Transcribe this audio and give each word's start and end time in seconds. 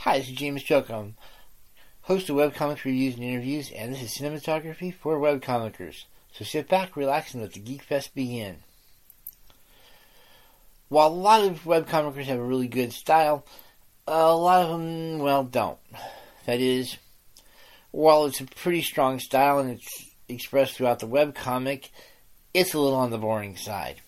Hi, 0.00 0.18
this 0.18 0.28
is 0.28 0.34
James 0.34 0.62
Jokum, 0.62 1.14
host 2.02 2.30
of 2.30 2.36
webcomic 2.36 2.84
reviews 2.84 3.14
and 3.14 3.24
interviews, 3.24 3.72
and 3.72 3.92
this 3.92 4.02
is 4.02 4.16
cinematography 4.16 4.94
for 4.94 5.18
webcomicers. 5.18 6.04
So 6.32 6.44
sit 6.44 6.68
back, 6.68 6.94
relax, 6.94 7.34
and 7.34 7.42
let 7.42 7.54
the 7.54 7.58
Geek 7.58 7.82
Fest 7.82 8.14
begin. 8.14 8.58
While 10.88 11.08
a 11.08 11.10
lot 11.10 11.42
of 11.42 11.64
webcomicers 11.64 12.26
have 12.26 12.38
a 12.38 12.44
really 12.44 12.68
good 12.68 12.92
style, 12.92 13.44
a 14.06 14.32
lot 14.32 14.62
of 14.62 14.70
them, 14.70 15.18
well, 15.18 15.42
don't. 15.42 15.78
That 16.44 16.60
is, 16.60 16.98
while 17.90 18.26
it's 18.26 18.40
a 18.40 18.44
pretty 18.44 18.82
strong 18.82 19.18
style 19.18 19.58
and 19.58 19.70
it's 19.72 20.10
expressed 20.28 20.74
throughout 20.74 21.00
the 21.00 21.08
webcomic, 21.08 21.88
it's 22.54 22.74
a 22.74 22.78
little 22.78 22.98
on 22.98 23.10
the 23.10 23.18
boring 23.18 23.56
side. 23.56 24.02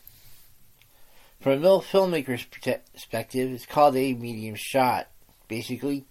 From 1.41 1.65
a 1.65 1.81
filmmaker's 1.81 2.45
perspective, 2.45 3.51
it's 3.51 3.67
called 3.67 3.97
a 3.97 4.15
medium 4.15 4.55
shot. 4.57 5.09
Basically, 5.49 6.05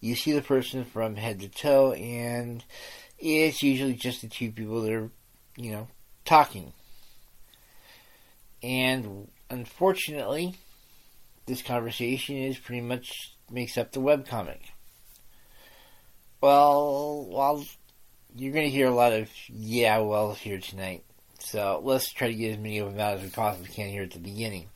you 0.00 0.14
see 0.14 0.32
the 0.32 0.42
person 0.42 0.84
from 0.84 1.16
head 1.16 1.40
to 1.40 1.48
toe, 1.48 1.92
and 1.92 2.64
it's 3.18 3.62
usually 3.62 3.94
just 3.94 4.22
the 4.22 4.28
two 4.28 4.52
people 4.52 4.82
that 4.82 4.92
are, 4.92 5.10
you 5.56 5.72
know, 5.72 5.88
talking. 6.24 6.72
And 8.62 9.28
unfortunately, 9.50 10.54
this 11.46 11.62
conversation 11.62 12.36
is 12.36 12.58
pretty 12.58 12.82
much 12.82 13.32
makes 13.50 13.78
up 13.78 13.92
the 13.92 14.00
webcomic. 14.00 14.58
Well, 16.40 17.26
well, 17.30 17.64
you're 18.34 18.52
going 18.52 18.66
to 18.66 18.70
hear 18.70 18.88
a 18.88 18.94
lot 18.94 19.12
of 19.12 19.30
yeah, 19.48 19.98
well 19.98 20.34
here 20.34 20.58
tonight. 20.58 21.04
So 21.38 21.80
let's 21.82 22.12
try 22.12 22.28
to 22.28 22.34
get 22.34 22.52
as 22.52 22.58
many 22.58 22.78
of 22.78 22.90
them 22.90 23.00
out 23.00 23.18
as 23.18 23.22
we 23.22 23.30
possibly 23.30 23.68
can 23.68 23.88
here 23.88 24.02
at 24.02 24.10
the 24.10 24.18
beginning. 24.18 24.66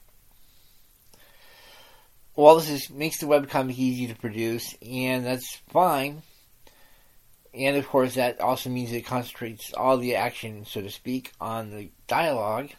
Well, 2.37 2.57
this 2.57 2.71
is, 2.71 2.91
makes 2.91 3.19
the 3.19 3.27
webcomic 3.27 3.77
easy 3.77 4.07
to 4.07 4.15
produce, 4.15 4.75
and 4.81 5.27
that's 5.27 5.57
fine. 5.69 6.23
And 7.53 7.77
of 7.77 7.89
course, 7.89 8.15
that 8.15 8.41
also 8.41 8.71
means 8.71 8.93
it 8.93 9.03
concentrates 9.03 9.75
all 9.75 9.99
the 9.99 10.15
action, 10.15 10.65
so 10.65 10.81
to 10.81 10.91
speak, 10.91 11.33
on 11.41 11.71
the 11.71 11.91
dialogue. 12.07 12.71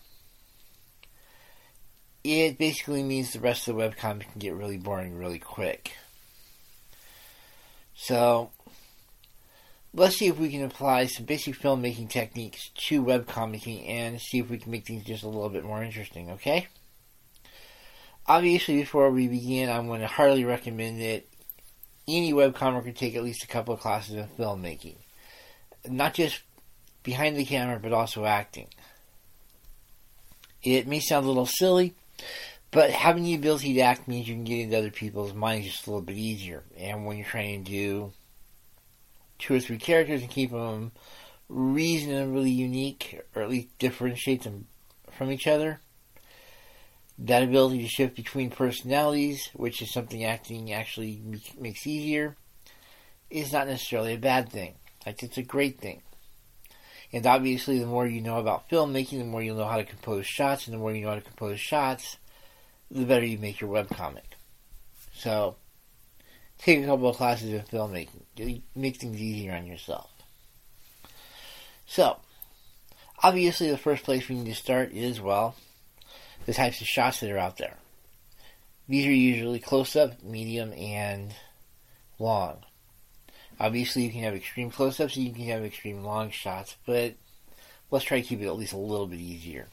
It 2.24 2.58
basically 2.58 3.04
means 3.04 3.34
the 3.34 3.40
rest 3.40 3.68
of 3.68 3.76
the 3.76 3.82
webcomic 3.82 4.32
can 4.32 4.40
get 4.40 4.54
really 4.54 4.78
boring 4.78 5.18
really 5.18 5.40
quick. 5.40 5.94
So, 7.94 8.52
let's 9.94 10.18
see 10.18 10.28
if 10.28 10.40
we 10.40 10.50
can 10.50 10.64
apply 10.64 11.08
some 11.08 11.26
basic 11.26 11.60
filmmaking 11.60 12.10
techniques 12.10 12.70
to 12.88 13.04
webcomicing 13.04 13.88
and 13.90 14.22
see 14.22 14.40
if 14.40 14.50
we 14.50 14.58
can 14.58 14.72
make 14.72 14.88
things 14.88 15.04
just 15.04 15.24
a 15.24 15.28
little 15.28 15.50
bit 15.50 15.66
more 15.66 15.84
interesting, 15.84 16.32
okay? 16.32 16.68
Obviously, 18.28 18.80
before 18.80 19.10
we 19.10 19.28
begin, 19.28 19.70
I'm 19.70 19.88
going 19.88 20.02
to 20.02 20.08
heartily 20.08 20.46
recommend 20.46 21.02
that 21.02 21.26
any 22.08 22.34
webcomic 22.34 22.84
could 22.84 22.96
take 22.96 23.16
at 23.16 23.24
least 23.24 23.44
a 23.44 23.48
couple 23.48 23.74
of 23.74 23.80
classes 23.80 24.16
in 24.16 24.28
filmmaking. 24.38 24.98
Not 25.88 26.14
just 26.14 26.42
behind 27.04 27.36
the 27.36 27.46
camera, 27.46 27.80
but 27.80 27.94
also 27.94 28.26
acting. 28.26 28.68
It 30.64 30.88
may 30.88 31.00
sound 31.00 31.26
a 31.26 31.30
little 31.30 31.48
silly, 31.48 31.96
but 32.70 32.92
having 32.92 33.24
the 33.24 33.34
ability 33.34 33.74
to 33.74 33.82
act 33.82 34.08
means 34.08 34.28
you 34.28 34.36
can 34.36 34.44
get 34.44 34.60
into 34.60 34.78
other 34.78 34.92
people's 34.92 35.34
minds 35.34 35.68
just 35.68 35.88
a 35.88 35.90
little 35.90 36.06
bit 36.06 36.18
easier. 36.18 36.64
And 36.78 37.06
when 37.06 37.18
you're 37.18 37.26
trying 37.26 37.64
to 37.64 37.72
do 37.72 38.14
two 39.40 39.56
or 39.56 39.60
three 39.60 39.80
characters 39.80 40.22
and 40.22 40.30
keep 40.30 40.52
them 40.52 40.92
reasonably 41.50 42.52
unique, 42.52 43.20
or 43.36 43.42
at 43.42 43.50
least 43.50 43.78
differentiate 43.80 44.44
them 44.44 44.68
from 45.12 45.32
each 45.32 45.48
other, 45.48 45.82
that 47.24 47.44
ability 47.44 47.84
to 47.84 47.88
shift 47.88 48.16
between 48.16 48.50
personalities, 48.50 49.50
which 49.54 49.82
is 49.82 49.94
something 49.94 50.24
acting 50.24 50.74
actually 50.74 51.22
makes 51.60 51.86
easier, 51.86 52.36
is 53.30 53.54
not 53.54 53.68
necessarily 53.68 54.14
a 54.14 54.18
bad 54.20 54.50
thing. 54.50 54.74
Like, 55.06 55.22
it's 55.22 55.38
a 55.38 55.44
great 55.44 55.80
thing. 55.80 56.02
And 57.14 57.26
obviously, 57.28 57.78
the 57.78 57.86
more 57.86 58.08
you 58.08 58.22
know 58.22 58.40
about 58.40 58.70
filmmaking, 58.70 59.20
the 59.20 59.26
more 59.26 59.42
you'll 59.44 59.58
know 59.58 59.66
how 59.66 59.78
to 59.78 59.84
compose 59.84 60.26
shots, 60.26 60.66
and 60.66 60.74
the 60.74 60.80
more 60.80 60.94
you 60.94 61.04
know 61.04 61.10
how 61.10 61.16
to 61.16 61.22
compose 61.22 61.60
shots, 61.60 62.18
the 62.90 63.06
better 63.06 63.26
you 63.26 63.38
make 63.38 63.62
your 63.62 63.70
webcomic. 63.70 64.24
So, 65.14 65.58
take 66.58 66.82
a 66.82 66.88
couple 66.88 67.10
of 67.10 67.18
classes 67.18 67.50
in 67.52 67.62
filmmaking. 67.62 68.62
Make 68.76 68.98
things 68.98 69.22
easier 69.22 69.54
on 69.54 69.68
yourself. 69.68 70.10
So, 71.86 72.18
obviously, 73.22 73.70
the 73.70 73.78
first 73.78 74.04
place 74.04 74.28
we 74.28 74.36
need 74.36 74.50
to 74.50 74.56
start 74.56 74.92
is, 74.94 75.22
well, 75.22 75.56
the 76.46 76.54
types 76.54 76.82
of 76.82 76.88
shots 76.88 77.20
that 77.20 77.32
are 77.32 77.38
out 77.38 77.58
there. 77.58 77.78
These 78.88 79.08
are 79.08 79.14
usually 79.14 79.60
close 79.60 79.96
up, 79.96 80.22
medium, 80.24 80.74
and 80.74 81.34
long. 82.20 82.58
Obviously, 83.60 84.04
you 84.04 84.12
can 84.12 84.24
have 84.24 84.34
extreme 84.34 84.72
close 84.72 85.00
ups 85.00 85.16
and 85.16 85.28
you 85.28 85.34
can 85.34 85.46
have 85.46 85.64
extreme 85.64 86.04
long 86.04 86.32
shots, 86.32 86.76
but 86.86 87.14
let's 87.92 88.06
try 88.06 88.20
to 88.20 88.28
keep 88.28 88.42
it 88.42 88.48
at 88.48 88.56
least 88.56 88.74
a 88.74 88.78
little 88.78 89.08
bit 89.08 89.20
easier. 89.20 89.68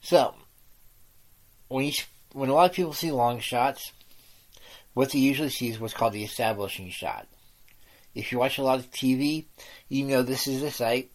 So, 0.00 0.34
when, 1.68 1.84
you, 1.84 1.92
when 2.32 2.48
a 2.48 2.54
lot 2.54 2.70
of 2.70 2.76
people 2.76 2.92
see 2.92 3.10
long 3.10 3.40
shots, 3.40 3.92
what 4.94 5.12
they 5.12 5.18
usually 5.18 5.50
see 5.50 5.68
is 5.68 5.78
what's 5.78 5.94
called 5.94 6.12
the 6.12 6.24
establishing 6.24 6.90
shot. 6.90 7.26
If 8.14 8.32
you 8.32 8.38
watch 8.38 8.58
a 8.58 8.62
lot 8.62 8.78
of 8.78 8.90
TV, 8.90 9.44
you 9.88 10.04
know 10.04 10.22
this 10.22 10.46
is 10.46 10.62
a 10.62 10.70
site 10.70 11.10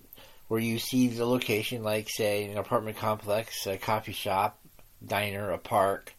where 0.50 0.60
you 0.60 0.80
see 0.80 1.08
the 1.08 1.26
location, 1.26 1.84
like, 1.84 2.10
say, 2.10 2.44
an 2.46 2.58
apartment 2.58 2.98
complex, 2.98 3.68
a 3.68 3.78
coffee 3.78 4.12
shop, 4.12 4.60
diner, 5.06 5.52
a 5.52 5.60
park, 5.60 6.14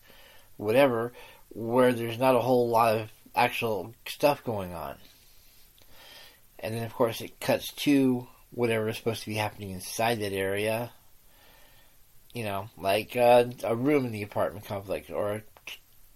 whatever, 0.56 1.12
where 1.48 1.92
there's 1.92 2.18
not 2.18 2.36
a 2.36 2.40
whole 2.40 2.68
lot 2.68 2.96
of 2.96 3.10
actual 3.34 3.92
stuff 4.06 4.44
going 4.44 4.72
on. 4.72 4.94
And 6.60 6.74
then, 6.74 6.84
of 6.84 6.94
course, 6.94 7.20
it 7.20 7.40
cuts 7.40 7.72
to 7.72 8.28
whatever 8.52 8.88
is 8.88 8.96
supposed 8.96 9.24
to 9.24 9.30
be 9.30 9.34
happening 9.34 9.70
inside 9.70 10.20
that 10.20 10.32
area. 10.32 10.92
You 12.32 12.44
know, 12.44 12.70
like 12.78 13.16
uh, 13.16 13.46
a 13.64 13.74
room 13.74 14.06
in 14.06 14.12
the 14.12 14.22
apartment 14.22 14.64
complex, 14.64 15.10
or 15.10 15.32
a 15.32 15.42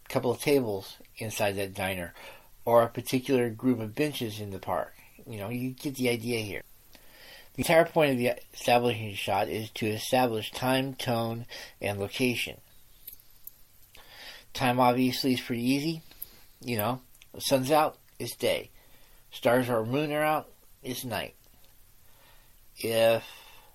couple 0.08 0.30
of 0.30 0.40
tables 0.40 0.98
inside 1.16 1.56
that 1.56 1.74
diner, 1.74 2.14
or 2.64 2.84
a 2.84 2.88
particular 2.88 3.50
group 3.50 3.80
of 3.80 3.96
benches 3.96 4.38
in 4.38 4.50
the 4.50 4.60
park. 4.60 4.94
You 5.28 5.38
know, 5.38 5.48
you 5.48 5.70
get 5.70 5.96
the 5.96 6.10
idea 6.10 6.38
here. 6.38 6.62
The 7.54 7.60
entire 7.60 7.84
point 7.84 8.12
of 8.12 8.18
the 8.18 8.32
establishing 8.52 9.14
shot 9.14 9.48
is 9.48 9.70
to 9.70 9.86
establish 9.86 10.50
time, 10.50 10.94
tone, 10.94 11.46
and 11.80 12.00
location. 12.00 12.56
Time 14.52 14.80
obviously 14.80 15.34
is 15.34 15.40
pretty 15.40 15.62
easy. 15.62 16.02
You 16.60 16.76
know, 16.76 17.00
the 17.32 17.40
sun's 17.40 17.70
out, 17.70 17.98
it's 18.18 18.34
day. 18.34 18.70
Stars 19.30 19.68
or 19.68 19.84
moon 19.84 20.12
are 20.12 20.22
out, 20.22 20.48
it's 20.82 21.04
night. 21.04 21.34
If 22.76 23.24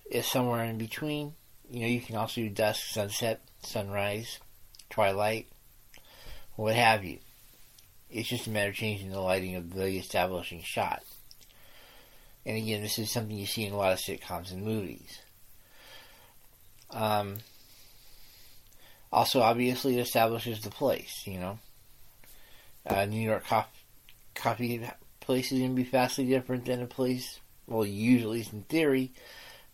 it's 0.09 0.29
somewhere 0.29 0.65
in 0.65 0.77
between, 0.77 1.35
you 1.69 1.81
know, 1.81 1.87
you 1.87 2.01
can 2.01 2.17
also 2.17 2.41
do 2.41 2.49
dusk, 2.49 2.81
sunset, 2.87 3.41
sunrise, 3.61 4.39
twilight, 4.89 5.47
what 6.55 6.75
have 6.75 7.05
you. 7.05 7.19
It's 8.09 8.27
just 8.27 8.47
a 8.47 8.49
matter 8.49 8.69
of 8.69 8.75
changing 8.75 9.11
the 9.11 9.21
lighting 9.21 9.55
of 9.55 9.73
the 9.73 9.97
establishing 9.97 10.63
shot. 10.63 11.03
And 12.49 12.57
again, 12.57 12.81
this 12.81 12.97
is 12.97 13.11
something 13.11 13.37
you 13.37 13.45
see 13.45 13.65
in 13.65 13.73
a 13.73 13.77
lot 13.77 13.93
of 13.93 13.99
sitcoms 13.99 14.51
and 14.51 14.63
movies. 14.63 15.19
Um, 16.89 17.37
also, 19.13 19.41
obviously, 19.41 19.99
it 19.99 20.01
establishes 20.01 20.61
the 20.61 20.71
place, 20.71 21.27
you 21.27 21.39
know. 21.39 21.59
Uh, 22.87 23.05
New 23.05 23.21
York 23.21 23.45
coffee, 23.45 23.69
coffee 24.33 24.89
place 25.19 25.51
is 25.51 25.59
going 25.59 25.75
to 25.75 25.75
be 25.75 25.87
vastly 25.87 26.25
different 26.25 26.65
than 26.65 26.81
a 26.81 26.87
place, 26.87 27.39
well, 27.67 27.85
usually, 27.85 28.43
in 28.51 28.63
theory, 28.63 29.11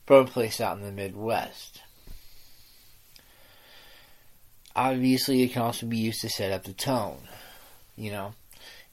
from 0.05 0.25
a 0.25 0.29
place 0.29 0.59
out 0.59 0.77
in 0.77 0.83
the 0.83 0.91
Midwest. 0.91 1.81
Obviously, 4.75 5.43
it 5.43 5.53
can 5.53 5.61
also 5.61 5.85
be 5.85 5.95
used 5.95 6.19
to 6.19 6.29
set 6.29 6.51
up 6.51 6.65
the 6.65 6.73
tone. 6.73 7.21
You 7.95 8.11
know, 8.11 8.33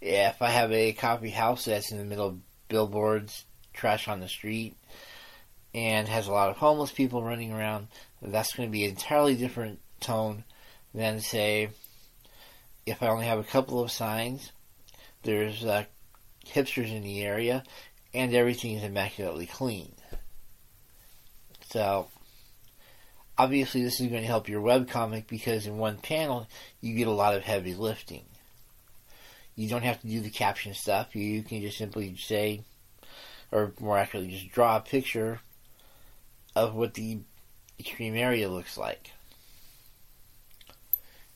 if 0.01 0.41
I 0.41 0.51
have 0.51 0.71
a 0.71 0.93
coffee 0.93 1.31
house 1.31 1.65
that's 1.65 1.91
in 1.91 1.99
the 1.99 2.05
middle 2.05 2.29
of 2.29 2.39
billboards, 2.69 3.45
trash 3.73 4.09
on 4.09 4.21
the 4.21 4.29
street, 4.29 4.77
and 5.75 6.09
has 6.09 6.29
a 6.29 6.33
lot 6.33 6.51
of 6.51 6.57
homeless 6.57 6.93
people 6.93 7.23
running 7.23 7.53
around, 7.53 7.89
that's 8.21 8.55
going 8.55 8.69
to 8.69 8.73
be 8.73 8.85
an 8.85 8.91
entirely 8.91 9.35
different 9.35 9.81
tone 10.01 10.45
than, 10.95 11.21
say, 11.21 11.71
if 12.85 13.03
I 13.03 13.09
only 13.09 13.27
have 13.27 13.39
a 13.39 13.45
couple 13.45 13.83
of 13.83 13.91
signs, 13.91 14.53
there's 15.23 15.65
uh, 15.65 15.85
hipsters 16.47 16.95
in 16.95 17.03
the 17.03 17.23
area, 17.23 17.63
and 18.13 18.35
everything 18.35 18.73
is 18.73 18.85
immaculately 18.85 19.47
clean. 19.47 19.93
So, 21.71 22.09
obviously, 23.39 23.83
this 23.83 24.01
is 24.01 24.09
going 24.09 24.21
to 24.21 24.27
help 24.27 24.49
your 24.49 24.61
webcomic 24.61 25.27
because 25.27 25.67
in 25.67 25.79
one 25.79 25.97
panel, 25.97 26.47
you 26.81 26.95
get 26.95 27.07
a 27.07 27.13
lot 27.13 27.35
of 27.35 27.45
heavy 27.45 27.75
lifting. 27.75 28.25
You 29.55 29.69
don't 29.69 29.85
have 29.85 30.01
to 30.03 30.07
do 30.07 30.21
the 30.21 30.31
caption 30.31 30.75
stuff. 30.75 31.15
You 31.15 31.43
can 31.43 31.63
just 31.63 31.79
simply 31.79 32.17
say, 32.17 32.63
or 33.53 33.75
more 33.81 33.99
accurately, 33.99 34.33
just 34.33 34.51
draw 34.51 34.77
a 34.77 34.81
picture 34.81 35.41
of 36.57 36.75
what 36.75 36.95
the 36.95 37.21
extreme 37.79 38.17
area 38.17 38.49
looks 38.49 38.77
like. 38.79 39.13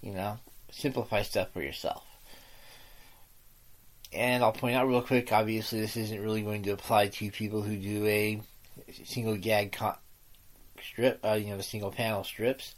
You 0.01 0.13
know, 0.13 0.39
simplify 0.71 1.23
stuff 1.23 1.53
for 1.53 1.63
yourself. 1.63 2.05
and 4.13 4.43
I'll 4.43 4.53
point 4.53 4.77
out 4.77 4.89
real 4.89 5.03
quick, 5.03 5.33
obviously 5.33 5.81
this 5.81 5.97
isn't 5.97 6.21
really 6.23 6.43
going 6.43 6.63
to 6.65 6.71
apply 6.71 7.09
to 7.09 7.31
people 7.31 7.63
who 7.63 7.77
do 7.77 8.07
a 8.07 8.41
single 9.05 9.37
gag 9.37 9.73
con- 9.73 9.97
strip, 10.83 11.21
uh, 11.25 11.33
you 11.33 11.49
know, 11.49 11.57
the 11.57 11.63
single 11.63 11.91
panel 11.91 12.25
strips. 12.25 12.75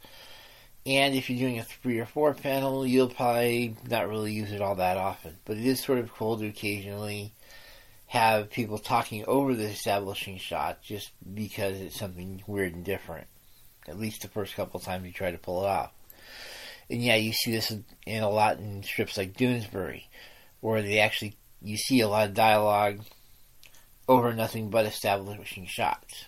And 0.87 1.15
if 1.15 1.29
you're 1.29 1.39
doing 1.39 1.59
a 1.59 1.65
three 1.65 1.99
or 1.99 2.07
four 2.07 2.33
panel, 2.35 2.87
you'll 2.87 3.11
probably 3.11 3.77
not 3.89 4.09
really 4.09 4.33
use 4.33 4.53
it 4.53 4.63
all 4.63 4.77
that 4.77 4.97
often. 4.97 5.37
But 5.45 5.59
it 5.59 5.67
is 5.67 5.81
sort 5.83 5.99
of 5.99 6.13
cool 6.13 6.39
to 6.39 6.47
occasionally 6.47 7.35
have 8.09 8.51
people 8.51 8.79
talking 8.79 9.25
over 9.27 9.55
the 9.55 9.65
establishing 9.65 10.39
shot 10.39 10.83
just 10.83 11.11
because 11.35 11.79
it's 11.81 11.99
something 11.99 12.43
weird 12.47 12.75
and 12.75 12.85
different. 12.85 13.27
At 13.87 13.99
least 13.99 14.23
the 14.23 14.29
first 14.29 14.55
couple 14.55 14.81
times 14.81 15.07
you 15.07 15.13
try 15.13 15.31
to 15.31 15.39
pull 15.39 15.65
it 15.65 15.69
off. 15.69 15.93
And 16.91 17.03
yeah, 17.03 17.17
you 17.17 17.33
see 17.33 17.53
this 17.53 17.75
in 18.07 18.23
a 18.23 18.31
lot 18.31 18.59
in 18.59 18.83
strips 18.83 19.19
like 19.19 19.37
Doonesbury, 19.37 20.05
where 20.61 20.83
they 20.83 21.01
actually 21.01 21.37
you 21.61 21.77
see 21.77 22.01
a 22.01 22.09
lot 22.09 22.29
of 22.29 22.35
dialogue 22.35 23.01
over 24.09 24.33
nothing 24.33 24.71
but 24.71 24.87
establishing 24.87 25.67
shots. 25.67 26.27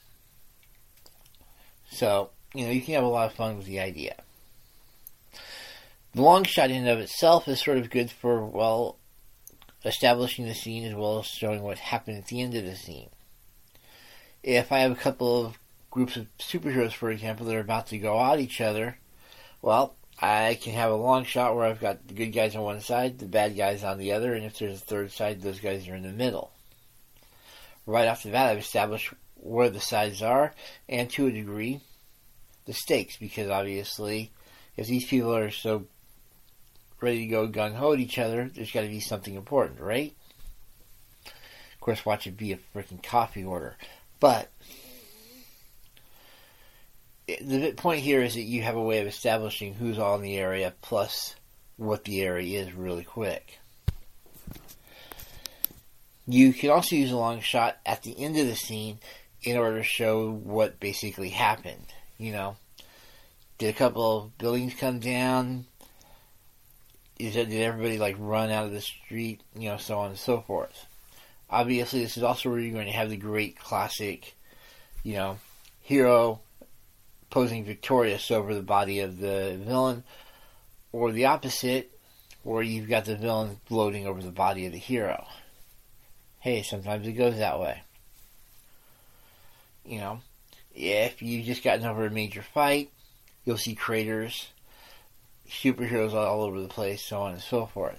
So, 1.90 2.30
you 2.54 2.66
know, 2.66 2.72
you 2.72 2.82
can 2.82 2.94
have 2.94 3.04
a 3.04 3.08
lot 3.08 3.30
of 3.30 3.34
fun 3.34 3.56
with 3.56 3.66
the 3.66 3.80
idea. 3.80 4.16
The 6.14 6.22
long 6.22 6.44
shot 6.44 6.70
in 6.70 6.76
and 6.76 6.88
of 6.88 6.98
itself 6.98 7.48
is 7.48 7.62
sort 7.64 7.78
of 7.78 7.88
good 7.88 8.10
for, 8.10 8.44
well, 8.44 8.96
establishing 9.84 10.46
the 10.46 10.54
scene 10.54 10.84
as 10.84 10.94
well 10.94 11.20
as 11.20 11.26
showing 11.26 11.62
what 11.62 11.78
happened 11.78 12.18
at 12.18 12.26
the 12.26 12.40
end 12.40 12.54
of 12.54 12.64
the 12.64 12.76
scene. 12.76 13.08
If 14.42 14.72
I 14.72 14.80
have 14.80 14.92
a 14.92 14.96
couple 14.96 15.46
of 15.46 15.58
groups 15.90 16.16
of 16.16 16.26
superheroes, 16.38 16.92
for 16.92 17.10
example, 17.10 17.46
that 17.46 17.56
are 17.56 17.60
about 17.60 17.88
to 17.88 17.98
go 17.98 18.18
at 18.20 18.40
each 18.40 18.60
other, 18.60 18.98
well, 19.62 19.94
I 20.20 20.58
can 20.60 20.74
have 20.74 20.90
a 20.90 20.96
long 20.96 21.24
shot 21.24 21.56
where 21.56 21.64
I've 21.64 21.80
got 21.80 22.06
the 22.06 22.14
good 22.14 22.30
guys 22.30 22.54
on 22.54 22.62
one 22.62 22.80
side, 22.80 23.18
the 23.18 23.26
bad 23.26 23.56
guys 23.56 23.82
on 23.82 23.98
the 23.98 24.12
other, 24.12 24.34
and 24.34 24.44
if 24.44 24.58
there's 24.58 24.76
a 24.76 24.84
third 24.84 25.12
side, 25.12 25.40
those 25.40 25.60
guys 25.60 25.88
are 25.88 25.94
in 25.94 26.02
the 26.02 26.10
middle. 26.10 26.52
Right 27.86 28.06
off 28.06 28.22
the 28.22 28.30
bat, 28.30 28.50
I've 28.50 28.58
established 28.58 29.12
where 29.36 29.70
the 29.70 29.80
sides 29.80 30.22
are, 30.22 30.54
and 30.88 31.08
to 31.10 31.26
a 31.26 31.32
degree, 31.32 31.80
the 32.66 32.74
stakes, 32.74 33.16
because 33.16 33.48
obviously, 33.48 34.30
if 34.76 34.86
these 34.86 35.06
people 35.06 35.34
are 35.34 35.50
so 35.50 35.86
ready 37.00 37.20
to 37.20 37.26
go 37.26 37.48
gung 37.48 37.74
ho 37.74 37.92
at 37.92 37.98
each 37.98 38.18
other, 38.18 38.50
there's 38.54 38.72
got 38.72 38.82
to 38.82 38.88
be 38.88 39.00
something 39.00 39.34
important, 39.34 39.80
right? 39.80 40.14
Of 41.26 41.80
course, 41.80 42.04
watch 42.04 42.26
it 42.26 42.36
be 42.36 42.52
a 42.52 42.58
freaking 42.74 43.02
coffee 43.02 43.44
order. 43.44 43.76
But 44.18 44.50
the 47.26 47.72
point 47.76 48.00
here 48.00 48.22
is 48.22 48.34
that 48.34 48.42
you 48.42 48.62
have 48.62 48.76
a 48.76 48.82
way 48.82 49.00
of 49.00 49.06
establishing 49.06 49.74
who's 49.74 49.98
all 49.98 50.16
in 50.16 50.22
the 50.22 50.36
area 50.36 50.74
plus 50.82 51.34
what 51.76 52.04
the 52.04 52.22
area 52.22 52.60
is 52.60 52.74
really 52.74 53.04
quick. 53.04 53.58
You 56.26 56.52
can 56.52 56.70
also 56.70 56.96
use 56.96 57.10
a 57.10 57.16
long 57.16 57.40
shot 57.40 57.78
at 57.86 58.02
the 58.02 58.18
end 58.22 58.36
of 58.36 58.46
the 58.46 58.54
scene 58.54 58.98
in 59.42 59.56
order 59.56 59.78
to 59.78 59.84
show 59.84 60.30
what 60.30 60.78
basically 60.78 61.30
happened. 61.30 61.86
You 62.18 62.32
know, 62.32 62.56
did 63.58 63.68
a 63.68 63.78
couple 63.78 64.18
of 64.18 64.38
buildings 64.38 64.74
come 64.74 65.00
down? 65.00 65.66
Is 67.20 67.34
that, 67.34 67.48
did 67.48 67.62
everybody 67.62 67.98
like 67.98 68.16
run 68.18 68.50
out 68.50 68.66
of 68.66 68.72
the 68.72 68.80
street? 68.80 69.42
You 69.54 69.70
know, 69.70 69.76
so 69.76 69.98
on 69.98 70.10
and 70.10 70.18
so 70.18 70.40
forth. 70.40 70.86
Obviously, 71.50 72.02
this 72.02 72.16
is 72.16 72.22
also 72.22 72.48
where 72.50 72.58
you're 72.58 72.72
going 72.72 72.86
to 72.86 72.92
have 72.92 73.10
the 73.10 73.16
great 73.16 73.58
classic, 73.58 74.34
you 75.02 75.14
know, 75.14 75.38
hero 75.80 76.40
posing 77.28 77.64
victorious 77.64 78.30
over 78.30 78.54
the 78.54 78.62
body 78.62 79.00
of 79.00 79.18
the 79.18 79.58
villain, 79.64 80.04
or 80.92 81.12
the 81.12 81.26
opposite, 81.26 81.90
where 82.42 82.62
you've 82.62 82.88
got 82.88 83.04
the 83.04 83.16
villain 83.16 83.60
gloating 83.68 84.06
over 84.06 84.22
the 84.22 84.30
body 84.30 84.66
of 84.66 84.72
the 84.72 84.78
hero. 84.78 85.26
Hey, 86.40 86.62
sometimes 86.62 87.06
it 87.06 87.12
goes 87.12 87.36
that 87.36 87.60
way. 87.60 87.82
You 89.84 89.98
know, 89.98 90.20
if 90.74 91.20
you've 91.20 91.46
just 91.46 91.62
gotten 91.62 91.84
over 91.84 92.06
a 92.06 92.10
major 92.10 92.42
fight, 92.42 92.90
you'll 93.44 93.56
see 93.56 93.74
craters, 93.74 94.48
superheroes 95.50 96.14
all 96.14 96.42
over 96.42 96.60
the 96.60 96.68
place, 96.68 97.02
so 97.02 97.20
on 97.22 97.32
and 97.32 97.42
so 97.42 97.66
forth. 97.66 97.98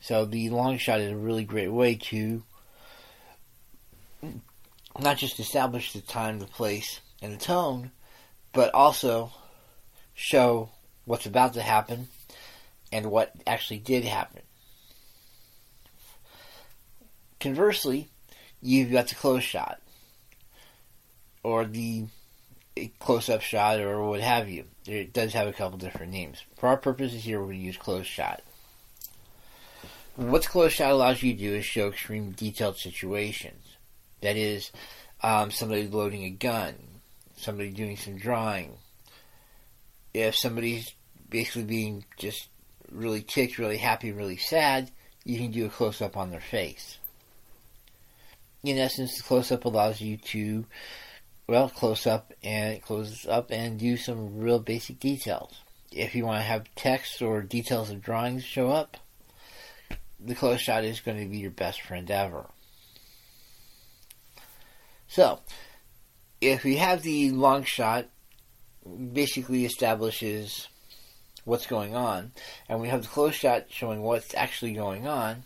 So 0.00 0.24
the 0.24 0.50
long 0.50 0.78
shot 0.78 1.00
is 1.00 1.12
a 1.12 1.16
really 1.16 1.44
great 1.44 1.72
way 1.72 1.94
to 1.94 2.42
not 5.00 5.16
just 5.16 5.40
establish 5.40 5.92
the 5.92 6.00
time, 6.00 6.38
the 6.38 6.46
place, 6.46 7.00
and 7.22 7.32
the 7.32 7.38
tone, 7.38 7.92
but 8.52 8.74
also 8.74 9.32
show 10.14 10.70
what's 11.04 11.26
about 11.26 11.54
to 11.54 11.62
happen 11.62 12.08
and 12.92 13.10
what 13.10 13.32
actually 13.46 13.78
did 13.78 14.04
happen. 14.04 14.42
Conversely, 17.40 18.10
you've 18.60 18.92
got 18.92 19.08
the 19.08 19.14
close 19.14 19.42
shot 19.42 19.80
or 21.42 21.64
the 21.64 22.04
close 22.98 23.28
up 23.28 23.40
shot 23.40 23.80
or 23.80 24.08
what 24.08 24.20
have 24.20 24.48
you. 24.48 24.64
It 24.86 25.12
does 25.12 25.32
have 25.32 25.48
a 25.48 25.52
couple 25.52 25.78
different 25.78 26.12
names. 26.12 26.42
For 26.56 26.68
our 26.68 26.76
purposes 26.76 27.22
here, 27.22 27.42
we 27.42 27.56
use 27.56 27.76
close 27.76 28.06
shot. 28.06 28.42
What 30.16 30.46
close 30.46 30.72
shot 30.72 30.92
allows 30.92 31.22
you 31.22 31.32
to 31.32 31.38
do 31.38 31.54
is 31.54 31.64
show 31.64 31.88
extreme 31.88 32.32
detailed 32.32 32.76
situations. 32.76 33.76
That 34.20 34.36
is, 34.36 34.70
um, 35.22 35.50
somebody 35.50 35.86
loading 35.86 36.24
a 36.24 36.30
gun, 36.30 36.74
somebody 37.36 37.70
doing 37.70 37.96
some 37.96 38.16
drawing. 38.16 38.72
If 40.14 40.36
somebody's 40.36 40.92
basically 41.28 41.64
being 41.64 42.04
just 42.18 42.48
really 42.90 43.22
ticked, 43.22 43.58
really 43.58 43.78
happy, 43.78 44.12
really 44.12 44.36
sad, 44.36 44.90
you 45.24 45.38
can 45.38 45.50
do 45.50 45.66
a 45.66 45.70
close 45.70 46.02
up 46.02 46.16
on 46.16 46.30
their 46.30 46.40
face. 46.40 46.98
In 48.62 48.78
essence, 48.78 49.16
the 49.16 49.22
close 49.22 49.50
up 49.50 49.64
allows 49.64 50.00
you 50.00 50.16
to, 50.18 50.66
well, 51.52 51.68
close 51.68 52.06
up 52.06 52.32
and 52.42 52.80
close 52.80 53.26
up 53.26 53.50
and 53.50 53.78
do 53.78 53.98
some 53.98 54.38
real 54.38 54.58
basic 54.58 54.98
details. 54.98 55.60
If 55.90 56.14
you 56.14 56.24
want 56.24 56.38
to 56.38 56.44
have 56.44 56.74
text 56.76 57.20
or 57.20 57.42
details 57.42 57.90
of 57.90 58.00
drawings 58.00 58.42
show 58.42 58.70
up, 58.70 58.96
the 60.18 60.34
close 60.34 60.62
shot 60.62 60.82
is 60.82 61.00
going 61.00 61.20
to 61.20 61.26
be 61.26 61.36
your 61.36 61.50
best 61.50 61.82
friend 61.82 62.10
ever. 62.10 62.46
So, 65.08 65.40
if 66.40 66.64
we 66.64 66.76
have 66.76 67.02
the 67.02 67.32
long 67.32 67.64
shot, 67.64 68.06
basically 69.12 69.66
establishes 69.66 70.68
what's 71.44 71.66
going 71.66 71.94
on, 71.94 72.32
and 72.66 72.80
we 72.80 72.88
have 72.88 73.02
the 73.02 73.08
close 73.08 73.34
shot 73.34 73.66
showing 73.68 74.00
what's 74.00 74.34
actually 74.34 74.72
going 74.72 75.06
on, 75.06 75.42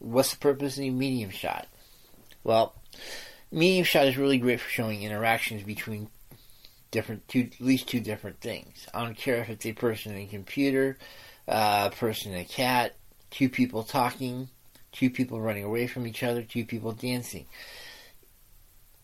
what's 0.00 0.32
the 0.32 0.38
purpose 0.38 0.76
of 0.78 0.82
the 0.82 0.90
medium 0.90 1.30
shot? 1.30 1.68
Well, 2.42 2.74
medium 3.50 3.84
shot 3.84 4.06
is 4.06 4.16
really 4.16 4.38
great 4.38 4.60
for 4.60 4.68
showing 4.68 5.02
interactions 5.02 5.62
between 5.62 6.08
different 6.90 7.26
two, 7.28 7.48
at 7.52 7.60
least 7.60 7.88
two 7.88 8.00
different 8.00 8.40
things. 8.40 8.86
I 8.94 9.04
don't 9.04 9.16
care 9.16 9.38
if 9.38 9.48
it's 9.48 9.66
a 9.66 9.72
person 9.72 10.12
and 10.12 10.22
a 10.22 10.26
computer, 10.26 10.98
uh, 11.46 11.90
a 11.92 11.96
person 11.96 12.32
and 12.32 12.40
a 12.40 12.44
cat, 12.44 12.94
two 13.30 13.48
people 13.48 13.82
talking, 13.82 14.48
two 14.92 15.10
people 15.10 15.40
running 15.40 15.64
away 15.64 15.86
from 15.86 16.06
each 16.06 16.22
other, 16.22 16.42
two 16.42 16.64
people 16.64 16.92
dancing 16.92 17.46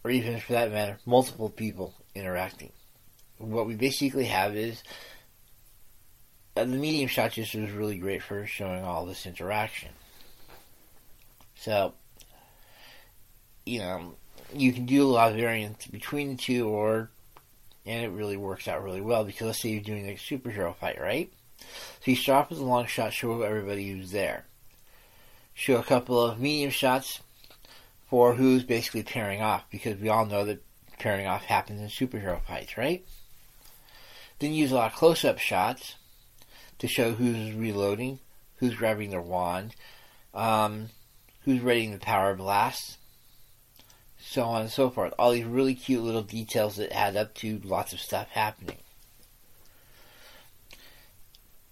or 0.04 0.10
even 0.10 0.38
for 0.38 0.52
that 0.52 0.70
matter, 0.70 0.98
multiple 1.06 1.48
people 1.48 1.94
interacting. 2.14 2.70
What 3.38 3.66
we 3.66 3.74
basically 3.74 4.26
have 4.26 4.54
is 4.54 4.82
uh, 6.56 6.64
the 6.64 6.76
medium 6.76 7.08
shot 7.08 7.32
just 7.32 7.54
was 7.54 7.70
really 7.70 7.98
great 7.98 8.22
for 8.22 8.46
showing 8.46 8.84
all 8.84 9.06
this 9.06 9.26
interaction. 9.26 9.88
So, 11.56 11.94
you 13.64 13.78
know, 13.78 14.14
you 14.56 14.72
can 14.72 14.86
do 14.86 15.02
a 15.02 15.10
lot 15.10 15.30
of 15.30 15.36
variance 15.36 15.86
between 15.86 16.30
the 16.30 16.36
two, 16.36 16.68
or 16.68 17.10
and 17.86 18.04
it 18.04 18.10
really 18.10 18.36
works 18.36 18.68
out 18.68 18.82
really 18.82 19.00
well 19.00 19.24
because 19.24 19.46
let's 19.46 19.60
say 19.60 19.70
you're 19.70 19.82
doing 19.82 20.08
a 20.08 20.14
superhero 20.14 20.74
fight, 20.74 21.00
right? 21.00 21.32
So 21.58 22.10
you 22.10 22.16
start 22.16 22.50
with 22.50 22.58
a 22.58 22.64
long 22.64 22.86
shot, 22.86 23.12
show 23.12 23.42
everybody 23.42 23.90
who's 23.90 24.10
there. 24.10 24.46
Show 25.54 25.76
a 25.76 25.84
couple 25.84 26.20
of 26.20 26.40
medium 26.40 26.70
shots, 26.70 27.20
for 28.08 28.34
who's 28.34 28.64
basically 28.64 29.02
pairing 29.02 29.42
off, 29.42 29.64
because 29.70 29.98
we 29.98 30.08
all 30.08 30.26
know 30.26 30.44
that 30.44 30.62
pairing 30.98 31.26
off 31.26 31.44
happens 31.44 31.80
in 31.80 31.88
superhero 31.88 32.40
fights, 32.42 32.76
right? 32.76 33.04
Then 34.38 34.52
use 34.52 34.72
a 34.72 34.76
lot 34.76 34.92
of 34.92 34.98
close-up 34.98 35.38
shots 35.38 35.96
to 36.78 36.88
show 36.88 37.12
who's 37.12 37.52
reloading, 37.52 38.18
who's 38.56 38.74
grabbing 38.74 39.10
their 39.10 39.22
wand, 39.22 39.74
um, 40.32 40.88
who's 41.44 41.60
readying 41.60 41.92
the 41.92 41.98
power 41.98 42.34
blast, 42.34 42.98
so 44.34 44.42
on 44.42 44.62
and 44.62 44.70
so 44.70 44.90
forth. 44.90 45.14
All 45.18 45.30
these 45.30 45.44
really 45.44 45.74
cute 45.74 46.02
little 46.02 46.22
details 46.22 46.76
that 46.76 46.94
add 46.94 47.16
up 47.16 47.34
to 47.34 47.60
lots 47.64 47.92
of 47.92 48.00
stuff 48.00 48.28
happening. 48.30 48.78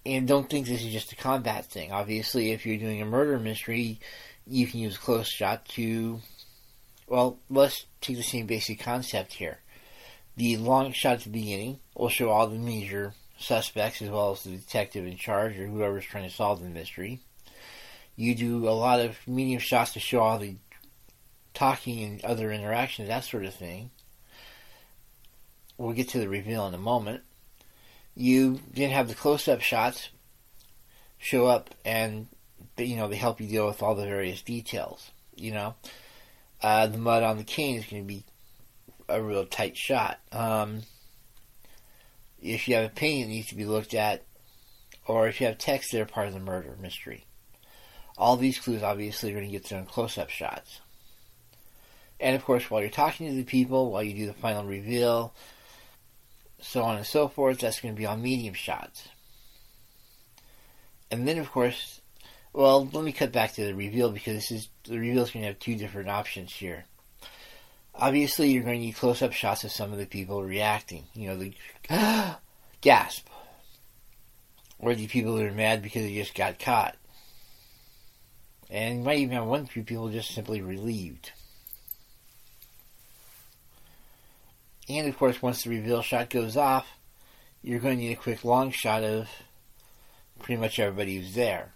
And 0.05 0.27
don't 0.27 0.49
think 0.49 0.65
this 0.65 0.83
is 0.83 0.91
just 0.91 1.11
a 1.11 1.17
combat 1.17 1.65
thing. 1.65 1.91
Obviously, 1.91 2.51
if 2.51 2.65
you're 2.65 2.77
doing 2.77 3.01
a 3.01 3.05
murder 3.05 3.37
mystery, 3.37 3.99
you 4.47 4.65
can 4.65 4.79
use 4.79 4.95
a 4.95 4.99
close 4.99 5.27
shot 5.27 5.65
to, 5.69 6.19
well, 7.07 7.37
let's 7.49 7.85
take 8.01 8.17
the 8.17 8.23
same 8.23 8.45
basic 8.45 8.79
concept 8.79 9.33
here. 9.33 9.59
The 10.35 10.57
long 10.57 10.93
shot 10.93 11.17
at 11.17 11.21
the 11.21 11.29
beginning 11.29 11.79
will 11.95 12.09
show 12.09 12.29
all 12.29 12.47
the 12.47 12.57
major 12.57 13.13
suspects 13.37 14.01
as 14.01 14.09
well 14.09 14.31
as 14.31 14.43
the 14.43 14.51
detective 14.51 15.05
in 15.05 15.17
charge 15.17 15.57
or 15.57 15.67
whoever's 15.67 16.05
trying 16.05 16.29
to 16.29 16.35
solve 16.35 16.61
the 16.61 16.69
mystery. 16.69 17.19
You 18.15 18.35
do 18.35 18.67
a 18.67 18.71
lot 18.71 18.99
of 18.99 19.17
medium 19.27 19.59
shots 19.59 19.93
to 19.93 19.99
show 19.99 20.19
all 20.19 20.39
the 20.39 20.55
talking 21.53 22.03
and 22.03 22.25
other 22.25 22.51
interactions, 22.51 23.07
that 23.07 23.23
sort 23.23 23.45
of 23.45 23.53
thing. 23.53 23.91
We'll 25.77 25.93
get 25.93 26.09
to 26.09 26.19
the 26.19 26.29
reveal 26.29 26.67
in 26.67 26.73
a 26.73 26.79
moment. 26.79 27.23
You 28.15 28.59
then 28.71 28.91
have 28.91 29.07
the 29.07 29.15
close-up 29.15 29.61
shots 29.61 30.09
show 31.17 31.47
up 31.47 31.73
and 31.85 32.27
you 32.77 32.95
know 32.95 33.07
they 33.07 33.15
help 33.15 33.39
you 33.39 33.47
deal 33.47 33.65
with 33.67 33.81
all 33.81 33.95
the 33.95 34.05
various 34.05 34.41
details. 34.41 35.11
You 35.35 35.51
know, 35.51 35.75
uh, 36.61 36.87
the 36.87 36.97
mud 36.97 37.23
on 37.23 37.37
the 37.37 37.43
cane 37.43 37.77
is 37.77 37.85
going 37.85 38.03
to 38.03 38.07
be 38.07 38.23
a 39.09 39.21
real 39.21 39.45
tight 39.45 39.77
shot. 39.77 40.19
Um, 40.31 40.83
if 42.41 42.67
you 42.67 42.75
have 42.75 42.85
a 42.85 42.89
painting 42.89 43.23
that 43.23 43.29
needs 43.29 43.47
to 43.47 43.55
be 43.55 43.65
looked 43.65 43.93
at, 43.93 44.23
or 45.07 45.27
if 45.27 45.39
you 45.39 45.47
have 45.47 45.57
text 45.57 45.91
that 45.91 46.01
are 46.01 46.05
part 46.05 46.27
of 46.27 46.33
the 46.33 46.39
murder 46.39 46.75
mystery, 46.79 47.25
all 48.17 48.37
these 48.37 48.59
clues 48.59 48.83
obviously 48.83 49.31
are 49.31 49.35
going 49.35 49.45
to 49.45 49.51
get 49.51 49.67
their 49.69 49.79
own 49.79 49.85
close-up 49.85 50.29
shots. 50.29 50.81
And 52.19 52.35
of 52.35 52.45
course, 52.45 52.69
while 52.69 52.81
you're 52.81 52.89
talking 52.89 53.27
to 53.27 53.35
the 53.35 53.43
people, 53.43 53.91
while 53.91 54.03
you 54.03 54.13
do 54.13 54.25
the 54.27 54.33
final 54.33 54.63
reveal, 54.63 55.33
so 56.61 56.83
on 56.83 56.97
and 56.97 57.05
so 57.05 57.27
forth, 57.27 57.59
that's 57.59 57.81
going 57.81 57.93
to 57.93 57.99
be 57.99 58.05
on 58.05 58.21
medium 58.21 58.53
shots. 58.53 59.09
And 61.11 61.27
then, 61.27 61.37
of 61.37 61.51
course, 61.51 62.01
well, 62.53 62.87
let 62.91 63.03
me 63.03 63.11
cut 63.11 63.31
back 63.31 63.53
to 63.53 63.65
the 63.65 63.75
reveal 63.75 64.11
because 64.11 64.35
this 64.35 64.51
is 64.51 64.69
the 64.85 64.97
reveal 64.97 65.23
is 65.23 65.31
going 65.31 65.41
to 65.41 65.47
have 65.47 65.59
two 65.59 65.75
different 65.75 66.09
options 66.09 66.53
here. 66.53 66.85
Obviously, 67.95 68.51
you're 68.51 68.63
going 68.63 68.79
to 68.79 68.85
need 68.85 68.95
close-up 68.95 69.33
shots 69.33 69.63
of 69.63 69.71
some 69.71 69.91
of 69.91 69.99
the 69.99 70.05
people 70.05 70.43
reacting. 70.43 71.05
You 71.13 71.29
know, 71.29 71.37
the 71.37 71.53
gasp, 72.81 73.27
or 74.79 74.95
the 74.95 75.07
people 75.07 75.35
that 75.35 75.45
are 75.45 75.51
mad 75.51 75.81
because 75.81 76.03
they 76.03 76.15
just 76.15 76.35
got 76.35 76.59
caught, 76.59 76.95
and 78.69 78.99
you 78.99 79.03
might 79.03 79.19
even 79.19 79.35
have 79.35 79.45
one 79.45 79.65
few 79.65 79.83
people 79.83 80.09
just 80.09 80.33
simply 80.33 80.61
relieved. 80.61 81.31
And 84.89 85.07
of 85.07 85.17
course, 85.17 85.41
once 85.41 85.63
the 85.63 85.69
reveal 85.69 86.01
shot 86.01 86.29
goes 86.29 86.57
off, 86.57 86.87
you're 87.61 87.79
going 87.79 87.97
to 87.97 88.03
need 88.03 88.13
a 88.13 88.17
quick 88.17 88.43
long 88.43 88.71
shot 88.71 89.03
of 89.03 89.29
pretty 90.39 90.59
much 90.59 90.79
everybody 90.79 91.17
who's 91.17 91.33
there. 91.33 91.71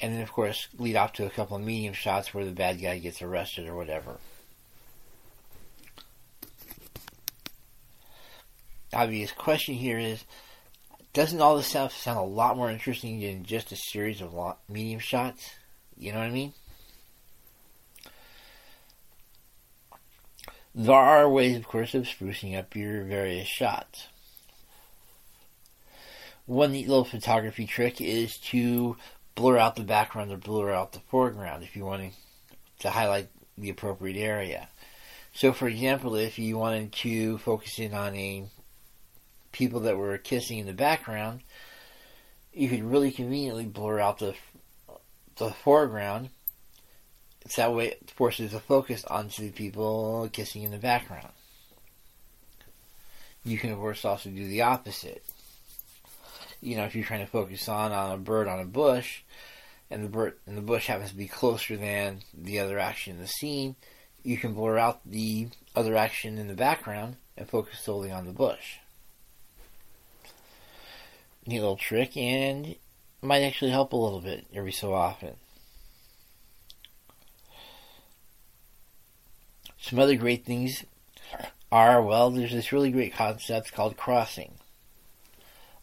And 0.00 0.14
then, 0.14 0.22
of 0.22 0.32
course, 0.32 0.68
lead 0.78 0.96
off 0.96 1.12
to 1.14 1.26
a 1.26 1.30
couple 1.30 1.56
of 1.56 1.62
medium 1.62 1.94
shots 1.94 2.32
where 2.32 2.44
the 2.44 2.50
bad 2.50 2.80
guy 2.80 2.98
gets 2.98 3.22
arrested 3.22 3.68
or 3.68 3.76
whatever. 3.76 4.16
Obvious 8.92 9.32
question 9.32 9.74
here 9.74 9.98
is 9.98 10.24
doesn't 11.12 11.40
all 11.40 11.56
this 11.56 11.68
stuff 11.68 11.96
sound 11.96 12.18
a 12.18 12.22
lot 12.22 12.56
more 12.56 12.70
interesting 12.70 13.20
than 13.20 13.44
just 13.44 13.72
a 13.72 13.76
series 13.76 14.20
of 14.20 14.34
medium 14.68 15.00
shots? 15.00 15.50
You 15.96 16.12
know 16.12 16.18
what 16.18 16.26
I 16.26 16.30
mean? 16.30 16.52
There 20.76 20.94
are 20.94 21.28
ways, 21.28 21.56
of 21.56 21.68
course, 21.68 21.94
of 21.94 22.04
sprucing 22.04 22.58
up 22.58 22.74
your 22.74 23.04
various 23.04 23.46
shots. 23.46 24.08
One 26.46 26.72
neat 26.72 26.88
little 26.88 27.04
photography 27.04 27.64
trick 27.64 28.00
is 28.00 28.36
to 28.50 28.96
blur 29.36 29.56
out 29.56 29.76
the 29.76 29.84
background 29.84 30.32
or 30.32 30.36
blur 30.36 30.72
out 30.72 30.92
the 30.92 31.00
foreground 31.08 31.62
if 31.62 31.76
you 31.76 31.84
want 31.84 32.12
to 32.80 32.90
highlight 32.90 33.28
the 33.56 33.70
appropriate 33.70 34.20
area. 34.20 34.68
So, 35.32 35.52
for 35.52 35.68
example, 35.68 36.16
if 36.16 36.40
you 36.40 36.58
wanted 36.58 36.92
to 36.92 37.38
focus 37.38 37.78
in 37.78 37.94
on 37.94 38.16
a 38.16 38.44
people 39.52 39.80
that 39.80 39.96
were 39.96 40.18
kissing 40.18 40.58
in 40.58 40.66
the 40.66 40.72
background, 40.72 41.42
you 42.52 42.68
could 42.68 42.82
really 42.82 43.12
conveniently 43.12 43.66
blur 43.66 44.00
out 44.00 44.18
the 44.18 44.34
the 45.36 45.50
foreground 45.50 46.30
that 47.56 47.74
way 47.74 47.88
it 47.88 48.10
forces 48.10 48.52
the 48.52 48.60
focus 48.60 49.04
onto 49.04 49.42
the 49.42 49.50
people 49.50 50.28
kissing 50.32 50.62
in 50.62 50.70
the 50.70 50.78
background. 50.78 51.28
You 53.44 53.58
can, 53.58 53.70
of 53.70 53.78
course, 53.78 54.04
also 54.04 54.30
do 54.30 54.48
the 54.48 54.62
opposite. 54.62 55.22
You 56.62 56.76
know, 56.76 56.84
if 56.84 56.94
you're 56.94 57.04
trying 57.04 57.24
to 57.24 57.30
focus 57.30 57.68
on, 57.68 57.92
on 57.92 58.12
a 58.12 58.16
bird 58.16 58.48
on 58.48 58.60
a 58.60 58.64
bush, 58.64 59.20
and 59.90 60.02
the 60.02 60.08
bird 60.08 60.34
and 60.46 60.56
the 60.56 60.62
bush 60.62 60.86
happens 60.86 61.10
to 61.10 61.16
be 61.16 61.28
closer 61.28 61.76
than 61.76 62.20
the 62.32 62.58
other 62.60 62.78
action 62.78 63.14
in 63.14 63.20
the 63.20 63.28
scene, 63.28 63.76
you 64.22 64.38
can 64.38 64.54
blur 64.54 64.78
out 64.78 65.00
the 65.04 65.48
other 65.76 65.94
action 65.94 66.38
in 66.38 66.48
the 66.48 66.54
background 66.54 67.16
and 67.36 67.48
focus 67.48 67.80
solely 67.80 68.10
on 68.10 68.24
the 68.26 68.32
bush. 68.32 68.78
Neat 71.46 71.60
little 71.60 71.76
trick, 71.76 72.16
and 72.16 72.76
might 73.20 73.42
actually 73.42 73.70
help 73.70 73.92
a 73.92 73.96
little 73.96 74.20
bit 74.20 74.46
every 74.54 74.72
so 74.72 74.94
often. 74.94 75.36
Some 79.84 79.98
other 79.98 80.16
great 80.16 80.46
things 80.46 80.82
are, 81.70 82.00
well, 82.00 82.30
there's 82.30 82.52
this 82.52 82.72
really 82.72 82.90
great 82.90 83.12
concept 83.12 83.74
called 83.74 83.98
crossing. 83.98 84.54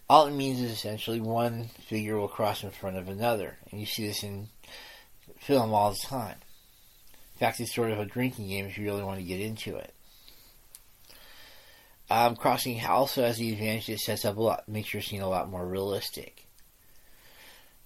All 0.10 0.25
it 0.25 0.31
means 0.31 0.60
is 0.60 0.72
essentially 0.72 1.22
one 1.22 1.65
figure 1.88 2.17
will 2.17 2.27
cross 2.27 2.63
in 2.63 2.72
front 2.72 2.98
of 2.98 3.08
another, 3.08 3.58
and 3.70 3.79
you 3.79 3.86
see 3.86 4.08
this 4.08 4.24
in 4.24 4.48
film 5.38 5.72
all 5.72 5.91
the 5.91 6.00
time. 6.00 6.38
In 7.36 7.39
fact, 7.39 7.60
it's 7.60 7.75
sort 7.75 7.91
of 7.91 8.00
a 8.00 8.05
drinking 8.05 8.48
game 8.48 8.65
if 8.65 8.75
you 8.75 8.86
really 8.86 9.03
want 9.03 9.20
to 9.20 9.24
get 9.24 9.39
into 9.39 9.75
it. 9.75 9.93
Um, 12.10 12.36
crossing 12.36 12.84
also 12.84 13.22
has 13.22 13.38
the 13.38 13.53
advantage 13.53 13.88
it 13.88 14.00
sets 14.00 14.25
up 14.25 14.36
a 14.36 14.41
lot, 14.41 14.67
makes 14.67 14.96
your 14.96 15.03
scene 15.03 15.22
a 15.22 15.29
lot 15.29 15.51
more 15.51 15.65
realistic. 15.67 16.48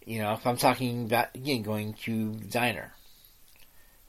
You 0.06 0.20
know, 0.20 0.32
if 0.32 0.48
I'm 0.48 0.56
talking 0.56 1.04
about 1.04 1.36
again 1.36 1.62
going 1.62 1.94
to 2.06 2.36
diner, 2.36 2.94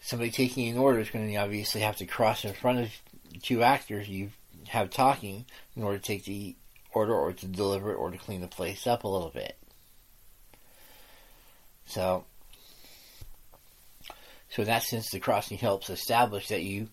somebody 0.07 0.31
taking 0.31 0.69
an 0.69 0.79
order 0.79 1.01
is 1.01 1.11
going 1.11 1.29
to 1.29 1.35
obviously 1.35 1.81
have 1.81 1.97
to 1.97 2.07
cross 2.07 2.45
in 2.45 2.55
front 2.55 2.79
of 2.79 2.91
two 3.43 3.65
actors 3.65 4.09
you 4.09 4.31
have 4.69 4.89
talking 4.89 5.45
in 5.75 5.83
order 5.83 5.99
to 5.99 6.05
take 6.05 6.25
the 6.25 6.55
order 6.93 7.13
or 7.13 7.33
to 7.33 7.47
deliver 7.47 7.91
it 7.91 7.97
or 7.97 8.13
to 8.13 8.17
clean 8.17 8.41
the 8.41 8.47
place 8.47 8.87
up 8.87 9.03
a 9.03 9.09
little 9.09 9.31
bit. 9.31 9.57
So, 11.87 12.25
so 14.49 14.63
in 14.63 14.69
that 14.69 14.85
sense, 14.85 15.11
the 15.11 15.19
crossing 15.19 15.59
helps 15.59 15.91
establish 15.91 16.49
that 16.49 16.63
you 16.63 16.89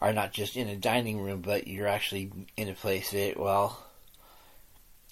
are 0.00 0.12
not 0.12 0.32
just 0.32 0.56
in 0.56 0.68
a 0.68 0.76
dining 0.76 1.20
room, 1.20 1.40
but 1.40 1.66
you're 1.66 1.88
actually 1.88 2.30
in 2.56 2.68
a 2.68 2.74
place 2.74 3.10
that, 3.10 3.40
well, 3.40 3.84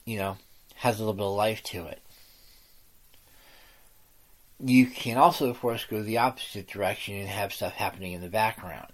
you 0.04 0.18
know, 0.18 0.36
has 0.76 0.96
a 0.96 1.00
little 1.00 1.14
bit 1.14 1.26
of 1.26 1.34
life 1.34 1.64
to 1.64 1.86
it. 1.86 2.00
You 4.62 4.86
can 4.86 5.16
also, 5.16 5.48
of 5.48 5.60
course, 5.60 5.84
go 5.84 6.02
the 6.02 6.18
opposite 6.18 6.68
direction 6.68 7.14
and 7.16 7.28
have 7.28 7.52
stuff 7.52 7.72
happening 7.72 8.12
in 8.12 8.20
the 8.20 8.28
background. 8.28 8.92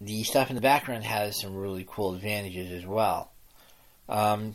The 0.00 0.22
stuff 0.24 0.50
in 0.50 0.56
the 0.56 0.62
background 0.62 1.04
has 1.04 1.40
some 1.40 1.56
really 1.56 1.86
cool 1.88 2.14
advantages 2.14 2.70
as 2.70 2.86
well. 2.86 3.32
Um, 4.08 4.54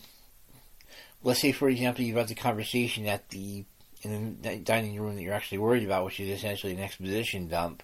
let's 1.24 1.42
say, 1.42 1.52
for 1.52 1.68
example, 1.68 2.04
you've 2.04 2.16
got 2.16 2.28
the 2.28 2.36
conversation 2.36 3.08
at 3.08 3.30
the 3.30 3.66
in 4.04 4.38
the 4.42 4.58
dining 4.58 5.00
room 5.00 5.16
that 5.16 5.22
you're 5.22 5.34
actually 5.34 5.60
worried 5.60 5.84
about, 5.84 6.06
which 6.06 6.20
is 6.20 6.30
essentially 6.30 6.74
an 6.74 6.80
exposition 6.80 7.48
dump, 7.48 7.82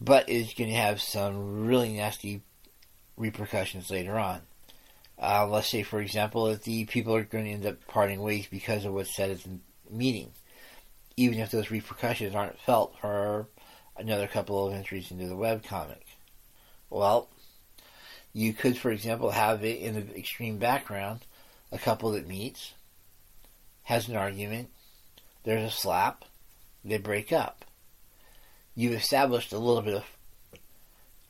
but 0.00 0.28
is 0.28 0.54
going 0.54 0.70
to 0.70 0.76
have 0.76 1.00
some 1.00 1.66
really 1.66 1.92
nasty 1.92 2.42
repercussions 3.16 3.90
later 3.90 4.18
on. 4.18 4.42
Uh, 5.20 5.46
let's 5.48 5.70
say, 5.70 5.82
for 5.82 6.00
example, 6.00 6.46
that 6.46 6.62
the 6.62 6.84
people 6.84 7.14
are 7.14 7.24
going 7.24 7.44
to 7.44 7.50
end 7.50 7.66
up 7.66 7.86
parting 7.86 8.20
ways 8.20 8.46
because 8.50 8.84
of 8.84 8.92
what's 8.92 9.16
said 9.16 9.30
at 9.30 9.42
the 9.42 9.58
meeting, 9.90 10.32
even 11.16 11.38
if 11.38 11.50
those 11.50 11.70
repercussions 11.70 12.34
aren't 12.34 12.60
felt 12.60 12.96
for 13.00 13.48
another 13.96 14.26
couple 14.26 14.66
of 14.66 14.74
entries 14.74 15.10
into 15.10 15.26
the 15.26 15.34
webcomic. 15.34 16.02
Well, 16.90 17.28
you 18.32 18.52
could, 18.52 18.76
for 18.76 18.90
example, 18.90 19.30
have 19.30 19.64
it 19.64 19.80
in 19.80 19.94
the 19.94 20.16
extreme 20.16 20.58
background 20.58 21.20
a 21.72 21.78
couple 21.78 22.12
that 22.12 22.28
meets, 22.28 22.74
has 23.84 24.08
an 24.08 24.16
argument, 24.16 24.68
there's 25.44 25.72
a 25.72 25.74
slap, 25.74 26.24
they 26.84 26.98
break 26.98 27.32
up. 27.32 27.64
You've 28.74 28.92
established 28.92 29.52
a 29.52 29.58
little 29.58 29.82
bit 29.82 29.94
of 29.94 30.04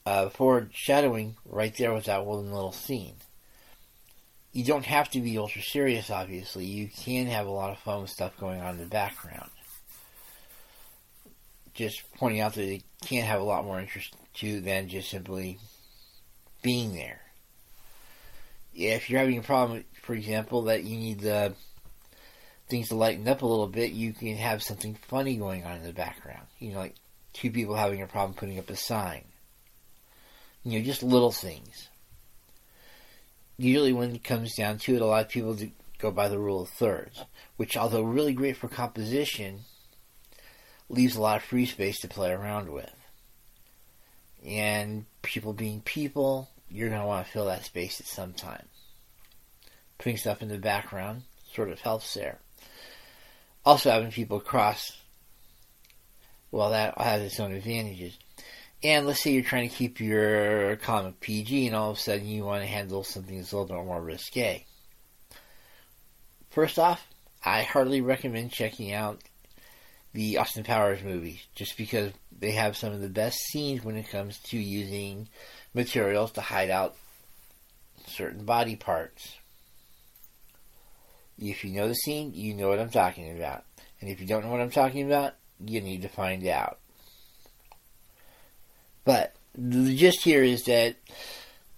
uh, 0.05 0.29
foreshadowing 0.31 1.37
right 1.45 1.77
there 1.77 1.95
with 1.95 2.05
that 2.05 2.27
one 2.27 2.53
little 2.53 2.73
scene 2.73 3.15
you 4.57 4.65
don't 4.65 4.87
have 4.87 5.11
to 5.11 5.21
be 5.21 5.37
ultra 5.37 5.61
serious, 5.61 6.11
obviously. 6.11 6.65
You 6.65 6.89
can 6.89 7.27
have 7.27 7.47
a 7.47 7.51
lot 7.51 7.69
of 7.69 7.79
fun 7.81 8.01
with 8.01 8.11
stuff 8.11 8.39
going 8.39 8.59
on 8.63 8.77
in 8.77 8.81
the 8.81 8.87
background. 8.87 9.51
Just 11.75 12.03
pointing 12.15 12.41
out 12.41 12.55
that 12.55 12.67
it 12.67 12.83
can 13.03 13.23
have 13.27 13.43
a 13.43 13.45
lot 13.45 13.67
more 13.67 13.79
interest 13.79 14.17
too 14.33 14.63
than 14.63 14.89
just 14.89 15.11
simply 15.11 15.59
being 16.63 16.95
there. 16.95 17.21
If 18.75 19.11
you're 19.11 19.21
having 19.21 19.37
a 19.37 19.43
problem, 19.43 19.85
for 20.01 20.15
example, 20.15 20.63
that 20.63 20.85
you 20.85 20.97
need 20.97 21.21
the 21.21 21.53
things 22.71 22.89
to 22.89 22.95
lighten 22.95 23.29
up 23.29 23.43
a 23.43 23.47
little 23.47 23.69
bit, 23.69 23.93
you 23.93 24.15
can 24.15 24.37
have 24.37 24.63
something 24.63 24.95
funny 24.95 25.37
going 25.37 25.65
on 25.65 25.77
in 25.77 25.83
the 25.83 25.93
background. 25.93 26.47
You 26.61 26.73
know, 26.73 26.79
like 26.79 26.95
two 27.35 27.51
people 27.51 27.75
having 27.75 28.01
a 28.01 28.07
problem 28.07 28.33
putting 28.33 28.59
up 28.59 28.71
a 28.71 28.77
sign. 28.77 29.25
You 30.65 30.79
know, 30.79 30.85
just 30.87 31.03
little 31.03 31.31
things 31.31 31.91
usually 33.59 33.93
when 33.93 34.15
it 34.15 34.25
comes 34.25 34.55
down 34.55 34.79
to 34.79 34.95
it, 34.95 35.03
a 35.03 35.07
lot 35.07 35.25
of 35.25 35.31
people 35.31 35.57
go 35.99 36.11
by 36.11 36.29
the 36.29 36.39
rule 36.39 36.63
of 36.63 36.69
thirds, 36.69 37.25
which, 37.57 37.77
although 37.77 38.03
really 38.03 38.33
great 38.33 38.57
for 38.57 38.69
composition, 38.69 39.61
leaves 40.89 41.17
a 41.17 41.21
lot 41.21 41.39
of 41.39 41.43
free 41.43 41.67
space 41.67 42.01
to 42.01 42.09
play 42.09 42.31
around 42.31 42.71
with. 42.71 42.93
And 44.45 45.07
people 45.23 45.53
being 45.53 45.81
people, 45.81 46.51
you're 46.71 46.89
going 46.89 47.01
to 47.01 47.07
want 47.07 47.27
to 47.27 47.33
fill 47.33 47.47
that 47.47 47.65
space 47.65 48.01
at 48.01 48.07
some 48.07 48.33
time. 48.33 48.67
Putting 49.99 50.19
stuff 50.19 50.43
in 50.43 50.49
the 50.49 50.59
background 50.59 51.23
sort 51.53 51.71
of 51.71 51.81
helps 51.81 52.15
there. 52.15 52.39
Also, 53.65 53.91
having 53.91 54.13
people 54.13 54.39
cross, 54.39 54.97
well, 56.53 56.71
that 56.71 56.97
has 56.99 57.23
its 57.23 57.41
own 57.41 57.53
advantages. 57.53 58.17
And 58.87 59.05
let's 59.05 59.21
say 59.21 59.33
you're 59.33 59.43
trying 59.43 59.69
to 59.69 59.75
keep 59.75 59.99
your 59.99 60.76
comic 60.76 61.19
PG, 61.19 61.66
and 61.66 61.75
all 61.75 61.90
of 61.90 61.97
a 61.97 62.00
sudden 62.00 62.28
you 62.28 62.45
want 62.45 62.62
to 62.62 62.69
handle 62.69 63.02
something 63.02 63.37
that's 63.37 63.50
a 63.50 63.59
little 63.59 63.76
bit 63.76 63.85
more 63.85 64.00
risque. 64.00 64.64
First 66.50 66.78
off, 66.78 67.05
I 67.45 67.62
hardly 67.62 68.00
recommend 68.00 68.52
checking 68.52 68.93
out 68.93 69.21
the 70.12 70.38
Austin 70.38 70.62
Powers 70.62 71.02
movies, 71.02 71.45
just 71.57 71.76
because 71.76 72.12
they 72.38 72.52
have 72.52 72.76
some 72.76 72.93
of 72.93 73.00
the 73.00 73.09
best 73.09 73.38
scenes 73.49 73.83
when 73.83 73.97
it 73.97 74.09
comes 74.09 74.38
to 74.50 74.57
using 74.57 75.28
materials 75.75 76.31
to 76.33 76.40
hide 76.40 76.71
out 76.71 76.95
certain 78.07 78.45
body 78.45 78.76
parts. 78.76 79.37
If 81.40 81.64
you 81.64 81.73
know 81.73 81.88
the 81.88 81.95
scene, 81.95 82.35
you 82.35 82.55
know 82.55 82.69
what 82.69 82.78
I'm 82.78 82.90
talking 82.90 83.37
about. 83.37 83.64
And 84.00 84.09
if 84.09 84.21
you 84.21 84.28
don't 84.28 84.45
know 84.45 84.52
what 84.52 84.61
I'm 84.61 84.71
talking 84.71 85.07
about, 85.07 85.35
you 85.59 85.81
need 85.81 86.02
to 86.02 86.09
find 86.09 86.47
out. 86.47 86.78
But 89.07 89.37
the 89.55 89.97
gist 89.97 90.25
here 90.25 90.43
is 90.43 90.65
that 90.65 90.97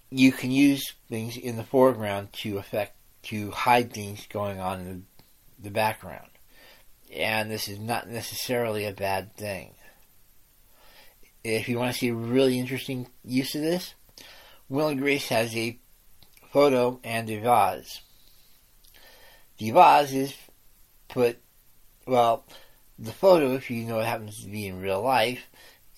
you 0.09 0.31
can 0.33 0.51
use 0.51 0.93
things 1.07 1.37
in 1.37 1.55
the 1.55 1.63
foreground 1.63 2.33
to 2.33 2.57
affect 2.57 2.97
to 3.21 3.51
hide 3.51 3.93
things 3.93 4.25
going 4.27 4.59
on 4.59 4.79
in 4.79 4.87
the, 4.87 5.63
the 5.63 5.71
background. 5.71 6.27
And 7.15 7.51
this 7.51 7.67
is 7.67 7.79
not 7.79 8.09
necessarily 8.09 8.85
a 8.85 8.93
bad 8.93 9.35
thing. 9.35 9.75
If 11.43 11.69
you 11.69 11.77
want 11.77 11.93
to 11.93 11.97
see 11.97 12.09
a 12.09 12.13
really 12.13 12.59
interesting 12.59 13.07
use 13.23 13.53
of 13.55 13.61
this, 13.61 13.93
Will 14.67 14.87
and 14.87 14.99
Grace 14.99 15.29
has 15.29 15.55
a 15.55 15.77
photo 16.51 16.99
and 17.03 17.29
a 17.29 17.39
vase. 17.39 18.01
The 19.59 19.71
vase 19.71 20.13
is 20.13 20.33
put, 21.07 21.37
well, 22.07 22.43
the 22.97 23.11
photo, 23.11 23.53
if 23.53 23.69
you 23.69 23.85
know 23.85 23.97
what 23.97 24.05
happens 24.05 24.43
to 24.43 24.49
be 24.49 24.65
in 24.65 24.81
real 24.81 25.01
life, 25.01 25.47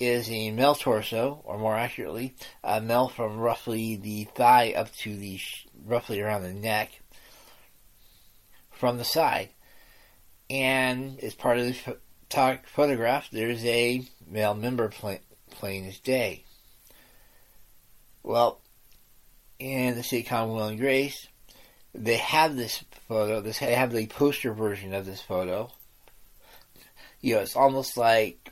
is 0.01 0.29
a 0.29 0.51
male 0.51 0.75
torso, 0.75 1.41
or 1.43 1.57
more 1.57 1.75
accurately, 1.75 2.35
a 2.63 2.81
male 2.81 3.07
from 3.07 3.37
roughly 3.37 3.95
the 3.95 4.25
thigh 4.35 4.73
up 4.75 4.93
to 4.97 5.15
the 5.15 5.39
roughly 5.85 6.21
around 6.21 6.43
the 6.43 6.53
neck 6.53 7.01
from 8.71 8.97
the 8.97 9.03
side. 9.03 9.49
And 10.49 11.19
as 11.21 11.33
part 11.33 11.59
of 11.59 11.65
the 11.65 12.59
photograph, 12.65 13.29
there's 13.31 13.63
a 13.65 14.03
male 14.27 14.53
member 14.53 14.89
plain, 14.89 15.19
plain 15.51 15.93
day. 16.03 16.43
Well, 18.23 18.59
in 19.59 19.95
the 19.95 20.01
sitcom 20.01 20.49
Will 20.49 20.67
and 20.67 20.79
Grace, 20.79 21.27
they 21.93 22.17
have 22.17 22.55
this 22.55 22.83
photo. 23.07 23.41
This 23.41 23.59
they 23.59 23.75
have 23.75 23.91
the 23.91 24.07
poster 24.07 24.53
version 24.53 24.93
of 24.93 25.05
this 25.05 25.21
photo. 25.21 25.71
You 27.21 27.35
know, 27.35 27.41
it's 27.41 27.55
almost 27.55 27.97
like 27.97 28.50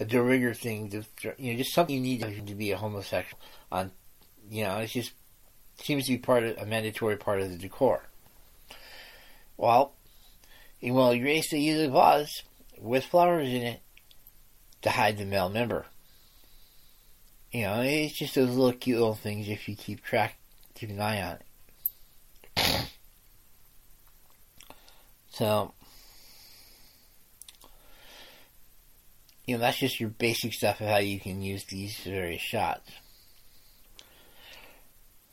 a 0.00 0.04
de 0.04 0.20
rigueur 0.20 0.54
thing 0.54 0.90
you 1.38 1.52
know 1.52 1.58
just 1.58 1.74
something 1.74 1.94
you 1.94 2.00
need 2.02 2.46
to 2.46 2.54
be 2.54 2.72
a 2.72 2.76
homosexual 2.76 3.38
on 3.70 3.92
you 4.50 4.64
know 4.64 4.78
it 4.78 4.88
just 4.88 5.12
seems 5.82 6.06
to 6.06 6.12
be 6.12 6.18
part 6.18 6.44
of 6.44 6.58
a 6.58 6.66
mandatory 6.66 7.16
part 7.16 7.40
of 7.40 7.50
the 7.50 7.56
decor. 7.56 8.04
Well, 9.56 9.92
in 10.80 10.94
Will 10.94 11.18
Grace 11.18 11.50
they 11.50 11.58
use 11.58 11.86
a 11.86 11.90
vase 11.90 12.42
with 12.78 13.04
flowers 13.04 13.48
in 13.48 13.62
it 13.62 13.80
to 14.82 14.90
hide 14.90 15.18
the 15.18 15.24
male 15.24 15.48
member. 15.48 15.86
You 17.52 17.62
know, 17.62 17.80
it's 17.80 18.16
just 18.16 18.36
those 18.36 18.50
little 18.50 18.72
cute 18.72 18.98
little 18.98 19.14
things 19.14 19.48
if 19.48 19.68
you 19.68 19.74
keep 19.74 20.04
track, 20.04 20.36
keep 20.74 20.90
an 20.90 21.00
eye 21.00 21.22
on 21.22 21.38
it. 22.56 22.86
so, 25.30 25.74
you 29.50 29.56
know, 29.56 29.62
that's 29.62 29.78
just 29.78 29.98
your 29.98 30.10
basic 30.10 30.52
stuff 30.52 30.80
of 30.80 30.86
how 30.86 30.98
you 30.98 31.18
can 31.18 31.42
use 31.42 31.64
these 31.64 31.98
various 32.04 32.40
shots. 32.40 32.88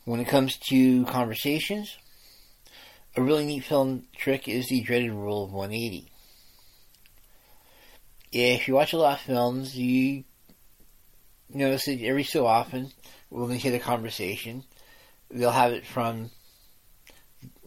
When 0.06 0.18
it 0.18 0.26
comes 0.26 0.56
to 0.70 1.04
conversations, 1.04 1.96
a 3.16 3.22
really 3.22 3.46
neat 3.46 3.62
film 3.62 4.08
trick 4.16 4.48
is 4.48 4.66
the 4.66 4.80
dreaded 4.80 5.12
rule 5.12 5.44
of 5.44 5.52
180. 5.52 6.10
If 8.32 8.66
you 8.66 8.74
watch 8.74 8.92
a 8.92 8.98
lot 8.98 9.20
of 9.20 9.20
films, 9.20 9.76
you 9.76 10.24
notice 11.48 11.84
that 11.84 12.02
every 12.02 12.24
so 12.24 12.44
often, 12.44 12.90
when 13.28 13.50
they 13.50 13.58
hit 13.58 13.76
a 13.76 13.78
conversation, 13.78 14.64
they'll 15.30 15.52
have 15.52 15.70
it 15.70 15.86
from, 15.86 16.32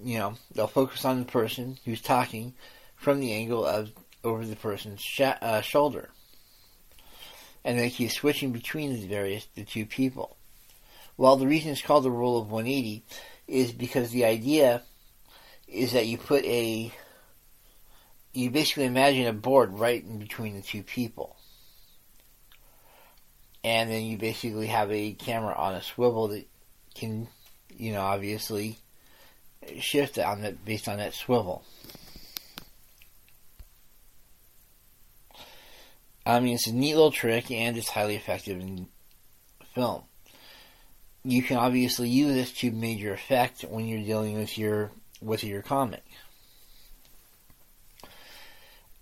you 0.04 0.20
know, 0.20 0.34
they'll 0.54 0.68
focus 0.68 1.06
on 1.06 1.20
the 1.20 1.26
person 1.26 1.78
who's 1.86 2.02
talking 2.02 2.56
from 2.98 3.22
the 3.22 3.32
angle 3.32 3.66
of 3.66 3.94
over 4.22 4.46
the 4.46 4.58
person's 4.58 5.00
sh- 5.00 5.22
uh, 5.22 5.62
shoulder 5.62 6.10
and 7.64 7.78
they 7.78 7.90
keep 7.90 8.12
switching 8.12 8.52
between 8.52 8.94
the 8.94 9.08
various 9.08 9.48
the 9.56 9.64
two 9.64 9.86
people. 9.86 10.38
Well, 11.18 11.36
the 11.36 11.48
reason 11.48 11.72
it's 11.72 11.82
called 11.82 12.04
the 12.04 12.12
rule 12.12 12.40
of 12.40 12.50
180 12.52 13.04
is 13.48 13.72
because 13.72 14.12
the 14.12 14.26
idea 14.26 14.82
is 15.68 15.94
that 15.94 16.08
you 16.08 16.18
put 16.18 16.44
a 16.46 16.92
you 18.34 18.50
basically 18.50 18.86
imagine 18.86 19.28
a 19.28 19.34
board 19.34 19.74
right 19.74 20.04
in 20.04 20.20
between 20.20 20.56
the 20.56 20.62
two 20.62 20.84
people. 20.84 21.36
And 23.64 23.92
then 23.92 24.04
you 24.04 24.18
basically 24.18 24.68
have 24.68 24.92
a 24.92 25.14
camera 25.14 25.54
on 25.54 25.76
a 25.76 25.84
swivel 25.84 26.30
that 26.30 26.48
can, 26.96 27.28
you 27.76 27.92
know, 27.92 28.02
obviously 28.02 28.78
shift 29.80 30.18
on 30.18 30.42
that 30.42 30.66
based 30.66 30.88
on 30.88 30.98
that 30.98 31.14
swivel. 31.14 31.64
I 36.26 36.40
mean, 36.40 36.56
it's 36.56 36.68
a 36.68 36.74
neat 36.74 36.94
little 36.94 37.12
trick 37.12 37.50
and 37.50 37.78
it's 37.78 37.90
highly 37.90 38.16
effective 38.16 38.60
in 38.60 38.88
film. 39.74 40.04
You 41.24 41.42
can 41.44 41.58
obviously 41.58 42.10
use 42.10 42.34
this 42.34 42.52
to 42.60 42.72
major 42.72 43.14
effect 43.14 43.62
when 43.62 43.86
you're 43.86 44.04
dealing 44.04 44.38
with 44.38 44.58
your 44.58 44.92
with 45.22 45.44
your 45.44 45.62
comic. 45.62 46.04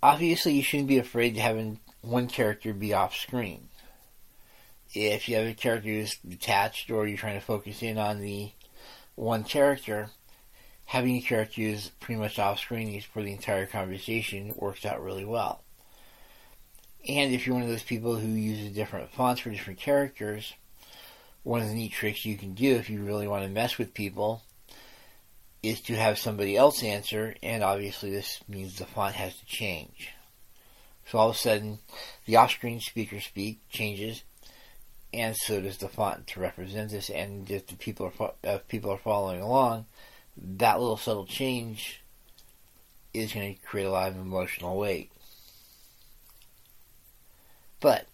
Obviously, 0.02 0.54
you 0.54 0.64
shouldn't 0.64 0.88
be 0.88 0.98
afraid 0.98 1.36
to 1.36 1.42
having 1.42 1.80
one 2.02 2.28
character 2.28 2.74
be 2.74 2.94
off 2.94 3.16
screen. 3.16 3.70
If 4.94 5.28
you 5.28 5.36
have 5.36 5.48
a 5.48 5.54
character 5.54 5.90
who's 5.90 6.18
detached 6.18 6.90
or 6.90 7.06
you're 7.06 7.18
trying 7.18 7.40
to 7.40 7.46
focus 7.46 7.84
in 7.84 7.98
on 7.98 8.20
the 8.22 8.52
one 9.16 9.44
character, 9.44 10.10
having 10.86 11.18
a 11.18 11.22
character 11.22 11.62
who's 11.62 11.90
pretty 12.00 12.20
much 12.20 12.40
off 12.40 12.60
screen 12.60 13.02
for 13.02 13.22
the 13.22 13.32
entire 13.32 13.66
conversation 13.66 14.54
works 14.56 14.86
out 14.86 15.04
really 15.04 15.26
well. 15.26 15.64
And 17.08 17.34
if 17.34 17.46
you're 17.46 17.56
one 17.56 17.64
of 17.64 17.70
those 17.70 17.84
people 17.84 18.16
who 18.16 18.28
uses 18.28 18.76
different 18.76 19.12
fonts 19.12 19.42
for 19.42 19.50
different 19.50 19.80
characters, 19.80 20.54
one 21.44 21.62
of 21.62 21.68
the 21.68 21.74
neat 21.74 21.94
tricks 21.94 22.26
you 22.26 22.38
can 22.38 22.54
do 22.54 22.76
if 22.76 22.90
you 22.90 23.02
really 23.02 23.28
want 23.28 23.44
to 23.44 23.50
mess 23.50 23.78
with 23.78 23.94
people 23.94 24.44
is 25.62 25.82
to 25.82 25.96
have 25.96 26.18
somebody 26.18 26.56
else 26.56 26.84
answer, 26.84 27.36
and 27.44 27.64
obviously 27.64 28.10
this 28.10 28.42
means 28.48 28.78
the 28.78 28.86
font 28.86 29.16
has 29.16 29.36
to 29.36 29.46
change. 29.46 30.10
So 31.08 31.18
all 31.18 31.30
of 31.30 31.36
a 31.36 31.40
sudden, 31.40 31.80
the 32.26 32.36
off-screen 32.36 32.80
speaker 32.80 33.20
speak 33.20 33.60
changes, 33.70 34.24
and 35.12 35.36
so 35.36 35.60
does 35.60 35.78
the 35.78 35.90
font 35.90 36.28
to 36.28 36.40
represent 36.40 36.92
this. 36.92 37.10
And 37.10 37.50
if 37.50 37.68
the 37.68 37.76
people 37.76 38.14
are 38.20 38.34
if 38.44 38.68
people 38.68 38.92
are 38.92 38.98
following 38.98 39.42
along, 39.42 39.86
that 40.38 40.80
little 40.80 40.98
subtle 40.98 41.26
change 41.26 42.02
is 43.14 43.34
going 43.34 43.56
to 43.56 43.62
create 43.62 43.86
a 43.86 43.92
lot 43.92 44.10
of 44.10 44.18
emotional 44.18 44.78
weight. 44.78 45.12
But, 47.80 48.06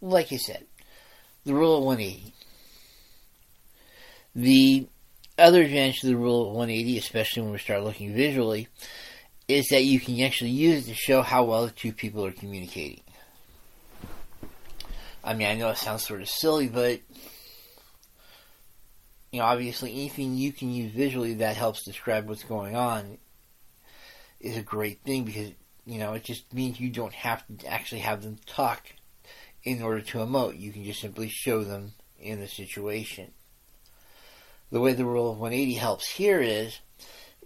like 0.00 0.30
you 0.30 0.38
said, 0.38 0.64
the 1.44 1.54
rule 1.54 1.78
of 1.78 1.84
180. 1.84 2.32
The 4.36 4.86
other 5.38 5.62
advantage 5.62 6.02
of 6.02 6.08
the 6.08 6.16
rule 6.16 6.48
of 6.48 6.54
180, 6.54 6.98
especially 6.98 7.42
when 7.42 7.52
we 7.52 7.58
start 7.58 7.84
looking 7.84 8.14
visually, 8.14 8.68
is 9.46 9.68
that 9.68 9.84
you 9.84 10.00
can 10.00 10.20
actually 10.20 10.50
use 10.50 10.84
it 10.84 10.90
to 10.90 10.94
show 10.94 11.22
how 11.22 11.44
well 11.44 11.66
the 11.66 11.72
two 11.72 11.92
people 11.92 12.24
are 12.24 12.32
communicating. 12.32 13.02
I 15.22 15.34
mean, 15.34 15.48
I 15.48 15.54
know 15.54 15.70
it 15.70 15.78
sounds 15.78 16.06
sort 16.06 16.22
of 16.22 16.28
silly, 16.28 16.68
but 16.68 17.00
you 19.32 19.40
know, 19.40 19.46
obviously 19.46 19.92
anything 19.92 20.36
you 20.36 20.52
can 20.52 20.70
use 20.70 20.92
visually 20.92 21.34
that 21.34 21.56
helps 21.56 21.84
describe 21.84 22.28
what's 22.28 22.44
going 22.44 22.76
on 22.76 23.18
is 24.38 24.56
a 24.56 24.62
great 24.62 25.00
thing 25.02 25.24
because 25.24 25.50
you 25.86 25.98
know, 25.98 26.14
it 26.14 26.24
just 26.24 26.52
means 26.52 26.80
you 26.80 26.90
don't 26.90 27.12
have 27.12 27.44
to 27.58 27.66
actually 27.66 28.00
have 28.00 28.22
them 28.22 28.38
talk 28.46 28.92
in 29.62 29.82
order 29.82 30.00
to 30.00 30.18
emote. 30.18 30.58
You 30.58 30.72
can 30.72 30.84
just 30.84 31.00
simply 31.00 31.28
show 31.28 31.64
them 31.64 31.92
in 32.18 32.40
the 32.40 32.48
situation. 32.48 33.32
the 34.70 34.80
way 34.80 34.92
the 34.92 35.04
rule 35.04 35.30
of 35.30 35.38
180 35.38 35.74
helps 35.74 36.08
here 36.08 36.40
is, 36.40 36.80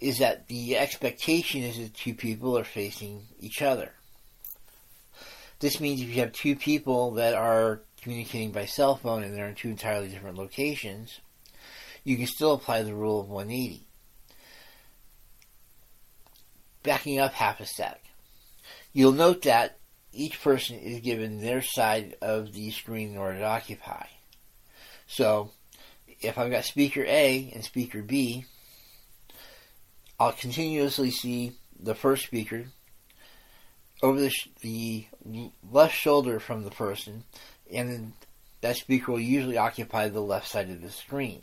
is 0.01 0.18
that 0.18 0.46
the 0.46 0.79
expectation 0.79 1.62
is 1.62 1.77
that 1.77 1.92
two 1.92 2.14
people 2.14 2.57
are 2.57 2.64
facing 2.64 3.27
each 3.40 3.61
other. 3.61 3.92
This 5.61 5.81
means 5.81 6.01
if 6.01 6.09
you 6.09 6.20
have 6.20 6.33
two 6.33 6.55
people 6.55 7.12
that 7.12 7.35
are 7.35 7.81
communicating 8.01 8.53
by 8.53 8.64
cell 8.64 8.96
phone 8.96 9.24
and 9.24 9.37
they're 9.37 9.48
in 9.48 9.57
two 9.57 9.68
entirely 9.68 10.09
different 10.09 10.38
locations, 10.38 11.20
you 12.05 12.16
can 12.16 12.27
still 12.27 12.53
apply 12.53 12.83
the 12.83 12.94
rule 12.94 13.20
of 13.20 13.29
180. 13.29 13.85
Backing 16.85 17.18
up 17.18 17.33
half 17.33 17.61
a 17.61 17.66
step, 17.66 18.01
you'll 18.99 19.13
note 19.13 19.43
that 19.43 19.79
each 20.13 20.43
person 20.43 20.77
is 20.77 20.99
given 20.99 21.41
their 21.41 21.63
side 21.63 22.17
of 22.21 22.53
the 22.53 22.69
screen 22.73 23.13
in 23.13 23.17
order 23.17 23.39
to 23.39 23.45
occupy. 23.45 24.05
So, 25.07 25.53
if 26.21 26.37
I've 26.37 26.51
got 26.51 26.65
speaker 26.65 27.05
A 27.07 27.53
and 27.55 27.63
speaker 27.63 28.03
B, 28.03 28.45
I'll 30.19 30.33
continuously 30.33 31.13
see 31.13 31.53
the 31.79 31.95
first 31.95 32.25
speaker 32.25 32.65
over 34.03 34.19
the, 34.19 34.31
sh- 34.31 34.49
the 34.63 35.07
left 35.71 35.95
shoulder 35.95 36.41
from 36.41 36.65
the 36.65 36.73
person, 36.73 37.23
and 37.73 38.15
that 38.63 38.79
speaker 38.79 39.13
will 39.13 39.21
usually 39.21 39.59
occupy 39.59 40.09
the 40.09 40.19
left 40.19 40.49
side 40.49 40.71
of 40.71 40.83
the 40.83 40.91
screen. 40.91 41.43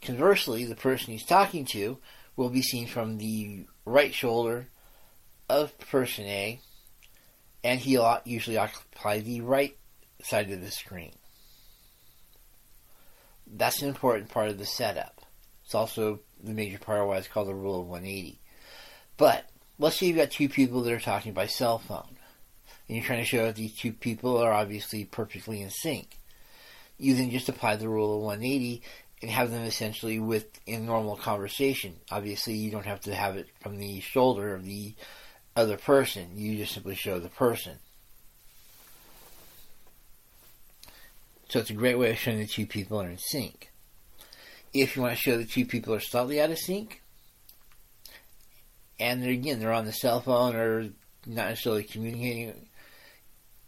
Conversely, 0.00 0.64
the 0.64 0.74
person 0.74 1.12
he's 1.12 1.24
talking 1.24 1.66
to 1.66 1.98
will 2.34 2.50
be 2.50 2.62
seen 2.62 2.88
from 2.88 3.18
the 3.18 3.64
right 3.84 4.12
shoulder 4.12 4.66
of 5.52 5.78
person 5.78 6.24
A, 6.24 6.60
and 7.62 7.78
he'll 7.78 8.20
usually 8.24 8.56
occupies 8.56 9.24
the 9.24 9.42
right 9.42 9.76
side 10.22 10.50
of 10.50 10.62
the 10.62 10.70
screen. 10.70 11.12
That's 13.46 13.82
an 13.82 13.88
important 13.88 14.30
part 14.30 14.48
of 14.48 14.58
the 14.58 14.64
setup. 14.64 15.20
It's 15.64 15.74
also 15.74 16.20
the 16.42 16.52
major 16.52 16.78
part 16.78 17.00
of 17.00 17.08
why 17.08 17.18
it's 17.18 17.28
called 17.28 17.48
the 17.48 17.54
rule 17.54 17.82
of 17.82 17.86
180. 17.86 18.40
But 19.18 19.44
let's 19.78 19.96
say 19.96 20.06
you've 20.06 20.16
got 20.16 20.30
two 20.30 20.48
people 20.48 20.80
that 20.82 20.92
are 20.92 20.98
talking 20.98 21.34
by 21.34 21.46
cell 21.46 21.78
phone, 21.78 22.16
and 22.88 22.96
you're 22.96 23.04
trying 23.04 23.20
to 23.20 23.28
show 23.28 23.44
that 23.44 23.56
these 23.56 23.74
two 23.74 23.92
people 23.92 24.38
are 24.38 24.52
obviously 24.52 25.04
perfectly 25.04 25.60
in 25.60 25.68
sync. 25.68 26.16
You 26.96 27.14
then 27.14 27.30
just 27.30 27.50
apply 27.50 27.76
the 27.76 27.90
rule 27.90 28.16
of 28.16 28.22
180 28.22 28.82
and 29.20 29.30
have 29.30 29.50
them 29.50 29.64
essentially 29.64 30.18
with 30.18 30.46
in 30.66 30.86
normal 30.86 31.16
conversation. 31.16 31.96
Obviously, 32.10 32.54
you 32.54 32.70
don't 32.70 32.86
have 32.86 33.00
to 33.02 33.14
have 33.14 33.36
it 33.36 33.48
from 33.60 33.76
the 33.76 34.00
shoulder 34.00 34.54
of 34.54 34.64
the 34.64 34.94
other 35.54 35.76
person. 35.76 36.30
You 36.34 36.56
just 36.56 36.74
simply 36.74 36.94
show 36.94 37.18
the 37.18 37.28
person. 37.28 37.76
So 41.48 41.60
it's 41.60 41.70
a 41.70 41.74
great 41.74 41.98
way 41.98 42.10
of 42.10 42.18
showing 42.18 42.38
the 42.38 42.46
two 42.46 42.66
people 42.66 43.00
are 43.00 43.10
in 43.10 43.18
sync. 43.18 43.70
If 44.72 44.96
you 44.96 45.02
want 45.02 45.14
to 45.14 45.20
show 45.20 45.36
the 45.36 45.44
two 45.44 45.66
people 45.66 45.94
are 45.94 46.00
slightly 46.00 46.40
out 46.40 46.50
of 46.50 46.58
sync, 46.58 47.02
and 48.98 49.22
they're, 49.22 49.32
again 49.32 49.60
they're 49.60 49.72
on 49.72 49.84
the 49.84 49.92
cell 49.92 50.22
phone 50.22 50.56
or 50.56 50.84
not 51.26 51.50
necessarily 51.50 51.84
communicating, 51.84 52.68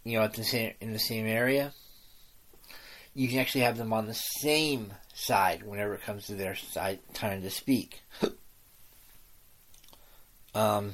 you 0.03 0.17
know, 0.17 0.23
at 0.23 0.33
the 0.33 0.43
same 0.43 0.73
in 0.81 0.93
the 0.93 0.99
same 0.99 1.27
area, 1.27 1.73
you 3.13 3.27
can 3.27 3.37
actually 3.37 3.61
have 3.61 3.77
them 3.77 3.93
on 3.93 4.07
the 4.07 4.13
same 4.13 4.93
side 5.13 5.61
whenever 5.61 5.93
it 5.93 6.01
comes 6.01 6.25
to 6.25 6.33
their 6.33 6.55
side 6.55 6.99
time 7.13 7.43
to 7.43 7.51
speak. 7.51 8.01
um, 10.55 10.93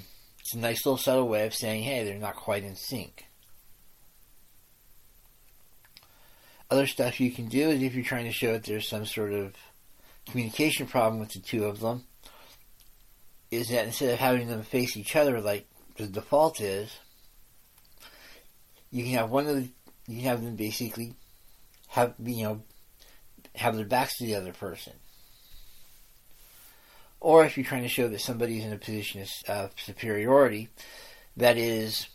it's 0.52 0.58
a 0.58 0.60
nice 0.60 0.86
little 0.86 0.98
subtle 0.98 1.30
way 1.30 1.46
of 1.46 1.54
saying, 1.54 1.82
hey, 1.84 2.04
they're 2.04 2.18
not 2.18 2.36
quite 2.36 2.66
in 2.66 2.76
sync. 2.76 3.26
Other 6.70 6.88
stuff 6.88 7.22
you 7.22 7.32
can 7.32 7.48
do 7.48 7.70
is 7.70 7.82
if 7.82 7.96
you're 7.96 8.04
trying 8.04 8.26
to 8.26 8.34
show 8.34 8.52
that 8.52 8.66
there's 8.66 8.90
some 8.90 9.06
sort 9.06 9.32
of 9.32 9.56
communication 10.30 10.88
problem 10.88 11.22
with 11.22 11.30
the 11.30 11.40
two 11.40 11.64
of 11.64 11.80
them, 11.80 12.04
is 13.50 13.70
that 13.70 13.86
instead 13.86 14.12
of 14.12 14.20
having 14.20 14.50
them 14.50 14.64
face 14.64 14.98
each 14.98 15.16
other 15.16 15.40
like 15.40 15.70
the 15.96 16.08
default 16.08 16.60
is, 16.60 17.00
you 18.92 19.06
can 19.06 19.14
have 19.14 19.30
one 19.30 19.48
of 19.48 19.56
the, 19.56 19.70
you 20.08 20.18
can 20.18 20.26
have 20.26 20.44
them 20.44 20.58
basically 20.58 21.14
have 21.88 22.14
you 22.22 22.44
know 22.44 22.62
have 23.56 23.78
their 23.78 23.86
backs 23.86 24.18
to 24.18 24.26
the 24.26 24.36
other 24.36 24.52
person. 24.52 24.94
Or 27.22 27.46
if 27.46 27.56
you're 27.56 27.66
trying 27.66 27.84
to 27.84 27.88
show 27.88 28.10
that 28.10 28.20
somebody's 28.20 28.66
in 28.66 28.74
a 28.74 28.78
position 28.78 29.24
of 29.48 29.72
superiority, 29.78 30.70
that 31.38 31.56
is, 31.56 32.08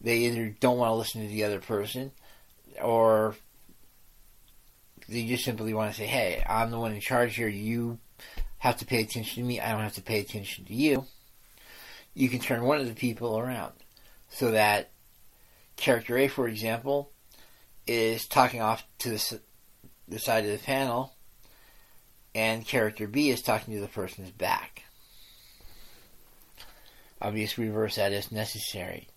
they 0.00 0.18
either 0.18 0.54
don't 0.60 0.78
want 0.78 0.90
to 0.90 0.94
listen 0.94 1.22
to 1.22 1.28
the 1.28 1.44
other 1.44 1.58
person, 1.58 2.12
or 2.80 3.34
they 5.08 5.26
just 5.26 5.44
simply 5.44 5.74
want 5.74 5.90
to 5.90 5.98
say, 5.98 6.06
hey, 6.06 6.42
I'm 6.48 6.70
the 6.70 6.78
one 6.78 6.92
in 6.92 7.00
charge 7.00 7.34
here. 7.34 7.48
You 7.48 7.98
have 8.58 8.76
to 8.78 8.86
pay 8.86 9.02
attention 9.02 9.42
to 9.42 9.48
me. 9.48 9.60
I 9.60 9.72
don't 9.72 9.82
have 9.82 9.94
to 9.94 10.02
pay 10.02 10.20
attention 10.20 10.66
to 10.66 10.74
you. 10.74 11.04
You 12.14 12.28
can 12.28 12.38
turn 12.38 12.62
one 12.62 12.80
of 12.80 12.86
the 12.86 12.94
people 12.94 13.38
around 13.38 13.72
so 14.30 14.52
that 14.52 14.90
character 15.76 16.16
A, 16.16 16.28
for 16.28 16.46
example, 16.46 17.10
is 17.88 18.28
talking 18.28 18.60
off 18.60 18.86
to 19.00 19.10
the, 19.10 19.40
the 20.06 20.18
side 20.20 20.44
of 20.44 20.52
the 20.52 20.64
panel, 20.64 21.11
and 22.34 22.66
character 22.66 23.06
B 23.06 23.30
is 23.30 23.42
talking 23.42 23.74
to 23.74 23.80
the 23.80 23.88
person's 23.88 24.30
back. 24.30 24.82
Obvious 27.20 27.58
reverse 27.58 27.96
that 27.96 28.12
if 28.12 28.32
necessary. 28.32 29.08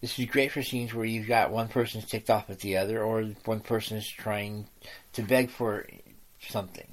This 0.00 0.18
is 0.18 0.26
great 0.26 0.50
for 0.50 0.62
scenes 0.62 0.92
where 0.92 1.04
you've 1.04 1.28
got 1.28 1.52
one 1.52 1.68
person's 1.68 2.06
ticked 2.06 2.28
off 2.28 2.50
at 2.50 2.58
the 2.58 2.76
other, 2.76 3.02
or 3.02 3.22
one 3.44 3.60
person 3.60 3.96
is 3.96 4.08
trying 4.08 4.66
to 5.12 5.22
beg 5.22 5.50
for 5.50 5.86
something. 6.40 6.88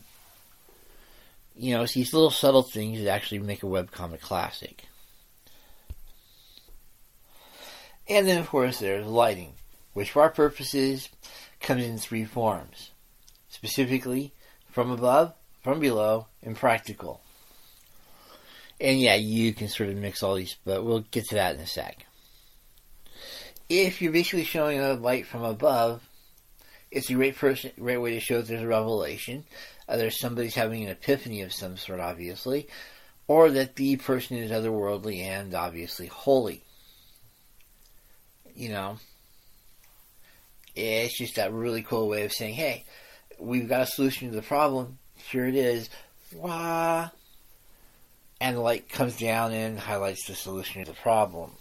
You 1.55 1.73
know, 1.73 1.83
it's 1.83 1.93
these 1.93 2.13
little 2.13 2.31
subtle 2.31 2.61
things 2.61 2.99
that 2.99 3.09
actually 3.09 3.39
make 3.39 3.63
a 3.63 3.67
webcomic 3.67 4.21
classic. 4.21 4.85
And 8.07 8.27
then, 8.27 8.39
of 8.39 8.47
course, 8.47 8.79
there's 8.79 9.05
lighting, 9.05 9.53
which 9.93 10.11
for 10.11 10.21
our 10.21 10.29
purposes 10.29 11.09
comes 11.59 11.83
in 11.83 11.97
three 11.97 12.25
forms. 12.25 12.91
Specifically, 13.49 14.33
from 14.71 14.91
above, 14.91 15.33
from 15.63 15.79
below, 15.79 16.27
and 16.43 16.55
practical. 16.55 17.21
And 18.79 18.99
yeah, 18.99 19.15
you 19.15 19.53
can 19.53 19.67
sort 19.67 19.89
of 19.89 19.97
mix 19.97 20.23
all 20.23 20.35
these, 20.35 20.55
but 20.65 20.85
we'll 20.85 21.05
get 21.11 21.25
to 21.29 21.35
that 21.35 21.55
in 21.55 21.61
a 21.61 21.67
sec 21.67 22.05
if 23.69 24.01
you're 24.01 24.11
basically 24.11 24.43
showing 24.43 24.79
a 24.79 24.93
light 24.95 25.27
from 25.27 25.43
above, 25.43 26.01
it's 26.91 27.09
a 27.09 27.13
great 27.13 27.37
person, 27.37 27.71
great 27.79 27.97
way 27.97 28.15
to 28.15 28.19
show 28.19 28.37
that 28.37 28.47
there's 28.47 28.63
a 28.63 28.67
revelation. 28.67 29.45
either 29.87 30.11
somebody's 30.11 30.55
having 30.55 30.83
an 30.83 30.91
epiphany 30.91 31.41
of 31.41 31.53
some 31.53 31.77
sort, 31.77 31.99
obviously, 31.99 32.67
or 33.27 33.49
that 33.49 33.75
the 33.75 33.95
person 33.95 34.37
is 34.37 34.51
otherworldly 34.51 35.19
and 35.19 35.53
obviously 35.55 36.07
holy. 36.07 36.63
You 38.55 38.69
know, 38.69 38.97
it's 40.75 41.17
just 41.17 41.35
that 41.35 41.53
really 41.53 41.81
cool 41.81 42.07
way 42.07 42.23
of 42.23 42.33
saying, 42.33 42.55
"Hey, 42.55 42.85
we've 43.39 43.69
got 43.69 43.81
a 43.81 43.85
solution 43.85 44.29
to 44.29 44.35
the 44.35 44.41
problem. 44.41 44.99
Here 45.15 45.47
it 45.47 45.55
is." 45.55 45.89
Wah. 46.33 47.09
And 48.41 48.55
the 48.55 48.61
light 48.61 48.89
comes 48.89 49.17
down 49.17 49.51
and 49.51 49.79
highlights 49.79 50.25
the 50.27 50.35
solution 50.35 50.83
to 50.83 50.91
the 50.91 50.97
problem 50.97 51.51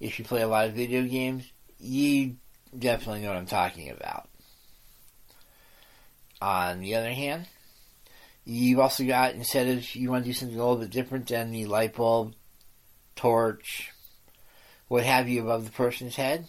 if 0.00 0.18
you 0.18 0.24
play 0.24 0.42
a 0.42 0.48
lot 0.48 0.66
of 0.66 0.74
video 0.74 1.02
games, 1.04 1.50
you 1.80 2.36
definitely 2.76 3.22
know 3.22 3.28
what 3.28 3.36
I'm 3.36 3.46
talking 3.46 3.90
about. 3.90 4.28
On 6.40 6.80
the 6.80 6.94
other 6.94 7.12
hand, 7.12 7.46
you've 8.44 8.78
also 8.78 9.04
got, 9.04 9.34
instead 9.34 9.68
of 9.68 9.94
you 9.94 10.10
want 10.10 10.24
to 10.24 10.30
do 10.30 10.34
something 10.34 10.58
a 10.58 10.60
little 10.60 10.80
bit 10.80 10.90
different 10.90 11.26
than 11.28 11.50
the 11.50 11.66
light 11.66 11.96
bulb, 11.96 12.34
torch, 13.16 13.90
what 14.86 15.04
have 15.04 15.28
you 15.28 15.42
above 15.42 15.64
the 15.64 15.72
person's 15.72 16.16
head, 16.16 16.46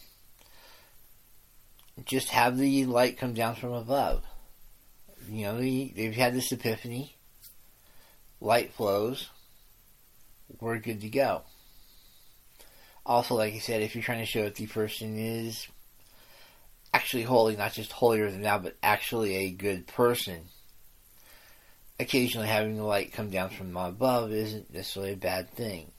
just 2.05 2.29
have 2.29 2.57
the 2.57 2.85
light 2.85 3.17
come 3.17 3.33
down 3.33 3.55
from 3.55 3.73
above. 3.73 4.23
You 5.29 5.45
know, 5.45 5.57
they've 5.59 6.15
had 6.15 6.33
this 6.33 6.51
epiphany, 6.51 7.15
light 8.41 8.73
flows, 8.73 9.29
we're 10.59 10.79
good 10.79 11.01
to 11.01 11.09
go. 11.09 11.43
Also, 13.05 13.35
like 13.35 13.53
I 13.53 13.59
said, 13.59 13.81
if 13.81 13.95
you're 13.95 14.03
trying 14.03 14.19
to 14.19 14.25
show 14.25 14.43
that 14.43 14.55
the 14.55 14.67
person 14.67 15.17
is 15.17 15.67
actually 16.93 17.23
holy, 17.23 17.55
not 17.55 17.73
just 17.73 17.91
holier 17.91 18.29
than 18.29 18.41
thou, 18.41 18.59
but 18.59 18.77
actually 18.81 19.35
a 19.35 19.51
good 19.51 19.87
person, 19.87 20.41
occasionally 21.99 22.47
having 22.47 22.77
the 22.77 22.83
light 22.83 23.13
come 23.13 23.29
down 23.29 23.49
from 23.49 23.75
above 23.77 24.31
isn't 24.31 24.73
necessarily 24.73 25.13
a 25.13 25.17
bad 25.17 25.49
thing. 25.51 25.91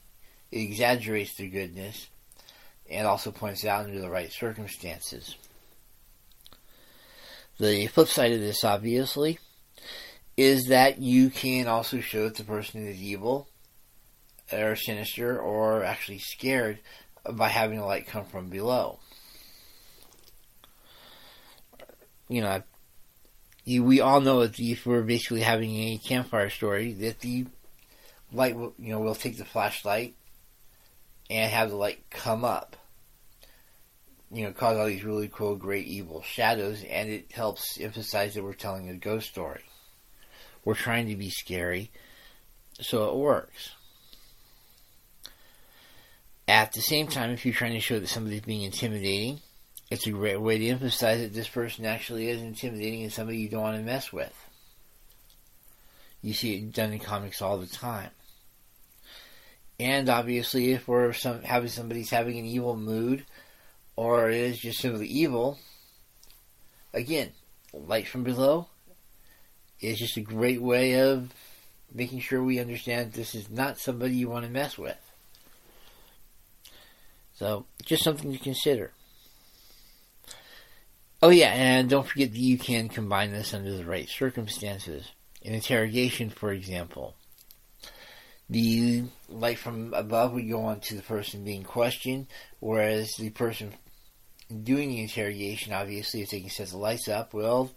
It 0.51 0.59
exaggerates 0.59 1.35
their 1.35 1.47
goodness 1.47 2.07
and 2.89 3.07
also 3.07 3.31
points 3.31 3.65
out 3.65 3.85
under 3.85 3.99
the 3.99 4.09
right 4.09 4.31
circumstances. 4.31 5.35
The 7.61 7.85
flip 7.85 8.07
side 8.07 8.31
of 8.31 8.39
this, 8.39 8.63
obviously, 8.63 9.37
is 10.35 10.69
that 10.69 10.97
you 10.97 11.29
can 11.29 11.67
also 11.67 11.99
show 11.99 12.23
that 12.23 12.35
the 12.35 12.43
person 12.43 12.87
is 12.87 12.99
evil 12.99 13.49
or 14.51 14.75
sinister 14.75 15.39
or 15.39 15.83
actually 15.83 16.17
scared 16.17 16.79
by 17.31 17.49
having 17.49 17.77
the 17.77 17.85
light 17.85 18.07
come 18.07 18.25
from 18.25 18.49
below. 18.49 18.97
You 22.29 22.41
know, 22.41 22.63
you, 23.63 23.83
we 23.83 24.01
all 24.01 24.21
know 24.21 24.39
that 24.39 24.59
if 24.59 24.87
we're 24.87 25.03
basically 25.03 25.41
having 25.41 25.75
a 25.75 25.99
campfire 26.03 26.49
story, 26.49 26.93
that 26.93 27.19
the 27.19 27.45
light, 28.33 28.55
will, 28.55 28.73
you 28.79 28.89
know, 28.91 28.99
we'll 28.99 29.13
take 29.13 29.37
the 29.37 29.45
flashlight 29.45 30.15
and 31.29 31.51
have 31.51 31.69
the 31.69 31.75
light 31.75 32.09
come 32.09 32.43
up. 32.43 32.75
You 34.33 34.45
know, 34.45 34.53
cause 34.53 34.77
all 34.77 34.85
these 34.85 35.03
really 35.03 35.29
cool, 35.31 35.55
great, 35.55 35.87
evil 35.87 36.21
shadows, 36.21 36.83
and 36.83 37.09
it 37.09 37.31
helps 37.31 37.79
emphasize 37.79 38.33
that 38.33 38.43
we're 38.43 38.53
telling 38.53 38.87
a 38.87 38.95
ghost 38.95 39.29
story. 39.29 39.63
We're 40.63 40.75
trying 40.75 41.07
to 41.09 41.15
be 41.15 41.29
scary, 41.29 41.91
so 42.79 43.09
it 43.09 43.15
works. 43.15 43.71
At 46.47 46.73
the 46.73 46.81
same 46.81 47.07
time, 47.07 47.31
if 47.31 47.45
you're 47.45 47.53
trying 47.53 47.73
to 47.73 47.79
show 47.79 47.99
that 47.99 48.07
somebody's 48.07 48.41
being 48.41 48.63
intimidating, 48.63 49.41
it's 49.89 50.07
a 50.07 50.11
great 50.11 50.39
way 50.39 50.57
to 50.57 50.67
emphasize 50.67 51.19
that 51.19 51.33
this 51.33 51.49
person 51.49 51.85
actually 51.85 52.29
is 52.29 52.41
intimidating 52.41 53.03
and 53.03 53.11
somebody 53.11 53.39
you 53.39 53.49
don't 53.49 53.61
want 53.61 53.77
to 53.77 53.83
mess 53.83 54.13
with. 54.13 54.33
You 56.21 56.33
see 56.33 56.55
it 56.55 56.73
done 56.73 56.93
in 56.93 56.99
comics 56.99 57.41
all 57.41 57.57
the 57.57 57.67
time. 57.67 58.11
And 59.79 60.07
obviously, 60.09 60.71
if 60.71 60.87
we're 60.87 61.11
some, 61.13 61.41
having 61.41 61.69
somebody's 61.69 62.11
having 62.11 62.37
an 62.37 62.45
evil 62.45 62.77
mood, 62.77 63.25
or 63.95 64.29
is 64.29 64.59
just 64.59 64.79
simply 64.79 65.07
evil, 65.07 65.59
again, 66.93 67.31
light 67.73 68.07
from 68.07 68.23
below 68.23 68.67
is 69.79 69.99
just 69.99 70.17
a 70.17 70.21
great 70.21 70.61
way 70.61 70.99
of 70.99 71.33
making 71.93 72.19
sure 72.19 72.43
we 72.43 72.59
understand 72.59 73.13
this 73.13 73.35
is 73.35 73.49
not 73.49 73.77
somebody 73.77 74.15
you 74.15 74.29
want 74.29 74.45
to 74.45 74.51
mess 74.51 74.77
with. 74.77 74.97
So, 77.33 77.65
just 77.85 78.03
something 78.03 78.31
to 78.31 78.37
consider. 78.37 78.91
Oh 81.23 81.29
yeah, 81.29 81.51
and 81.53 81.89
don't 81.89 82.07
forget 82.07 82.31
that 82.31 82.39
you 82.39 82.57
can 82.57 82.89
combine 82.89 83.31
this 83.31 83.53
under 83.53 83.75
the 83.75 83.85
right 83.85 84.07
circumstances. 84.09 85.11
In 85.41 85.53
interrogation, 85.53 86.29
for 86.29 86.51
example, 86.51 87.15
the 88.51 89.05
light 89.29 89.57
from 89.57 89.93
above 89.93 90.33
would 90.33 90.49
go 90.49 90.63
on 90.63 90.81
to 90.81 90.95
the 90.95 91.01
person 91.01 91.45
being 91.45 91.63
questioned, 91.63 92.27
whereas 92.59 93.13
the 93.17 93.29
person 93.29 93.73
doing 94.63 94.89
the 94.89 95.01
interrogation, 95.01 95.71
obviously, 95.71 96.21
if 96.21 96.29
they 96.29 96.41
can 96.41 96.49
set 96.49 96.67
the 96.67 96.77
lights 96.77 97.07
up, 97.07 97.33
will 97.33 97.71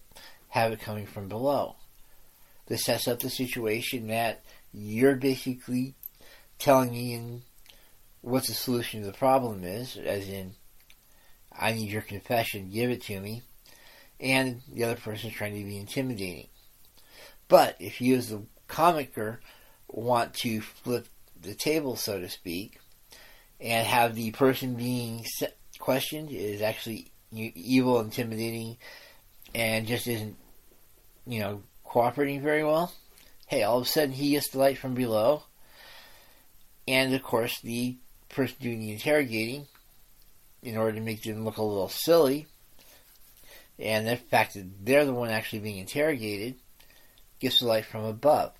have 0.48 0.72
it 0.72 0.80
coming 0.80 1.06
from 1.06 1.28
below. 1.28 1.76
This 2.66 2.84
sets 2.84 3.06
up 3.06 3.20
the 3.20 3.30
situation 3.30 4.08
that 4.08 4.42
you're 4.72 5.14
basically 5.14 5.94
telling 6.58 6.90
me 6.90 7.42
what 8.20 8.44
the 8.44 8.52
solution 8.52 9.00
to 9.00 9.06
the 9.06 9.12
problem 9.12 9.62
is, 9.62 9.96
as 9.96 10.28
in, 10.28 10.54
I 11.56 11.72
need 11.72 11.90
your 11.90 12.02
confession, 12.02 12.72
give 12.72 12.90
it 12.90 13.02
to 13.02 13.20
me, 13.20 13.42
and 14.18 14.60
the 14.72 14.82
other 14.82 14.96
person 14.96 15.30
is 15.30 15.37
trying 15.37 15.56
to 15.56 15.64
be 15.64 15.76
intimidating. 15.76 16.48
But 17.46 17.76
if 17.78 18.00
you, 18.00 18.16
as 18.16 18.30
the 18.30 18.42
comicer, 18.68 19.38
want 19.94 20.35
to 20.35 20.61
flip 20.61 21.07
the 21.40 21.54
table, 21.54 21.96
so 21.96 22.18
to 22.18 22.28
speak, 22.28 22.80
and 23.61 23.87
have 23.87 24.14
the 24.14 24.33
person 24.33 24.74
being 24.74 25.24
questioned 25.78 26.30
is 26.30 26.62
actually 26.62 27.11
evil, 27.33 28.00
intimidating, 28.00 28.76
and 29.54 29.87
just 29.87 30.07
isn't, 30.07 30.37
you 31.26 31.40
know, 31.40 31.62
cooperating 31.85 32.42
very 32.42 32.64
well. 32.64 32.92
Hey, 33.46 33.62
all 33.62 33.78
of 33.78 33.85
a 33.85 33.87
sudden 33.87 34.12
he 34.12 34.30
gets 34.30 34.50
the 34.50 34.59
light 34.59 34.78
from 34.78 34.94
below, 34.94 35.44
and 36.88 37.14
of 37.14 37.22
course 37.22 37.61
the 37.61 37.96
person 38.28 38.57
doing 38.61 38.80
the 38.80 38.92
interrogating, 38.92 39.66
in 40.62 40.76
order 40.76 40.92
to 40.92 41.00
make 41.00 41.22
them 41.22 41.44
look 41.44 41.59
a 41.59 41.62
little 41.62 41.88
silly, 41.88 42.46
and 43.78 44.07
the 44.07 44.16
fact 44.16 44.54
that 44.54 44.85
they're 44.85 45.04
the 45.04 45.12
one 45.12 45.30
actually 45.30 45.59
being 45.61 45.78
interrogated, 45.78 46.57
gets 47.38 47.61
the 47.61 47.66
light 47.66 47.85
from 47.85 48.04
above 48.04 48.52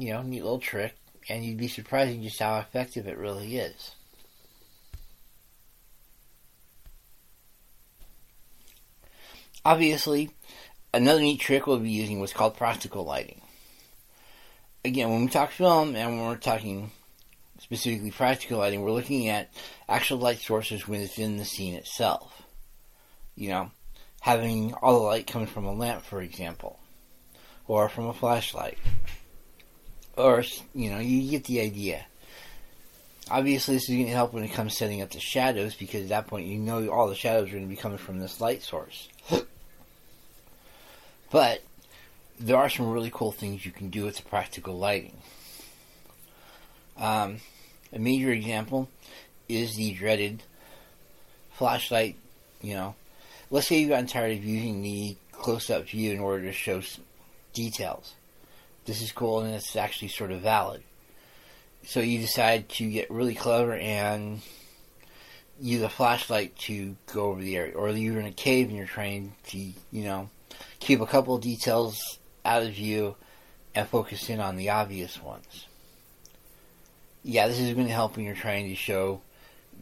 you 0.00 0.12
know, 0.12 0.22
neat 0.22 0.42
little 0.42 0.58
trick, 0.58 0.94
and 1.28 1.44
you'd 1.44 1.58
be 1.58 1.68
surprised 1.68 2.22
just 2.22 2.40
how 2.40 2.58
effective 2.58 3.06
it 3.06 3.18
really 3.18 3.56
is. 3.58 3.92
Obviously, 9.64 10.30
another 10.94 11.20
neat 11.20 11.40
trick 11.40 11.66
we'll 11.66 11.78
be 11.78 11.90
using 11.90 12.18
was 12.18 12.32
called 12.32 12.56
practical 12.56 13.04
lighting. 13.04 13.42
Again, 14.84 15.10
when 15.10 15.22
we 15.22 15.28
talk 15.28 15.50
film 15.50 15.94
and 15.94 16.16
when 16.16 16.26
we're 16.26 16.36
talking 16.36 16.90
specifically 17.58 18.10
practical 18.10 18.58
lighting, 18.58 18.80
we're 18.80 18.90
looking 18.90 19.28
at 19.28 19.52
actual 19.86 20.16
light 20.16 20.38
sources 20.38 20.88
within 20.88 21.36
the 21.36 21.44
scene 21.44 21.74
itself. 21.74 22.42
You 23.34 23.50
know, 23.50 23.70
having 24.22 24.72
all 24.74 25.00
the 25.00 25.04
light 25.04 25.26
coming 25.26 25.46
from 25.46 25.66
a 25.66 25.74
lamp, 25.74 26.04
for 26.04 26.22
example, 26.22 26.80
or 27.66 27.90
from 27.90 28.06
a 28.06 28.14
flashlight 28.14 28.78
or 30.16 30.44
you 30.74 30.90
know, 30.90 30.98
you 30.98 31.30
get 31.30 31.44
the 31.44 31.60
idea. 31.60 32.04
Obviously, 33.30 33.76
this 33.76 33.88
is 33.88 33.94
going 33.94 34.06
to 34.06 34.12
help 34.12 34.32
when 34.32 34.42
it 34.42 34.52
comes 34.52 34.76
setting 34.76 35.02
up 35.02 35.10
the 35.10 35.20
shadows 35.20 35.74
because 35.74 36.02
at 36.02 36.08
that 36.08 36.26
point 36.26 36.46
you 36.46 36.58
know 36.58 36.88
all 36.88 37.08
the 37.08 37.14
shadows 37.14 37.48
are 37.48 37.52
going 37.52 37.64
to 37.64 37.68
be 37.68 37.76
coming 37.76 37.98
from 37.98 38.18
this 38.18 38.40
light 38.40 38.62
source. 38.62 39.08
but 41.30 41.62
there 42.40 42.56
are 42.56 42.68
some 42.68 42.90
really 42.90 43.10
cool 43.12 43.30
things 43.30 43.64
you 43.64 43.70
can 43.70 43.90
do 43.90 44.04
with 44.04 44.16
the 44.16 44.22
practical 44.22 44.76
lighting. 44.76 45.16
Um, 46.96 47.36
a 47.92 47.98
major 47.98 48.32
example 48.32 48.88
is 49.48 49.76
the 49.76 49.92
dreaded 49.92 50.42
flashlight. 51.52 52.16
You 52.62 52.74
know, 52.74 52.94
let's 53.50 53.68
say 53.68 53.78
you've 53.78 53.90
gotten 53.90 54.06
tired 54.06 54.38
of 54.38 54.44
using 54.44 54.82
the 54.82 55.16
close-up 55.32 55.88
view 55.88 56.12
in 56.12 56.18
order 56.18 56.44
to 56.44 56.52
show 56.52 56.82
details 57.52 58.14
this 58.90 59.02
is 59.02 59.12
cool 59.12 59.38
and 59.40 59.54
it's 59.54 59.76
actually 59.76 60.08
sort 60.08 60.32
of 60.32 60.40
valid. 60.40 60.82
So 61.84 62.00
you 62.00 62.18
decide 62.18 62.68
to 62.70 62.90
get 62.90 63.08
really 63.08 63.36
clever 63.36 63.74
and 63.74 64.42
use 65.60 65.82
a 65.82 65.88
flashlight 65.88 66.58
to 66.58 66.96
go 67.12 67.26
over 67.26 67.40
the 67.40 67.56
area, 67.56 67.74
or 67.74 67.88
you're 67.90 68.18
in 68.18 68.26
a 68.26 68.32
cave 68.32 68.66
and 68.66 68.76
you're 68.76 68.86
trying 68.86 69.34
to, 69.48 69.58
you 69.58 69.74
know, 69.92 70.28
keep 70.80 71.00
a 71.00 71.06
couple 71.06 71.36
of 71.36 71.40
details 71.40 72.18
out 72.44 72.64
of 72.64 72.72
view 72.72 73.14
and 73.76 73.86
focus 73.86 74.28
in 74.28 74.40
on 74.40 74.56
the 74.56 74.70
obvious 74.70 75.22
ones. 75.22 75.66
Yeah, 77.22 77.46
this 77.46 77.60
is 77.60 77.72
going 77.74 77.86
to 77.86 77.92
help 77.92 78.16
when 78.16 78.24
you're 78.24 78.34
trying 78.34 78.70
to 78.70 78.74
show 78.74 79.20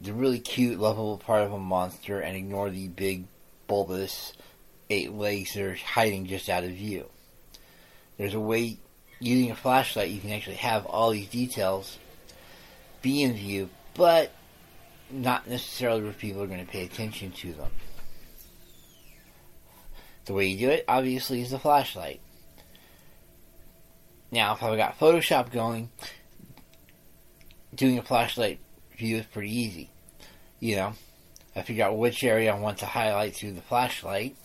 the 0.03 0.13
really 0.13 0.39
cute, 0.39 0.79
lovable 0.79 1.17
part 1.17 1.41
of 1.41 1.51
a 1.51 1.57
monster 1.57 2.19
and 2.19 2.37
ignore 2.37 2.69
the 2.69 2.89
big, 2.89 3.25
bulbous 3.65 4.33
eight 4.91 5.13
legs 5.13 5.55
that 5.55 5.63
are 5.63 5.75
hiding 5.75 6.27
just 6.27 6.47
out 6.47 6.63
of 6.63 6.71
view. 6.71 7.05
There's 8.17 8.35
a 8.35 8.39
way 8.39 8.77
using 9.19 9.51
a 9.51 9.55
flashlight, 9.55 10.09
you 10.09 10.21
can 10.21 10.31
actually 10.31 10.55
have 10.55 10.85
all 10.85 11.11
these 11.11 11.27
details 11.27 11.97
be 13.01 13.23
in 13.23 13.33
view, 13.33 13.69
but 13.93 14.31
not 15.09 15.47
necessarily 15.47 16.03
where 16.03 16.13
people 16.13 16.41
are 16.41 16.47
going 16.47 16.65
to 16.65 16.71
pay 16.71 16.83
attention 16.83 17.31
to 17.31 17.53
them. 17.53 17.71
The 20.25 20.33
way 20.33 20.47
you 20.47 20.57
do 20.67 20.69
it, 20.69 20.85
obviously, 20.87 21.41
is 21.41 21.51
the 21.51 21.59
flashlight. 21.59 22.21
Now, 24.31 24.53
if 24.53 24.61
I've 24.61 24.77
got 24.77 24.99
Photoshop 24.99 25.51
going, 25.51 25.89
doing 27.73 27.97
a 27.97 28.03
flashlight 28.03 28.59
view 28.95 29.17
is 29.17 29.25
pretty 29.25 29.51
easy. 29.51 29.89
You 30.59 30.75
know, 30.75 30.93
I 31.55 31.63
figure 31.63 31.85
out 31.85 31.97
which 31.97 32.23
area 32.23 32.53
I 32.53 32.59
want 32.59 32.79
to 32.79 32.85
highlight 32.85 33.35
through 33.35 33.53
the 33.53 33.61
flashlight. 33.61 34.35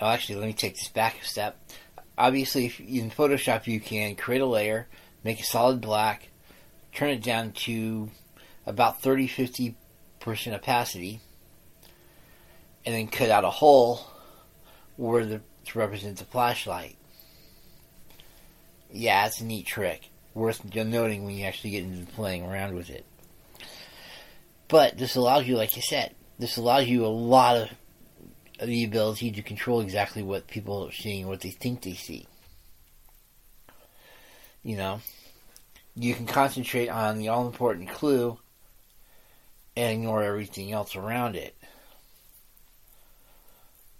Oh, 0.00 0.08
actually, 0.08 0.36
let 0.36 0.46
me 0.46 0.52
take 0.52 0.74
this 0.74 0.88
back 0.88 1.22
a 1.22 1.24
step 1.24 1.56
obviously, 2.16 2.66
in 2.78 3.10
Photoshop, 3.10 3.66
you 3.66 3.80
can 3.80 4.14
create 4.14 4.40
a 4.40 4.46
layer, 4.46 4.88
make 5.22 5.40
a 5.40 5.44
solid 5.44 5.80
black, 5.80 6.28
turn 6.92 7.10
it 7.10 7.22
down 7.22 7.52
to 7.52 8.10
about 8.66 9.02
30 9.02 9.28
50% 9.28 9.74
opacity, 10.54 11.20
and 12.86 12.94
then 12.94 13.08
cut 13.08 13.30
out 13.30 13.44
a 13.44 13.50
hole 13.50 14.00
where 14.96 15.24
the, 15.24 15.40
to 15.66 15.78
represent 15.78 16.18
the 16.18 16.24
flashlight. 16.24 16.96
Yeah, 18.90 19.26
it's 19.26 19.40
a 19.40 19.44
neat 19.44 19.66
trick. 19.66 20.10
Worth 20.34 20.64
noting 20.74 21.24
when 21.24 21.36
you 21.36 21.44
actually 21.44 21.70
get 21.70 21.84
into 21.84 22.10
playing 22.12 22.44
around 22.44 22.74
with 22.74 22.90
it. 22.90 23.04
But 24.68 24.98
this 24.98 25.14
allows 25.16 25.46
you, 25.46 25.56
like 25.56 25.76
I 25.76 25.80
said, 25.80 26.14
this 26.38 26.56
allows 26.56 26.86
you 26.86 27.04
a 27.04 27.08
lot 27.08 27.56
of 27.56 27.68
the 28.62 28.84
ability 28.84 29.32
to 29.32 29.42
control 29.42 29.80
exactly 29.80 30.22
what 30.22 30.46
people 30.46 30.86
are 30.86 30.92
seeing, 30.92 31.26
what 31.26 31.40
they 31.40 31.50
think 31.50 31.82
they 31.82 31.94
see. 31.94 32.26
You 34.62 34.76
know, 34.76 35.00
you 35.96 36.14
can 36.14 36.26
concentrate 36.26 36.88
on 36.88 37.18
the 37.18 37.28
all 37.28 37.46
important 37.46 37.90
clue 37.90 38.38
and 39.76 39.92
ignore 39.92 40.22
everything 40.22 40.72
else 40.72 40.96
around 40.96 41.36
it. 41.36 41.56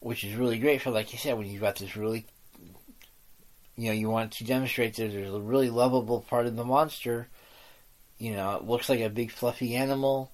Which 0.00 0.24
is 0.24 0.36
really 0.36 0.58
great 0.58 0.82
for, 0.82 0.90
like 0.90 1.12
you 1.12 1.18
said, 1.18 1.36
when 1.36 1.48
you've 1.48 1.60
got 1.60 1.76
this 1.76 1.96
really, 1.96 2.26
you 3.76 3.86
know, 3.86 3.92
you 3.92 4.08
want 4.08 4.32
to 4.32 4.44
demonstrate 4.44 4.96
that 4.96 5.12
there's 5.12 5.34
a 5.34 5.40
really 5.40 5.70
lovable 5.70 6.20
part 6.20 6.46
of 6.46 6.56
the 6.56 6.64
monster. 6.64 7.28
You 8.18 8.32
know, 8.32 8.56
it 8.56 8.64
looks 8.64 8.88
like 8.88 9.00
a 9.00 9.10
big 9.10 9.32
fluffy 9.32 9.74
animal. 9.74 10.30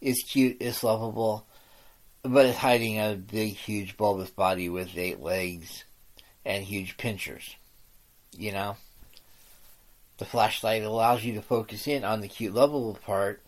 It's 0.00 0.22
cute, 0.24 0.58
it's 0.60 0.82
lovable 0.82 1.46
but 2.24 2.46
it's 2.46 2.58
hiding 2.58 2.98
a 2.98 3.14
big, 3.14 3.54
huge 3.54 3.96
bulbous 3.96 4.30
body 4.30 4.68
with 4.68 4.96
eight 4.96 5.20
legs 5.20 5.84
and 6.44 6.62
huge 6.62 6.96
pinchers. 6.96 7.56
You 8.36 8.52
know? 8.52 8.76
The 10.18 10.24
flashlight 10.24 10.84
allows 10.84 11.24
you 11.24 11.34
to 11.34 11.42
focus 11.42 11.88
in 11.88 12.04
on 12.04 12.20
the 12.20 12.28
cute, 12.28 12.54
lovable 12.54 12.96
part 13.04 13.42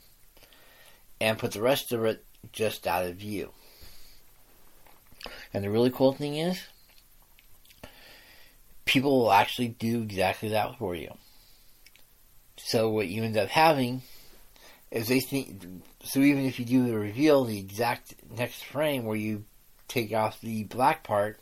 and 1.21 1.39
put 1.39 1.53
the 1.53 1.63
rest 1.63 1.93
of 1.93 2.05
it 2.05 2.25
just 2.53 2.87
out 2.87 3.07
of 3.07 3.17
view. 3.17 3.51
And 5.53 5.63
the 5.63 5.71
really 5.71 5.91
cool 5.91 6.13
thing 6.13 6.37
is, 6.37 6.61
people 8.85 9.21
will 9.21 9.33
actually 9.33 9.69
do 9.69 10.03
exactly 10.03 10.49
that 10.49 10.79
for 10.79 10.97
you. 10.97 11.15
So 12.57 12.91
what 12.91 13.07
you 13.07 13.23
end 13.23 13.37
up 13.37 13.49
having 13.49 14.03
is 14.91 15.07
they 15.07 15.21
think, 15.21 15.63
so 16.05 16.21
even 16.21 16.45
if 16.45 16.59
you 16.59 16.67
do 16.67 16.87
the 16.87 16.99
reveal, 16.99 17.45
the 17.45 17.59
exact 17.59 18.15
next 18.37 18.63
frame 18.65 19.05
where 19.05 19.17
you 19.17 19.45
take 19.89 20.13
off 20.13 20.41
the 20.41 20.65
black 20.65 21.03
part, 21.03 21.41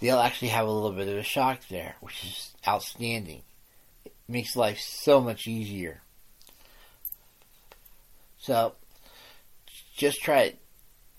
they'll 0.00 0.18
actually 0.18 0.48
have 0.48 0.66
a 0.66 0.70
little 0.70 0.92
bit 0.92 1.08
of 1.08 1.16
a 1.16 1.22
shock 1.22 1.60
there, 1.68 1.96
which 2.00 2.24
is 2.24 2.54
outstanding. 2.66 3.42
It 4.04 4.14
makes 4.26 4.56
life 4.56 4.78
so 4.80 5.20
much 5.20 5.46
easier. 5.46 6.00
So, 8.38 8.74
just 9.94 10.22
try 10.22 10.40
it 10.42 10.60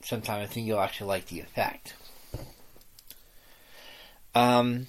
sometime. 0.03 0.41
I 0.41 0.47
think 0.47 0.65
you'll 0.65 0.79
actually 0.79 1.07
like 1.07 1.27
the 1.27 1.41
effect. 1.41 1.93
Um, 4.33 4.87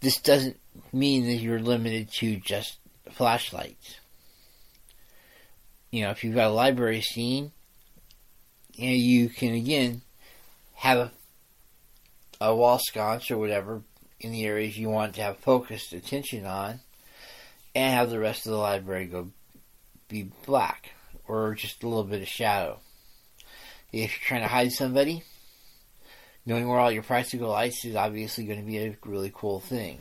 this 0.00 0.20
doesn't 0.20 0.58
mean 0.92 1.26
that 1.26 1.36
you're 1.36 1.60
limited 1.60 2.10
to 2.14 2.36
just 2.36 2.78
flashlights. 3.10 3.99
You 5.90 6.04
know, 6.04 6.10
if 6.10 6.22
you've 6.22 6.34
got 6.34 6.48
a 6.48 6.54
library 6.54 7.00
scene, 7.00 7.52
you, 8.74 8.86
know, 8.86 8.94
you 8.94 9.28
can 9.28 9.54
again 9.54 10.02
have 10.74 10.98
a, 10.98 11.12
a 12.40 12.54
wall 12.54 12.78
sconce 12.78 13.30
or 13.30 13.38
whatever 13.38 13.82
in 14.20 14.32
the 14.32 14.44
areas 14.44 14.78
you 14.78 14.88
want 14.88 15.14
to 15.14 15.22
have 15.22 15.38
focused 15.38 15.92
attention 15.92 16.46
on, 16.46 16.80
and 17.74 17.94
have 17.94 18.10
the 18.10 18.18
rest 18.18 18.46
of 18.46 18.52
the 18.52 18.58
library 18.58 19.06
go 19.06 19.30
be 20.08 20.30
black 20.44 20.92
or 21.26 21.54
just 21.54 21.82
a 21.82 21.88
little 21.88 22.04
bit 22.04 22.22
of 22.22 22.28
shadow. 22.28 22.80
If 23.92 24.12
you're 24.12 24.26
trying 24.26 24.42
to 24.42 24.48
hide 24.48 24.72
somebody, 24.72 25.22
knowing 26.44 26.68
where 26.68 26.78
all 26.78 26.90
your 26.90 27.02
practical 27.02 27.48
lights 27.48 27.84
is 27.84 27.96
obviously 27.96 28.44
going 28.44 28.60
to 28.60 28.66
be 28.66 28.78
a 28.78 28.96
really 29.04 29.32
cool 29.34 29.60
thing. 29.60 29.98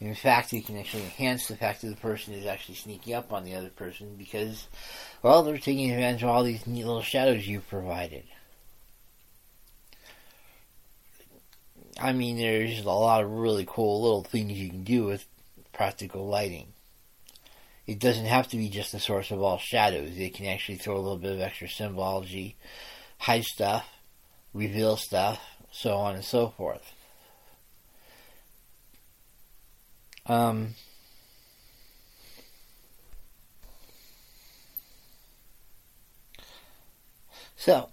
In 0.00 0.14
fact, 0.14 0.52
it 0.52 0.66
can 0.66 0.78
actually 0.78 1.04
enhance 1.04 1.48
the 1.48 1.56
fact 1.56 1.80
that 1.80 1.88
the 1.88 1.96
person 1.96 2.32
is 2.34 2.46
actually 2.46 2.76
sneaking 2.76 3.14
up 3.14 3.32
on 3.32 3.44
the 3.44 3.56
other 3.56 3.70
person 3.70 4.14
because, 4.16 4.68
well, 5.22 5.42
they're 5.42 5.58
taking 5.58 5.90
advantage 5.90 6.22
of 6.22 6.28
all 6.28 6.44
these 6.44 6.66
neat 6.66 6.86
little 6.86 7.02
shadows 7.02 7.48
you've 7.48 7.68
provided. 7.68 8.22
I 12.00 12.12
mean, 12.12 12.38
there's 12.38 12.78
a 12.80 12.90
lot 12.90 13.24
of 13.24 13.30
really 13.30 13.66
cool 13.68 14.02
little 14.02 14.22
things 14.22 14.52
you 14.52 14.70
can 14.70 14.84
do 14.84 15.04
with 15.04 15.26
practical 15.72 16.28
lighting. 16.28 16.68
It 17.88 17.98
doesn't 17.98 18.26
have 18.26 18.46
to 18.48 18.56
be 18.56 18.68
just 18.68 18.92
the 18.92 19.00
source 19.00 19.32
of 19.32 19.42
all 19.42 19.58
shadows. 19.58 20.16
It 20.16 20.34
can 20.34 20.46
actually 20.46 20.78
throw 20.78 20.96
a 20.96 21.00
little 21.00 21.18
bit 21.18 21.32
of 21.32 21.40
extra 21.40 21.68
symbology, 21.68 22.56
hide 23.18 23.44
stuff, 23.44 23.88
reveal 24.52 24.96
stuff, 24.96 25.40
so 25.72 25.96
on 25.96 26.14
and 26.14 26.24
so 26.24 26.50
forth. 26.50 26.92
Um, 30.28 30.74
so, 37.56 37.88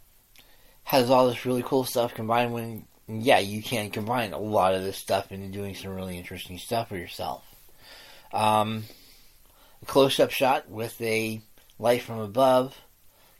has 0.83 1.09
all 1.09 1.29
this 1.29 1.45
really 1.45 1.63
cool 1.63 1.85
stuff 1.85 2.13
combined 2.13 2.53
when, 2.53 2.85
yeah, 3.07 3.39
you 3.39 3.63
can 3.63 3.89
combine 3.89 4.33
a 4.33 4.37
lot 4.37 4.73
of 4.73 4.83
this 4.83 4.97
stuff 4.97 5.31
into 5.31 5.47
doing 5.47 5.75
some 5.75 5.95
really 5.95 6.17
interesting 6.17 6.57
stuff 6.57 6.89
for 6.89 6.97
yourself. 6.97 7.43
Um, 8.33 8.83
a 9.81 9.85
close 9.85 10.19
up 10.19 10.31
shot 10.31 10.69
with 10.69 10.99
a 11.01 11.41
light 11.79 12.01
from 12.01 12.19
above 12.19 12.77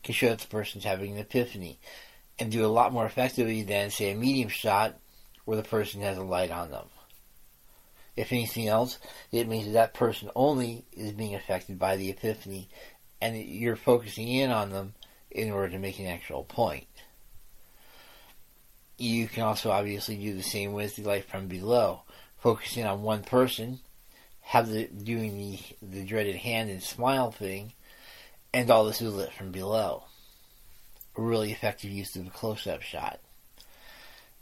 can 0.03 0.13
show 0.13 0.29
that 0.29 0.39
the 0.39 0.47
person's 0.47 0.85
having 0.85 1.13
an 1.13 1.17
epiphany 1.17 1.79
and 2.39 2.51
do 2.51 2.65
a 2.65 2.67
lot 2.67 2.93
more 2.93 3.05
effectively 3.05 3.63
than, 3.63 3.89
say, 3.89 4.11
a 4.11 4.15
medium 4.15 4.49
shot 4.49 4.95
where 5.45 5.57
the 5.57 5.63
person 5.63 6.01
has 6.01 6.17
a 6.17 6.23
light 6.23 6.51
on 6.51 6.71
them. 6.71 6.85
If 8.15 8.31
anything 8.31 8.67
else, 8.67 8.97
it 9.31 9.47
means 9.47 9.65
that, 9.65 9.73
that 9.73 9.93
person 9.93 10.29
only 10.35 10.85
is 10.93 11.11
being 11.11 11.35
affected 11.35 11.77
by 11.77 11.97
the 11.97 12.09
epiphany, 12.09 12.69
and 13.21 13.37
you're 13.37 13.75
focusing 13.75 14.27
in 14.27 14.51
on 14.51 14.71
them 14.71 14.93
in 15.31 15.51
order 15.51 15.69
to 15.69 15.79
make 15.79 15.99
an 15.99 16.05
actual 16.05 16.43
point. 16.43 16.87
You 18.97 19.27
can 19.27 19.43
also 19.43 19.71
obviously 19.71 20.15
do 20.15 20.33
the 20.33 20.43
same 20.43 20.71
with 20.71 20.95
the 20.95 21.03
light 21.03 21.25
from 21.25 21.47
below, 21.47 22.03
focusing 22.37 22.85
on 22.85 23.03
one 23.03 23.23
person, 23.23 23.79
have 24.39 24.69
the 24.69 24.85
doing 24.85 25.37
the 25.37 25.59
the 25.81 26.05
dreaded 26.05 26.37
hand 26.37 26.69
and 26.69 26.81
smile 26.81 27.31
thing, 27.31 27.73
and 28.53 28.69
all 28.69 28.85
this 28.85 29.01
is 29.01 29.13
lit 29.13 29.33
from 29.33 29.51
below. 29.51 30.03
A 31.17 31.21
really 31.21 31.51
effective 31.51 31.91
use 31.91 32.15
of 32.15 32.27
a 32.27 32.29
close-up 32.29 32.81
shot. 32.81 33.19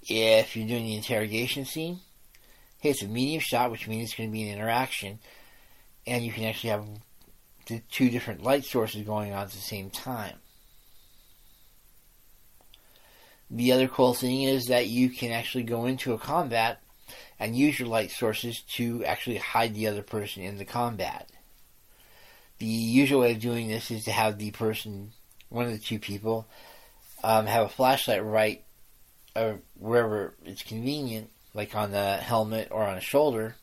If 0.07 0.55
you're 0.55 0.67
doing 0.67 0.85
the 0.85 0.95
interrogation 0.95 1.65
scene, 1.65 2.01
hey, 2.83 2.89
it's 2.89 3.01
a 3.01 3.07
medium 3.07 3.39
shot, 3.39 3.71
which 3.71 3.87
means 3.87 4.09
it's 4.09 4.17
going 4.17 4.27
to 4.27 4.33
be 4.33 4.43
an 4.43 4.57
interaction, 4.57 5.17
and 6.05 6.21
you 6.21 6.33
can 6.33 6.43
actually 6.43 6.71
have 6.71 6.85
the 7.67 7.81
two 7.89 8.09
different 8.09 8.43
light 8.43 8.65
sources 8.65 9.03
going 9.03 9.31
on 9.31 9.43
at 9.43 9.51
the 9.51 9.57
same 9.57 9.89
time. 9.89 10.35
The 13.49 13.71
other 13.71 13.87
cool 13.87 14.13
thing 14.13 14.43
is 14.43 14.65
that 14.65 14.87
you 14.87 15.09
can 15.09 15.31
actually 15.31 15.63
go 15.63 15.85
into 15.85 16.11
a 16.11 16.17
combat 16.17 16.81
and 17.39 17.55
use 17.55 17.79
your 17.79 17.87
light 17.87 18.11
sources 18.11 18.61
to 18.75 19.05
actually 19.05 19.37
hide 19.37 19.75
the 19.75 19.87
other 19.87 20.03
person 20.03 20.43
in 20.43 20.57
the 20.57 20.65
combat. 20.65 21.29
The 22.57 22.65
usual 22.65 23.21
way 23.21 23.31
of 23.31 23.39
doing 23.39 23.69
this 23.69 23.91
is 23.91 24.03
to 24.03 24.11
have 24.11 24.37
the 24.37 24.51
person, 24.51 25.13
one 25.47 25.67
of 25.67 25.71
the 25.71 25.79
two 25.79 25.99
people, 25.99 26.49
um, 27.23 27.45
have 27.45 27.65
a 27.65 27.69
flashlight 27.69 28.25
right 28.25 28.61
uh, 29.37 29.53
wherever 29.79 30.33
it's 30.43 30.63
convenient 30.63 31.29
like 31.53 31.75
on 31.75 31.91
the 31.91 32.17
helmet 32.17 32.69
or 32.71 32.83
on 32.83 32.97
a 32.97 33.01
shoulder, 33.01 33.55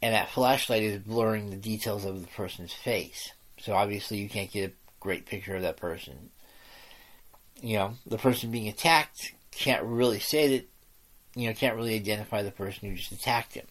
and 0.00 0.14
that 0.14 0.30
flashlight 0.30 0.82
is 0.82 0.98
blurring 0.98 1.50
the 1.50 1.56
details 1.56 2.04
of 2.04 2.20
the 2.20 2.28
person's 2.28 2.72
face. 2.72 3.32
So 3.58 3.74
obviously 3.74 4.18
you 4.18 4.28
can't 4.28 4.50
get 4.50 4.70
a 4.70 4.74
great 5.00 5.26
picture 5.26 5.54
of 5.54 5.62
that 5.62 5.76
person. 5.76 6.30
You 7.60 7.76
know, 7.78 7.94
the 8.06 8.18
person 8.18 8.50
being 8.50 8.68
attacked 8.68 9.32
can't 9.52 9.84
really 9.84 10.18
say 10.18 10.58
that, 10.58 10.68
you 11.36 11.46
know, 11.46 11.54
can't 11.54 11.76
really 11.76 11.94
identify 11.94 12.42
the 12.42 12.50
person 12.50 12.88
who 12.88 12.96
just 12.96 13.12
attacked 13.12 13.54
him. 13.54 13.66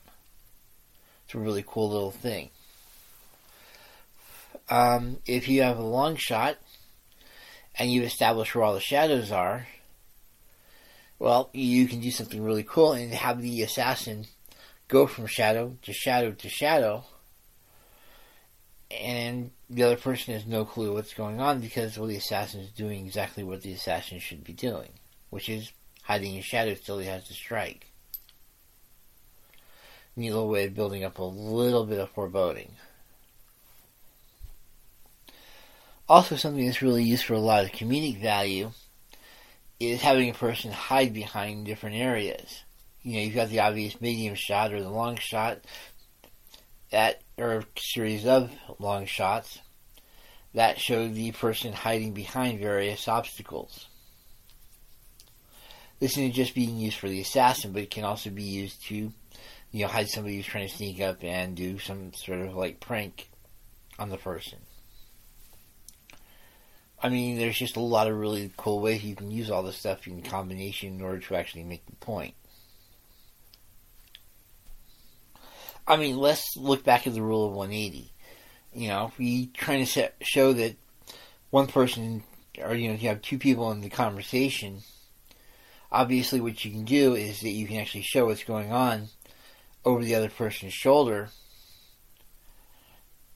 It's 1.26 1.36
a 1.36 1.40
really 1.40 1.64
cool 1.66 1.90
little 1.90 2.12
thing. 2.12 2.50
Um, 4.70 5.18
if 5.26 5.50
you 5.50 5.64
have 5.64 5.78
a 5.78 5.84
long 5.84 6.16
shot 6.16 6.58
and 7.78 7.92
you 7.92 8.04
establish 8.04 8.56
where 8.56 8.64
all 8.64 8.74
the 8.74 8.80
shadows 8.80 9.32
are, 9.32 9.68
well, 11.22 11.52
you 11.54 11.88
can 11.88 12.00
do 12.00 12.10
something 12.10 12.44
really 12.44 12.64
cool 12.64 12.94
and 12.94 13.14
have 13.14 13.44
the 13.44 13.62
assassin 13.62 14.26
go 14.88 15.06
from 15.06 15.28
shadow 15.28 15.78
to 15.84 15.94
shadow 15.94 16.32
to 16.32 16.50
shadow, 16.50 17.04
and 18.90 19.52
the 19.70 19.84
other 19.84 19.98
person 19.98 20.34
has 20.34 20.48
no 20.48 20.66
clue 20.66 20.96
what's 20.96 21.14
going 21.14 21.40
on 21.40 21.62
because 21.62 21.96
well, 21.96 22.08
the 22.08 22.16
assassin 22.16 22.62
is 22.62 22.72
doing 22.72 23.06
exactly 23.06 23.44
what 23.44 23.62
the 23.62 23.72
assassin 23.72 24.18
should 24.18 24.44
be 24.44 24.52
doing, 24.52 24.90
which 25.30 25.48
is 25.48 25.72
hiding 26.02 26.36
in 26.36 26.42
shadows 26.42 26.82
till 26.82 26.98
he 26.98 27.06
has 27.06 27.24
to 27.26 27.36
strike. 27.36 27.86
Neat 30.16 30.32
little 30.32 30.50
way 30.50 30.66
of 30.66 30.74
building 30.74 31.04
up 31.04 31.20
a 31.20 31.24
little 31.24 31.86
bit 31.86 32.00
of 32.00 32.10
foreboding. 32.10 32.72
Also, 36.10 36.36
something 36.36 36.66
that's 36.66 36.82
really 36.82 37.04
used 37.04 37.26
for 37.26 37.36
a 37.36 37.40
lot 37.40 37.64
of 37.64 37.72
comedic 37.72 38.20
value 38.20 38.72
is 39.82 40.02
having 40.02 40.30
a 40.30 40.34
person 40.34 40.72
hide 40.72 41.14
behind 41.14 41.66
different 41.66 41.96
areas. 41.96 42.64
You 43.02 43.14
know, 43.14 43.20
you've 43.22 43.36
got 43.36 43.50
the 43.50 43.62
obvious 43.62 44.00
medium 44.00 44.36
shot 44.36 44.74
or 44.74 44.82
the 44.82 44.90
long 44.90 45.18
shot 45.18 45.60
that 46.92 47.22
or 47.38 47.60
a 47.60 47.66
series 47.78 48.26
of 48.26 48.52
long 48.78 49.06
shots 49.06 49.60
that 50.54 50.80
show 50.80 51.08
the 51.08 51.32
person 51.32 51.74
hiding 51.74 52.14
behind 52.14 52.60
various 52.60 53.08
obstacles. 53.08 53.88
This 56.00 56.12
isn't 56.18 56.34
just 56.34 56.56
being 56.56 56.78
used 56.78 56.98
for 56.98 57.10
the 57.10 57.22
assassin, 57.22 57.72
but 57.72 57.84
it 57.84 57.92
can 57.92 58.04
also 58.04 58.30
be 58.30 58.44
used 58.44 58.84
to, 58.88 58.96
you 59.72 59.82
know, 59.82 59.88
hide 59.88 60.10
somebody 60.10 60.36
who's 60.36 60.46
trying 60.46 60.68
to 60.68 60.76
sneak 60.76 61.00
up 61.00 61.24
and 61.24 61.56
do 61.56 61.80
some 61.80 62.14
sort 62.14 62.40
of 62.40 62.56
like 62.56 62.80
prank 62.80 63.30
on 63.98 64.10
the 64.10 64.18
person. 64.18 64.60
I 67.04 67.10
mean, 67.10 67.38
there's 67.38 67.58
just 67.58 67.78
a 67.78 67.82
lot 67.82 68.08
of 68.08 68.18
really 68.18 68.52
cool 68.58 68.80
ways 68.80 69.04
you 69.04 69.16
can 69.16 69.32
use 69.32 69.50
all 69.50 69.64
this 69.64 69.78
stuff 69.78 70.06
in 70.08 70.22
combination 70.22 70.96
in 70.96 71.02
order 71.02 71.20
to 71.20 71.36
actually 71.36 71.64
make 71.64 71.86
the 71.86 71.96
point. 71.96 72.36
I 75.88 75.98
mean, 75.98 76.18
let's 76.18 76.56
look 76.56 76.84
back 76.84 77.08
at 77.08 77.14
the 77.14 77.24
rule 77.24 77.48
of 77.48 77.54
180. 77.54 78.14
You 78.74 78.88
know, 78.88 79.08
if 79.08 79.18
we 79.18 79.48
trying 79.48 79.84
to 79.84 79.92
set, 79.92 80.16
show 80.22 80.54
that 80.54 80.76
one 81.50 81.68
person 81.68 82.24
or 82.60 82.76
you 82.76 82.88
know, 82.88 82.94
if 82.96 83.04
you 83.04 83.10
have 83.10 83.22
two 83.22 83.38
people 83.38 83.72
in 83.72 83.82
the 83.82 83.90
conversation, 83.90 84.82
obviously 85.92 86.42
what 86.42 86.64
you 86.64 86.72
can 86.72 86.86
do 86.86 87.16
is 87.16 87.42
that 87.42 87.50
you 87.50 87.68
can 87.68 87.78
actually 87.78 88.04
show 88.04 88.26
what's 88.26 88.44
going 88.44 88.72
on 88.72 89.08
over 89.86 90.04
the 90.04 90.16
other 90.16 90.30
person's 90.30 90.74
shoulder. 90.74 91.30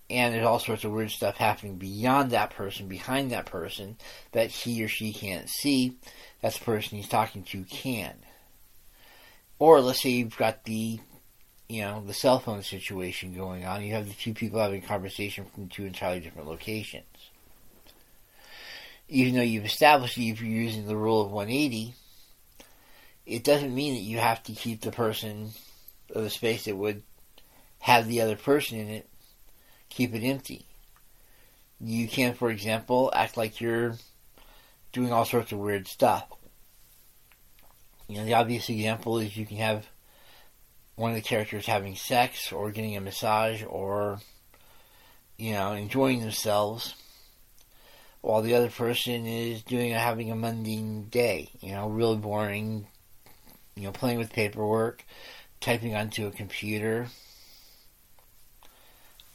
And 0.10 0.34
there's 0.34 0.46
all 0.46 0.60
sorts 0.60 0.84
of 0.84 0.92
weird 0.92 1.10
stuff 1.10 1.38
happening 1.38 1.78
beyond 1.78 2.32
that 2.32 2.52
person, 2.52 2.88
behind 2.88 3.32
that 3.32 3.48
person, 3.48 3.98
that 4.34 4.52
he 4.52 4.84
or 4.84 4.88
she 4.88 5.14
can't 5.14 5.50
see. 5.50 5.98
That 6.42 6.54
the 6.54 6.64
person 6.64 6.98
he's 6.98 7.08
talking 7.08 7.44
to 7.44 7.64
can. 7.64 8.14
Or 9.58 9.82
let's 9.82 10.02
say 10.02 10.10
you've 10.10 10.38
got 10.38 10.64
the, 10.66 11.00
you 11.68 11.82
know, 11.82 12.04
the 12.06 12.14
cell 12.14 12.40
phone 12.40 12.62
situation 12.62 13.34
going 13.34 13.66
on. 13.66 13.84
You 13.84 13.94
have 13.94 14.08
the 14.08 14.14
two 14.14 14.34
people 14.34 14.60
having 14.60 14.82
conversation 14.82 15.46
from 15.46 15.70
two 15.70 15.86
entirely 15.86 16.20
different 16.20 16.48
locations. 16.48 17.06
Even 19.08 19.36
though 19.36 19.42
you've 19.42 19.66
established 19.66 20.16
that 20.16 20.22
if 20.22 20.42
you're 20.42 20.50
using 20.50 20.86
the 20.86 20.98
rule 20.98 21.22
of 21.22 21.32
180, 21.32 21.94
it 23.26 23.44
doesn't 23.44 23.74
mean 23.74 23.96
that 23.96 24.02
you 24.02 24.20
have 24.20 24.44
to 24.44 24.52
keep 24.52 24.82
the 24.82 24.92
person 24.92 25.50
or 26.14 26.22
the 26.22 26.30
space 26.30 26.66
that 26.66 26.76
would 26.76 27.02
have 27.80 28.08
the 28.08 28.22
other 28.22 28.36
person 28.36 28.80
in 28.80 28.88
it, 28.88 29.10
keep 29.90 30.14
it 30.14 30.24
empty. 30.24 30.66
You 31.80 32.08
can, 32.08 32.34
for 32.34 32.50
example, 32.50 33.12
act 33.14 33.38
like 33.38 33.60
you're 33.60 33.96
doing 34.92 35.12
all 35.12 35.26
sorts 35.26 35.52
of 35.52 35.60
weird 35.60 35.88
stuff. 35.88 36.26
You 38.08 38.18
know, 38.18 38.26
the 38.26 38.36
obvious 38.36 38.70
example 38.70 39.18
is 39.18 39.36
you 39.36 39.46
can 39.46 39.58
have 39.58 39.88
one 40.96 41.12
of 41.12 41.16
the 41.16 41.22
characters 41.22 41.66
having 41.66 41.96
sex 41.96 42.52
or 42.52 42.72
getting 42.72 42.96
a 42.96 43.02
massage 43.02 43.64
or, 43.64 44.20
you 45.38 45.54
know, 45.54 45.74
enjoying 45.74 46.22
themselves 46.22 46.96
while 48.22 48.42
the 48.42 48.56
other 48.56 48.70
person 48.70 49.26
is 49.28 49.62
doing 49.64 49.92
having 49.92 50.32
a 50.32 50.36
mundane 50.36 51.10
day, 51.10 51.50
you 51.62 51.72
know, 51.72 51.88
really 51.90 52.18
boring, 52.18 52.88
you 53.76 53.84
know, 53.84 53.92
playing 53.92 54.18
with 54.18 54.34
paperwork, 54.34 55.04
typing 55.60 55.96
onto 55.96 56.26
a 56.26 56.32
computer. 56.32 57.08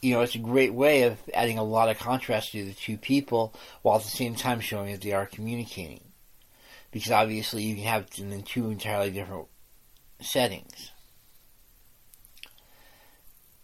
You 0.01 0.14
know, 0.14 0.22
it's 0.22 0.34
a 0.34 0.38
great 0.38 0.72
way 0.72 1.03
of 1.03 1.18
adding 1.34 1.59
a 1.59 1.64
lot 1.64 1.90
of 1.90 1.98
contrast 1.98 2.53
to 2.53 2.64
the 2.64 2.72
two 2.72 2.96
people 2.96 3.55
while 3.82 3.98
at 3.98 4.03
the 4.03 4.09
same 4.09 4.34
time 4.34 4.61
showing 4.61 4.92
that 4.92 5.03
they 5.03 5.12
are 5.12 5.26
communicating. 5.26 6.01
Because 6.90 7.12
obviously 7.12 7.62
you 7.62 7.74
can 7.76 7.84
have 7.84 8.11
them 8.11 8.32
in 8.32 8.42
two 8.42 8.70
entirely 8.70 9.11
different 9.11 9.46
settings. 10.20 10.90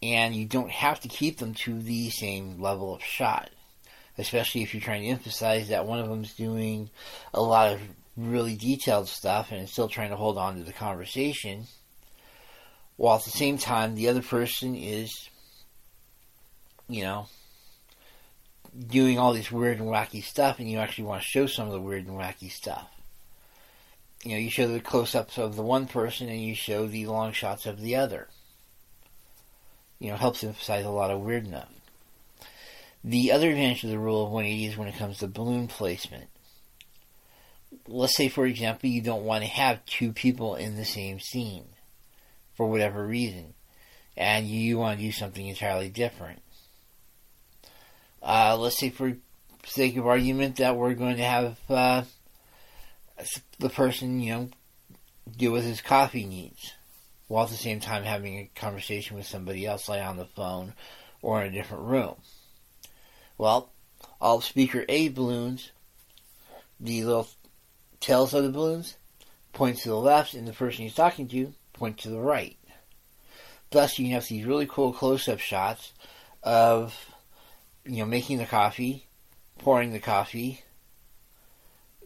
And 0.02 0.34
you 0.34 0.46
don't 0.46 0.70
have 0.70 1.00
to 1.00 1.08
keep 1.08 1.38
them 1.38 1.54
to 1.54 1.80
the 1.80 2.10
same 2.10 2.60
level 2.60 2.94
of 2.94 3.02
shot. 3.02 3.50
Especially 4.18 4.62
if 4.62 4.74
you're 4.74 4.82
trying 4.82 5.02
to 5.02 5.08
emphasize 5.08 5.68
that 5.68 5.86
one 5.86 5.98
of 5.98 6.08
them's 6.08 6.34
doing 6.34 6.90
a 7.34 7.40
lot 7.40 7.72
of 7.72 7.80
really 8.16 8.56
detailed 8.56 9.08
stuff 9.08 9.52
and 9.52 9.62
is 9.62 9.70
still 9.70 9.88
trying 9.88 10.10
to 10.10 10.16
hold 10.16 10.38
on 10.38 10.56
to 10.56 10.62
the 10.62 10.72
conversation, 10.72 11.66
while 12.96 13.16
at 13.16 13.24
the 13.24 13.30
same 13.30 13.58
time 13.58 13.94
the 13.94 14.08
other 14.08 14.22
person 14.22 14.74
is, 14.74 15.28
you 16.88 17.02
know, 17.02 17.28
doing 18.86 19.18
all 19.18 19.32
this 19.32 19.50
weird 19.50 19.78
and 19.78 19.88
wacky 19.88 20.22
stuff, 20.22 20.58
and 20.58 20.70
you 20.70 20.78
actually 20.78 21.04
want 21.04 21.22
to 21.22 21.28
show 21.28 21.46
some 21.46 21.66
of 21.66 21.72
the 21.72 21.80
weird 21.80 22.06
and 22.06 22.18
wacky 22.18 22.50
stuff. 22.50 22.88
You 24.24 24.32
know, 24.32 24.38
you 24.38 24.50
show 24.50 24.66
the 24.66 24.80
close 24.80 25.14
ups 25.14 25.38
of 25.38 25.56
the 25.56 25.62
one 25.62 25.86
person 25.86 26.28
and 26.28 26.40
you 26.40 26.54
show 26.54 26.86
the 26.86 27.06
long 27.06 27.32
shots 27.32 27.64
of 27.66 27.80
the 27.80 27.96
other. 27.96 28.28
You 29.98 30.10
know, 30.10 30.16
helps 30.16 30.42
emphasize 30.42 30.84
a 30.84 30.90
lot 30.90 31.10
of 31.10 31.20
weirdness. 31.20 31.66
The 33.04 33.30
other 33.30 33.50
advantage 33.50 33.84
of 33.84 33.90
the 33.90 33.98
rule 33.98 34.24
of 34.24 34.32
180 34.32 34.66
is 34.66 34.76
when 34.76 34.88
it 34.88 34.96
comes 34.96 35.18
to 35.18 35.28
balloon 35.28 35.68
placement 35.68 36.28
let's 37.88 38.16
say, 38.16 38.28
for 38.28 38.46
example, 38.46 38.88
you 38.88 39.00
don't 39.00 39.24
want 39.24 39.44
to 39.44 39.50
have 39.50 39.84
two 39.86 40.12
people 40.12 40.54
in 40.54 40.76
the 40.76 40.84
same 40.84 41.20
scene 41.20 41.66
for 42.54 42.66
whatever 42.66 43.06
reason, 43.06 43.54
and 44.16 44.46
you 44.46 44.78
want 44.78 44.98
to 44.98 45.04
do 45.04 45.12
something 45.12 45.46
entirely 45.46 45.88
different. 45.88 46.40
Uh, 48.22 48.56
let's 48.58 48.78
say, 48.78 48.90
for 48.90 49.16
sake 49.64 49.96
of 49.96 50.06
argument, 50.06 50.56
that 50.56 50.76
we're 50.76 50.94
going 50.94 51.16
to 51.16 51.24
have 51.24 51.58
uh, 51.68 52.02
the 53.58 53.68
person, 53.68 54.20
you 54.20 54.32
know, 54.32 54.48
deal 55.36 55.52
with 55.52 55.64
his 55.64 55.80
coffee 55.80 56.24
needs, 56.24 56.72
while 57.28 57.44
at 57.44 57.50
the 57.50 57.56
same 57.56 57.80
time 57.80 58.04
having 58.04 58.38
a 58.38 58.50
conversation 58.54 59.16
with 59.16 59.26
somebody 59.26 59.66
else, 59.66 59.88
like 59.88 60.02
on 60.02 60.16
the 60.16 60.24
phone 60.24 60.72
or 61.22 61.42
in 61.42 61.48
a 61.48 61.56
different 61.56 61.84
room. 61.84 62.14
Well, 63.38 63.70
all 64.20 64.40
speaker 64.40 64.84
A 64.88 65.08
balloons, 65.08 65.72
the 66.78 67.04
little 67.04 67.28
tails 68.00 68.34
of 68.34 68.44
the 68.44 68.50
balloons 68.50 68.96
point 69.52 69.78
to 69.78 69.88
the 69.88 69.96
left, 69.96 70.34
and 70.34 70.46
the 70.46 70.52
person 70.52 70.84
he's 70.84 70.94
talking 70.94 71.26
to 71.28 71.54
point 71.72 71.98
to 71.98 72.10
the 72.10 72.20
right. 72.20 72.56
Thus, 73.70 73.98
you 73.98 74.12
have 74.12 74.26
these 74.26 74.44
really 74.44 74.66
cool 74.66 74.92
close-up 74.92 75.40
shots 75.40 75.92
of, 76.42 76.94
you 77.86 77.98
know, 77.98 78.06
making 78.06 78.38
the 78.38 78.46
coffee, 78.46 79.06
pouring 79.58 79.92
the 79.92 79.98
coffee, 79.98 80.62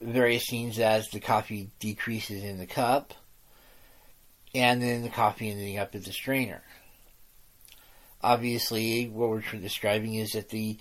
various 0.00 0.44
scenes 0.44 0.78
as 0.78 1.08
the 1.08 1.20
coffee 1.20 1.70
decreases 1.78 2.42
in 2.44 2.58
the 2.58 2.66
cup, 2.66 3.14
and 4.54 4.82
then 4.82 5.02
the 5.02 5.08
coffee 5.08 5.50
ending 5.50 5.78
up 5.78 5.94
at 5.94 6.04
the 6.04 6.12
strainer. 6.12 6.62
Obviously, 8.22 9.08
what 9.08 9.30
we're 9.30 9.40
describing 9.40 10.14
is 10.14 10.32
that 10.32 10.50
the 10.50 10.78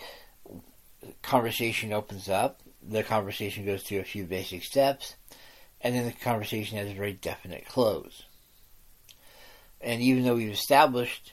conversation 1.22 1.93
opens 1.93 2.28
up, 2.28 2.62
the 2.82 3.04
conversation 3.04 3.66
goes 3.66 3.84
through 3.84 4.00
a 4.00 4.06
few 4.06 4.26
basic 4.26 4.64
steps, 4.64 5.16
and 5.82 5.95
then 5.95 6.06
the 6.06 6.12
conversation 6.12 6.78
has 6.78 6.89
a 6.89 6.93
very 6.93 7.14
definite 7.14 7.66
close. 7.66 8.24
And 9.82 10.02
even 10.02 10.24
though 10.24 10.36
we've 10.36 10.52
established 10.52 11.32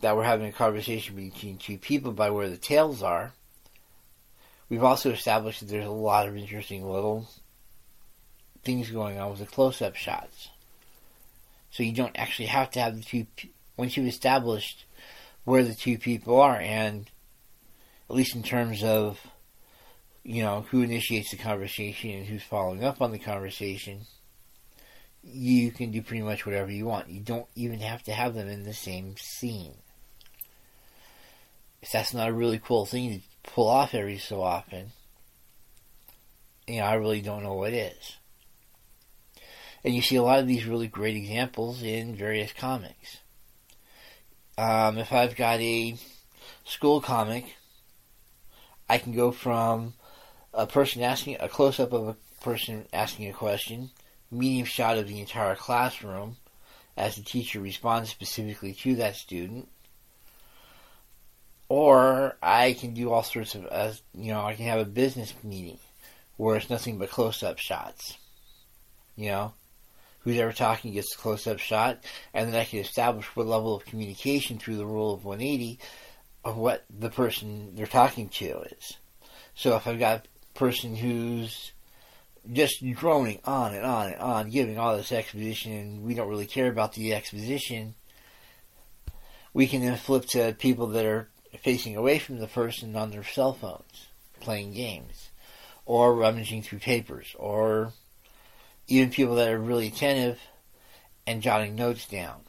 that 0.00 0.16
we're 0.16 0.24
having 0.24 0.46
a 0.46 0.52
conversation 0.52 1.16
between 1.16 1.58
two 1.58 1.78
people 1.78 2.12
by 2.12 2.30
where 2.30 2.48
the 2.48 2.56
tails 2.56 3.02
are, 3.02 3.32
we've 4.68 4.84
also 4.84 5.10
established 5.10 5.60
that 5.60 5.66
there's 5.66 5.86
a 5.86 5.90
lot 5.90 6.28
of 6.28 6.36
interesting 6.36 6.88
little 6.88 7.28
things 8.64 8.90
going 8.90 9.18
on 9.18 9.30
with 9.30 9.40
the 9.40 9.46
close-up 9.46 9.94
shots. 9.94 10.50
So 11.70 11.82
you 11.82 11.92
don't 11.92 12.18
actually 12.18 12.46
have 12.46 12.70
to 12.72 12.80
have 12.80 12.96
the 12.96 13.02
two, 13.02 13.26
once 13.76 13.96
you've 13.96 14.06
established 14.06 14.84
where 15.44 15.64
the 15.64 15.74
two 15.74 15.98
people 15.98 16.40
are, 16.40 16.56
and 16.56 17.10
at 18.08 18.16
least 18.16 18.34
in 18.34 18.42
terms 18.42 18.82
of 18.82 19.20
you 20.24 20.42
know, 20.42 20.62
who 20.70 20.80
initiates 20.80 21.30
the 21.30 21.36
conversation 21.36 22.10
and 22.10 22.26
who's 22.26 22.42
following 22.42 22.82
up 22.82 23.02
on 23.02 23.12
the 23.12 23.18
conversation, 23.18 24.00
you 25.22 25.70
can 25.70 25.90
do 25.90 26.02
pretty 26.02 26.22
much 26.22 26.46
whatever 26.46 26.70
you 26.70 26.86
want. 26.86 27.10
You 27.10 27.20
don't 27.20 27.46
even 27.54 27.80
have 27.80 28.02
to 28.04 28.12
have 28.12 28.34
them 28.34 28.48
in 28.48 28.64
the 28.64 28.72
same 28.72 29.16
scene. 29.18 29.74
If 31.84 31.92
that's 31.92 32.14
not 32.14 32.30
a 32.30 32.32
really 32.32 32.58
cool 32.58 32.86
thing 32.86 33.10
to 33.10 33.50
pull 33.50 33.68
off 33.68 33.92
every 33.92 34.16
so 34.16 34.40
often, 34.40 34.92
you 36.66 36.78
know, 36.78 36.86
I 36.86 36.94
really 36.94 37.20
don't 37.20 37.42
know 37.42 37.52
what 37.52 37.74
is. 37.74 38.16
And 39.84 39.94
you 39.94 40.00
see 40.00 40.16
a 40.16 40.22
lot 40.22 40.38
of 40.38 40.46
these 40.46 40.64
really 40.64 40.86
great 40.86 41.14
examples 41.14 41.82
in 41.82 42.16
various 42.16 42.54
comics. 42.54 43.18
Um, 44.56 44.96
if 44.96 45.12
I've 45.12 45.36
got 45.36 45.60
a 45.60 45.96
school 46.64 47.02
comic, 47.02 47.54
I 48.88 48.96
can 48.96 49.12
go 49.12 49.30
from 49.30 49.92
a 50.54 50.66
person 50.66 51.02
asking 51.02 51.36
a 51.38 51.50
close 51.50 51.78
up 51.78 51.92
of 51.92 52.08
a 52.08 52.16
person 52.40 52.86
asking 52.94 53.28
a 53.28 53.34
question, 53.34 53.90
medium 54.30 54.64
shot 54.64 54.96
of 54.96 55.06
the 55.06 55.20
entire 55.20 55.54
classroom 55.54 56.38
as 56.96 57.16
the 57.16 57.22
teacher 57.22 57.60
responds 57.60 58.08
specifically 58.08 58.72
to 58.72 58.94
that 58.94 59.16
student. 59.16 59.68
Or 61.68 62.36
I 62.42 62.74
can 62.74 62.94
do 62.94 63.10
all 63.10 63.22
sorts 63.22 63.54
of, 63.54 63.66
uh, 63.70 63.92
you 64.14 64.32
know, 64.32 64.44
I 64.44 64.54
can 64.54 64.66
have 64.66 64.80
a 64.80 64.84
business 64.84 65.32
meeting 65.42 65.78
where 66.36 66.56
it's 66.56 66.70
nothing 66.70 66.98
but 66.98 67.10
close 67.10 67.42
up 67.42 67.58
shots. 67.58 68.16
You 69.16 69.30
know, 69.30 69.54
who's 70.20 70.38
ever 70.38 70.52
talking 70.52 70.92
gets 70.92 71.14
a 71.14 71.18
close 71.18 71.46
up 71.46 71.58
shot, 71.58 72.02
and 72.32 72.52
then 72.52 72.60
I 72.60 72.64
can 72.64 72.80
establish 72.80 73.26
what 73.34 73.46
level 73.46 73.74
of 73.74 73.84
communication 73.84 74.58
through 74.58 74.76
the 74.76 74.86
rule 74.86 75.14
of 75.14 75.24
180 75.24 75.78
of 76.44 76.56
what 76.56 76.84
the 76.90 77.10
person 77.10 77.74
they're 77.74 77.86
talking 77.86 78.28
to 78.28 78.62
is. 78.62 78.96
So 79.54 79.76
if 79.76 79.86
I've 79.86 79.98
got 79.98 80.26
a 80.26 80.58
person 80.58 80.96
who's 80.96 81.72
just 82.52 82.84
droning 82.94 83.40
on 83.44 83.74
and 83.74 83.84
on 83.84 84.12
and 84.12 84.20
on, 84.20 84.50
giving 84.50 84.78
all 84.78 84.96
this 84.96 85.12
exposition, 85.12 85.72
and 85.72 86.02
we 86.02 86.14
don't 86.14 86.28
really 86.28 86.46
care 86.46 86.68
about 86.68 86.92
the 86.94 87.14
exposition, 87.14 87.94
we 89.52 89.66
can 89.66 89.82
then 89.82 89.96
flip 89.96 90.26
to 90.26 90.54
people 90.58 90.88
that 90.88 91.06
are 91.06 91.28
facing 91.62 91.96
away 91.96 92.18
from 92.18 92.38
the 92.38 92.46
person 92.46 92.96
on 92.96 93.10
their 93.10 93.24
cell 93.24 93.52
phones, 93.52 94.08
playing 94.40 94.72
games, 94.72 95.30
or 95.86 96.14
rummaging 96.14 96.62
through 96.62 96.78
papers, 96.78 97.34
or 97.38 97.92
even 98.88 99.10
people 99.10 99.36
that 99.36 99.48
are 99.48 99.58
really 99.58 99.88
attentive 99.88 100.40
and 101.26 101.42
jotting 101.42 101.74
notes 101.74 102.06
down. 102.06 102.40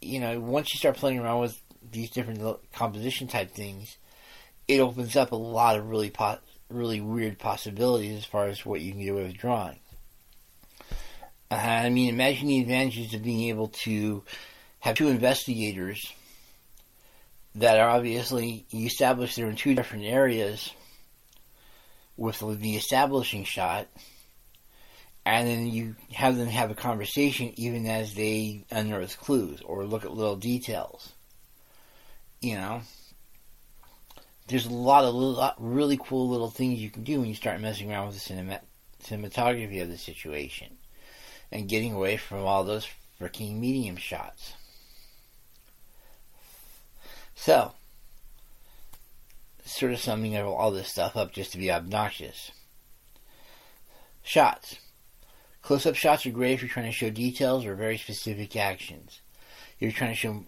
You 0.00 0.20
know, 0.20 0.40
once 0.40 0.74
you 0.74 0.78
start 0.78 0.96
playing 0.96 1.20
around 1.20 1.40
with 1.40 1.60
these 1.90 2.10
different 2.10 2.40
composition 2.72 3.28
type 3.28 3.52
things, 3.52 3.96
it 4.66 4.80
opens 4.80 5.16
up 5.16 5.32
a 5.32 5.36
lot 5.36 5.76
of 5.76 5.88
really 5.88 6.10
po- 6.10 6.38
really 6.68 7.00
weird 7.00 7.38
possibilities 7.38 8.18
as 8.18 8.24
far 8.24 8.46
as 8.46 8.64
what 8.64 8.80
you 8.80 8.92
can 8.92 9.04
do 9.04 9.14
with 9.14 9.36
drawing. 9.36 9.78
Uh, 11.50 11.54
I 11.54 11.90
mean, 11.90 12.08
imagine 12.08 12.48
the 12.48 12.60
advantages 12.60 13.12
of 13.14 13.22
being 13.22 13.48
able 13.50 13.68
to 13.68 14.24
have 14.82 14.96
two 14.96 15.06
investigators 15.06 16.12
that 17.54 17.78
are 17.78 17.88
obviously 17.88 18.66
established 18.72 18.92
establish 18.92 19.34
they're 19.36 19.48
in 19.48 19.54
two 19.54 19.76
different 19.76 20.04
areas 20.04 20.70
with 22.16 22.40
the 22.40 22.74
establishing 22.74 23.44
shot, 23.44 23.86
and 25.24 25.46
then 25.46 25.68
you 25.68 25.94
have 26.12 26.36
them 26.36 26.48
have 26.48 26.72
a 26.72 26.74
conversation 26.74 27.52
even 27.54 27.86
as 27.86 28.14
they 28.14 28.64
unearth 28.72 29.20
clues 29.20 29.60
or 29.64 29.86
look 29.86 30.04
at 30.04 30.16
little 30.16 30.34
details. 30.34 31.12
You 32.40 32.56
know, 32.56 32.82
there's 34.48 34.66
a 34.66 34.74
lot 34.74 35.04
of 35.04 35.14
little, 35.14 35.52
really 35.58 35.96
cool 36.02 36.28
little 36.28 36.50
things 36.50 36.80
you 36.80 36.90
can 36.90 37.04
do 37.04 37.20
when 37.20 37.28
you 37.28 37.36
start 37.36 37.60
messing 37.60 37.88
around 37.88 38.06
with 38.06 38.16
the 38.16 38.20
cinema, 38.20 38.60
cinematography 39.04 39.80
of 39.80 39.88
the 39.88 39.96
situation 39.96 40.76
and 41.52 41.68
getting 41.68 41.92
away 41.92 42.16
from 42.16 42.40
all 42.40 42.64
those 42.64 42.88
freaking 43.20 43.60
medium 43.60 43.94
shots. 43.94 44.54
So, 47.34 47.72
sort 49.64 49.92
of 49.92 50.00
summing 50.00 50.36
all 50.36 50.70
this 50.70 50.88
stuff 50.88 51.16
up 51.16 51.32
just 51.32 51.52
to 51.52 51.58
be 51.58 51.70
obnoxious. 51.70 52.52
Shots. 54.22 54.76
Close 55.62 55.86
up 55.86 55.94
shots 55.94 56.26
are 56.26 56.30
great 56.30 56.54
if 56.54 56.62
you're 56.62 56.68
trying 56.68 56.86
to 56.86 56.92
show 56.92 57.10
details 57.10 57.64
or 57.64 57.74
very 57.74 57.96
specific 57.96 58.56
actions. 58.56 59.20
You're 59.78 59.92
trying 59.92 60.10
to 60.10 60.16
show, 60.16 60.44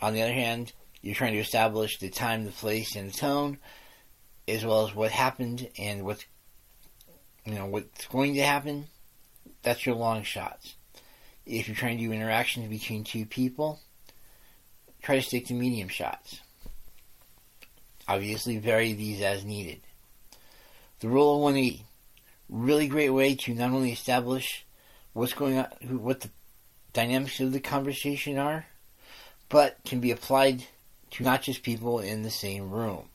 on 0.00 0.14
the 0.14 0.22
other 0.22 0.32
hand, 0.32 0.72
you're 1.02 1.14
trying 1.14 1.32
to 1.32 1.40
establish 1.40 1.98
the 1.98 2.10
time, 2.10 2.44
the 2.44 2.50
place, 2.50 2.96
and 2.96 3.10
the 3.10 3.16
tone, 3.16 3.58
as 4.46 4.64
well 4.64 4.86
as 4.86 4.94
what 4.94 5.10
happened 5.10 5.68
and 5.78 6.04
what's, 6.04 6.24
you 7.44 7.54
know, 7.54 7.66
what's 7.66 8.06
going 8.06 8.34
to 8.34 8.42
happen. 8.42 8.86
That's 9.62 9.84
your 9.86 9.94
long 9.94 10.22
shots. 10.22 10.74
If 11.46 11.66
you're 11.66 11.76
trying 11.76 11.98
to 11.98 12.04
do 12.04 12.12
interactions 12.12 12.68
between 12.68 13.04
two 13.04 13.24
people, 13.24 13.80
try 15.02 15.16
to 15.16 15.22
stick 15.22 15.46
to 15.46 15.54
medium 15.54 15.88
shots. 15.88 16.40
Obviously, 18.08 18.58
vary 18.58 18.92
these 18.92 19.20
as 19.20 19.44
needed. 19.44 19.80
The 21.00 21.08
rule 21.08 21.36
of 21.36 21.42
180. 21.42 21.84
Really 22.48 22.88
great 22.88 23.10
way 23.10 23.36
to 23.36 23.54
not 23.54 23.70
only 23.70 23.92
establish 23.92 24.66
what's 25.12 25.32
going 25.32 25.58
on, 25.58 25.66
what 26.02 26.20
the 26.20 26.30
dynamics 26.92 27.38
of 27.40 27.52
the 27.52 27.60
conversation 27.60 28.36
are, 28.38 28.66
but 29.48 29.78
can 29.84 30.00
be 30.00 30.10
applied 30.10 30.64
to 31.12 31.22
not 31.22 31.42
just 31.42 31.62
people 31.62 32.00
in 32.00 32.22
the 32.22 32.30
same 32.30 32.70
room. 32.70 33.08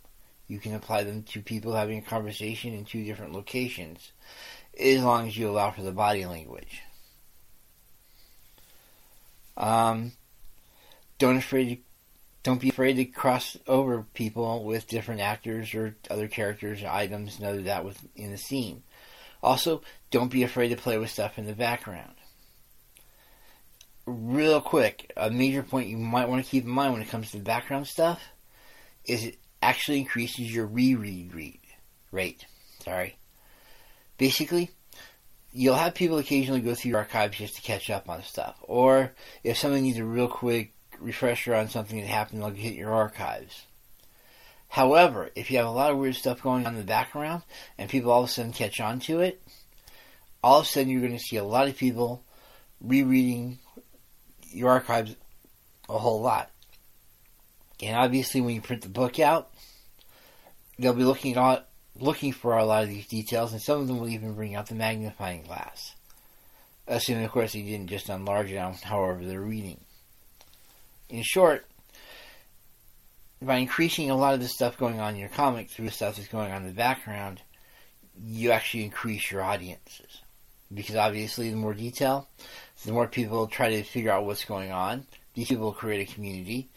You 0.47 0.59
can 0.59 0.73
apply 0.73 1.03
them 1.03 1.23
to 1.23 1.41
people 1.41 1.73
having 1.73 1.97
a 1.97 2.01
conversation 2.01 2.73
in 2.73 2.85
two 2.85 3.03
different 3.03 3.33
locations, 3.33 4.11
as 4.79 5.03
long 5.03 5.27
as 5.27 5.37
you 5.37 5.49
allow 5.49 5.71
for 5.71 5.81
the 5.81 5.91
body 5.91 6.25
language. 6.25 6.81
Um, 9.57 10.11
don't 11.17 11.37
afraid 11.37 11.69
to, 11.69 11.77
don't 12.43 12.61
be 12.61 12.69
afraid 12.69 12.95
to 12.97 13.05
cross 13.05 13.57
over 13.67 14.05
people 14.13 14.63
with 14.63 14.87
different 14.87 15.21
actors 15.21 15.73
or 15.73 15.95
other 16.09 16.27
characters 16.27 16.83
or 16.83 16.87
items 16.87 17.37
and 17.37 17.47
other 17.47 17.61
that 17.63 17.85
within 17.85 18.31
the 18.31 18.37
scene. 18.37 18.83
Also, 19.41 19.81
don't 20.11 20.31
be 20.31 20.43
afraid 20.43 20.69
to 20.69 20.75
play 20.75 20.97
with 20.97 21.09
stuff 21.09 21.37
in 21.37 21.45
the 21.45 21.53
background. 21.53 22.13
Real 24.05 24.61
quick, 24.61 25.11
a 25.17 25.31
major 25.31 25.63
point 25.63 25.89
you 25.89 25.97
might 25.97 26.29
want 26.29 26.43
to 26.43 26.49
keep 26.49 26.63
in 26.63 26.69
mind 26.69 26.93
when 26.93 27.01
it 27.01 27.09
comes 27.09 27.31
to 27.31 27.37
the 27.37 27.43
background 27.43 27.87
stuff 27.87 28.21
is 29.03 29.23
it 29.23 29.37
actually 29.61 29.99
increases 29.99 30.53
your 30.53 30.65
reread 30.65 31.33
read 31.33 31.59
rate. 32.11 32.45
Sorry. 32.83 33.17
Basically, 34.17 34.69
you'll 35.51 35.75
have 35.75 35.95
people 35.95 36.17
occasionally 36.17 36.61
go 36.61 36.75
through 36.75 36.91
your 36.91 36.99
archives 36.99 37.37
just 37.37 37.55
to 37.55 37.61
catch 37.61 37.89
up 37.89 38.09
on 38.09 38.23
stuff. 38.23 38.55
Or 38.61 39.13
if 39.43 39.57
someone 39.57 39.81
needs 39.81 39.97
a 39.97 40.05
real 40.05 40.27
quick 40.27 40.74
refresher 40.99 41.55
on 41.55 41.69
something 41.69 41.99
that 41.99 42.07
happened, 42.07 42.41
they'll 42.41 42.49
hit 42.51 42.73
your 42.73 42.93
archives. 42.93 43.65
However, 44.67 45.29
if 45.35 45.49
you 45.49 45.57
have 45.57 45.67
a 45.67 45.71
lot 45.71 45.91
of 45.91 45.97
weird 45.97 46.15
stuff 46.15 46.41
going 46.41 46.65
on 46.65 46.73
in 46.73 46.79
the 46.79 46.85
background 46.85 47.43
and 47.77 47.89
people 47.89 48.11
all 48.11 48.23
of 48.23 48.29
a 48.29 48.31
sudden 48.31 48.51
catch 48.51 48.79
on 48.79 48.99
to 49.01 49.21
it, 49.21 49.41
all 50.43 50.59
of 50.59 50.65
a 50.65 50.67
sudden 50.67 50.89
you're 50.89 51.01
going 51.01 51.13
to 51.13 51.19
see 51.19 51.37
a 51.37 51.43
lot 51.43 51.67
of 51.67 51.77
people 51.77 52.23
rereading 52.81 53.59
your 54.51 54.69
archives 54.69 55.15
a 55.87 55.97
whole 55.97 56.21
lot. 56.21 56.51
And 57.81 57.95
obviously, 57.95 58.41
when 58.41 58.55
you 58.55 58.61
print 58.61 58.81
the 58.81 58.89
book 58.89 59.19
out, 59.19 59.49
they'll 60.79 60.93
be 60.93 61.03
looking 61.03 61.35
at 61.35 61.67
looking 61.97 62.33
for 62.33 62.57
a 62.57 62.65
lot 62.65 62.83
of 62.83 62.89
these 62.89 63.07
details, 63.07 63.53
and 63.53 63.61
some 63.61 63.79
of 63.79 63.87
them 63.87 63.99
will 63.99 64.09
even 64.09 64.33
bring 64.33 64.55
out 64.55 64.67
the 64.67 64.75
magnifying 64.75 65.43
glass. 65.43 65.95
Assuming, 66.87 67.25
of 67.25 67.31
course, 67.31 67.53
they 67.53 67.61
didn't 67.61 67.87
just 67.87 68.09
enlarge 68.09 68.51
it 68.51 68.57
on 68.57 68.73
however 68.73 69.25
they're 69.25 69.39
reading. 69.39 69.79
In 71.09 71.21
short, 71.23 71.65
by 73.41 73.57
increasing 73.57 74.09
a 74.09 74.17
lot 74.17 74.33
of 74.33 74.39
the 74.39 74.47
stuff 74.47 74.77
going 74.77 74.99
on 74.99 75.13
in 75.13 75.19
your 75.19 75.29
comic 75.29 75.69
through 75.69 75.89
stuff 75.89 76.15
that's 76.15 76.27
going 76.27 76.51
on 76.51 76.63
in 76.63 76.67
the 76.67 76.73
background, 76.73 77.41
you 78.19 78.51
actually 78.51 78.85
increase 78.85 79.31
your 79.31 79.43
audiences. 79.43 80.21
Because 80.73 80.95
obviously, 80.95 81.49
the 81.51 81.55
more 81.55 81.73
detail, 81.73 82.27
the 82.85 82.91
more 82.91 83.07
people 83.07 83.47
try 83.47 83.69
to 83.69 83.83
figure 83.83 84.11
out 84.11 84.25
what's 84.25 84.45
going 84.45 84.71
on. 84.71 85.05
These 85.35 85.49
people 85.49 85.71
create 85.73 86.09
a 86.09 86.13
community. 86.13 86.69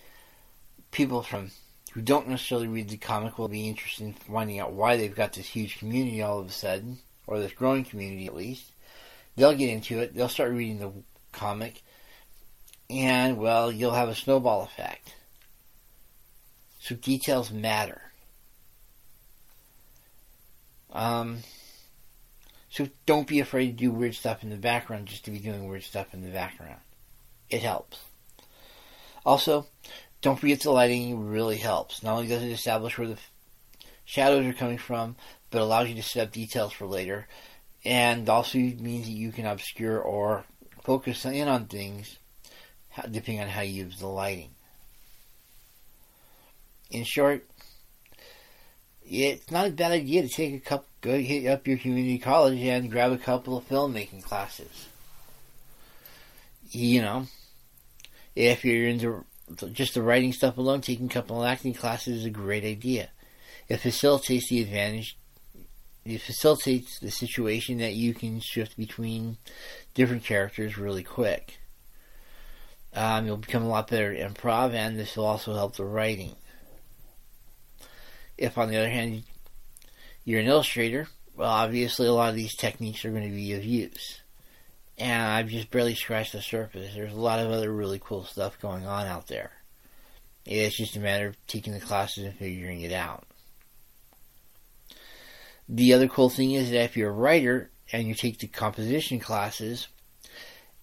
People 0.91 1.23
from 1.23 1.51
who 1.93 2.03
don't 2.03 2.29
necessarily 2.29 2.69
read 2.69 2.89
the 2.91 2.97
comic 2.97 3.39
will 3.39 3.49
be 3.49 3.69
interested 3.69 4.05
in 4.05 4.13
finding 4.13 4.59
out 4.59 4.73
why 4.73 4.97
they've 4.97 5.15
got 5.15 5.33
this 5.33 5.47
huge 5.47 5.79
community 5.79 6.23
all 6.23 6.39
of 6.39 6.47
a 6.47 6.53
sudden, 6.53 6.99
or 7.27 7.39
this 7.39 7.53
growing 7.53 7.85
community 7.85 8.27
at 8.27 8.35
least. 8.35 8.73
They'll 9.37 9.55
get 9.55 9.71
into 9.71 10.01
it. 10.01 10.15
They'll 10.15 10.29
start 10.29 10.53
reading 10.53 10.79
the 10.79 10.93
comic, 11.33 11.83
and 12.91 13.39
well, 13.39 13.71
you'll 13.71 13.93
have 13.93 14.09
a 14.09 14.15
snowball 14.15 14.63
effect. 14.63 15.15
So 16.81 16.95
details 16.95 17.51
matter. 17.51 18.01
Um, 20.93 21.39
so 22.71 22.89
don't 23.07 23.27
be 23.27 23.41
afraid 23.41 23.67
to 23.67 23.73
do 23.73 23.91
weird 23.91 24.15
stuff 24.15 24.43
in 24.43 24.51
the 24.51 24.57
background 24.57 25.07
just 25.07 25.25
to 25.27 25.31
be 25.31 25.39
doing 25.39 25.69
weird 25.69 25.83
stuff 25.83 26.15
in 26.15 26.23
the 26.23 26.31
background. 26.31 26.81
It 27.51 27.63
helps. 27.63 27.99
Also, 29.25 29.67
don't 30.21 30.39
forget 30.39 30.61
the 30.61 30.71
lighting 30.71 31.29
really 31.29 31.59
helps. 31.59 32.03
Not 32.03 32.15
only 32.15 32.29
does 32.29 32.43
it 32.43 32.51
establish 32.51 32.97
where 32.97 33.09
the 33.09 33.19
shadows 34.05 34.47
are 34.47 34.53
coming 34.55 34.79
from, 34.79 35.17
but 35.51 35.61
allows 35.61 35.89
you 35.89 35.95
to 35.97 36.03
set 36.03 36.29
up 36.29 36.33
details 36.33 36.73
for 36.73 36.87
later, 36.87 37.27
and 37.85 38.29
also 38.29 38.59
means 38.59 39.07
that 39.07 39.13
you 39.13 39.33
can 39.33 39.47
obscure 39.47 40.01
or 40.01 40.45
focus 40.83 41.25
in 41.25 41.49
on 41.49 41.67
things 41.67 42.19
depending 43.11 43.41
on 43.41 43.49
how 43.49 43.63
you 43.63 43.85
use 43.85 43.99
the 43.99 44.07
lighting. 44.07 44.51
In 46.91 47.05
short, 47.05 47.47
it's 49.05 49.51
not 49.51 49.67
a 49.67 49.71
bad 49.71 49.93
idea 49.93 50.23
to 50.23 50.29
take 50.29 50.55
a 50.55 50.61
couple, 50.61 50.89
go 51.01 51.19
hit 51.19 51.47
up 51.47 51.67
your 51.67 51.79
community 51.79 52.19
college 52.19 52.59
and 52.61 52.91
grab 52.91 53.13
a 53.13 53.19
couple 53.19 53.57
of 53.57 53.69
filmmaking 53.69 54.23
classes. 54.23 54.89
You 56.71 57.03
know, 57.03 57.27
if 58.37 58.65
you're 58.65 58.89
into 58.89 59.25
just 59.73 59.95
the 59.95 60.03
writing 60.03 60.33
stuff 60.33 60.59
alone, 60.59 60.81
taking 60.81 61.07
a 61.07 61.11
couple 61.11 61.43
of 61.43 61.49
acting 61.49 61.75
classes 61.75 62.19
is 62.19 62.25
a 62.25 62.31
great 62.31 62.65
idea. 62.65 63.11
It 63.69 63.79
facilitates 63.79 64.49
the 64.49 64.63
advantage. 64.63 65.17
It 66.05 66.21
facilitates 66.21 66.99
the 66.99 67.11
situation 67.11 67.79
that 67.79 67.95
you 67.95 68.15
can 68.15 68.41
shift 68.41 68.77
between 68.77 69.37
different 69.95 70.25
characters 70.25 70.79
really 70.79 71.03
quick. 71.03 71.59
Um, 72.99 73.27
you'll 73.27 73.37
become 73.37 73.63
a 73.63 73.69
lot 73.69 73.89
better 73.89 74.13
at 74.13 74.35
improv, 74.35 74.75
and 74.75 74.99
this 74.99 75.17
will 75.17 75.27
also 75.27 75.55
help 75.55 75.77
the 75.77 75.85
writing. 75.85 76.35
If, 78.37 78.59
on 78.59 78.71
the 78.71 78.77
other 78.77 78.89
hand, 78.89 79.23
you're 80.25 80.41
an 80.41 80.49
illustrator, 80.49 81.07
well, 81.37 81.49
obviously 81.49 82.09
a 82.09 82.13
lot 82.13 82.31
of 82.31 82.35
these 82.35 82.57
techniques 82.57 83.05
are 83.05 83.13
going 83.13 83.23
to 83.23 83.35
be 83.35 83.53
of 83.53 83.65
use. 83.65 84.21
And 84.99 85.23
I've 85.23 85.47
just 85.47 85.71
barely 85.71 85.95
scratched 85.95 86.33
the 86.33 86.43
surface. 86.43 86.93
There's 86.93 87.13
a 87.13 87.21
lot 87.21 87.39
of 87.39 87.53
other 87.53 87.73
really 87.73 88.01
cool 88.03 88.25
stuff 88.25 88.59
going 88.61 88.85
on 88.85 89.07
out 89.07 89.29
there. 89.29 89.53
It's 90.45 90.77
just 90.77 90.97
a 90.97 91.01
matter 91.01 91.29
of 91.29 91.47
taking 91.47 91.75
the 91.75 91.81
classes 91.81 92.25
and 92.25 92.35
figuring 92.35 92.81
it 92.81 92.93
out. 92.93 93.29
The 95.69 95.93
other 95.93 96.09
cool 96.09 96.31
thing 96.31 96.51
is 96.51 96.73
that 96.73 96.83
if 96.83 96.97
you're 96.97 97.11
a 97.11 97.13
writer 97.13 97.71
and 97.93 98.09
you 98.09 98.15
take 98.17 98.41
the 98.41 98.49
composition 98.49 99.21
classes, 99.21 99.87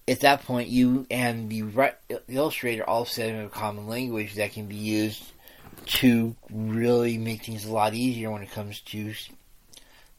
at 0.08 0.20
that 0.20 0.44
point 0.44 0.68
you 0.68 1.06
and 1.10 1.50
the 1.50 1.92
illustrator 2.28 2.88
all 2.88 3.04
set 3.04 3.30
in 3.30 3.44
a 3.44 3.48
common 3.48 3.88
language 3.88 4.34
that 4.34 4.52
can 4.52 4.66
be 4.66 4.76
used 4.76 5.24
to 5.84 6.34
really 6.50 7.18
make 7.18 7.44
things 7.44 7.64
a 7.64 7.72
lot 7.72 7.94
easier 7.94 8.30
when 8.30 8.42
it 8.42 8.50
comes 8.50 8.80
to 8.80 9.12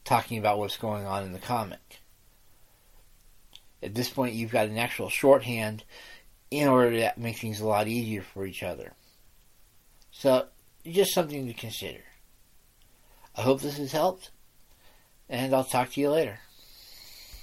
talking 0.04 0.38
about 0.38 0.58
what's 0.58 0.76
going 0.76 1.06
on 1.06 1.24
in 1.24 1.32
the 1.32 1.38
comic. 1.38 2.00
At 3.82 3.94
this 3.94 4.08
point, 4.08 4.34
you've 4.34 4.50
got 4.50 4.68
an 4.68 4.78
actual 4.78 5.08
shorthand 5.08 5.84
in 6.50 6.68
order 6.68 6.90
to 6.90 7.12
make 7.16 7.36
things 7.36 7.60
a 7.60 7.66
lot 7.66 7.86
easier 7.86 8.22
for 8.22 8.46
each 8.46 8.62
other. 8.62 8.92
So, 10.10 10.46
just 10.84 11.12
something 11.12 11.46
to 11.46 11.52
consider. 11.52 12.02
I 13.36 13.42
hope 13.42 13.60
this 13.60 13.76
has 13.76 13.92
helped, 13.92 14.30
and 15.28 15.54
I'll 15.54 15.64
talk 15.64 15.92
to 15.92 16.00
you 16.00 16.10
later. 16.10 16.40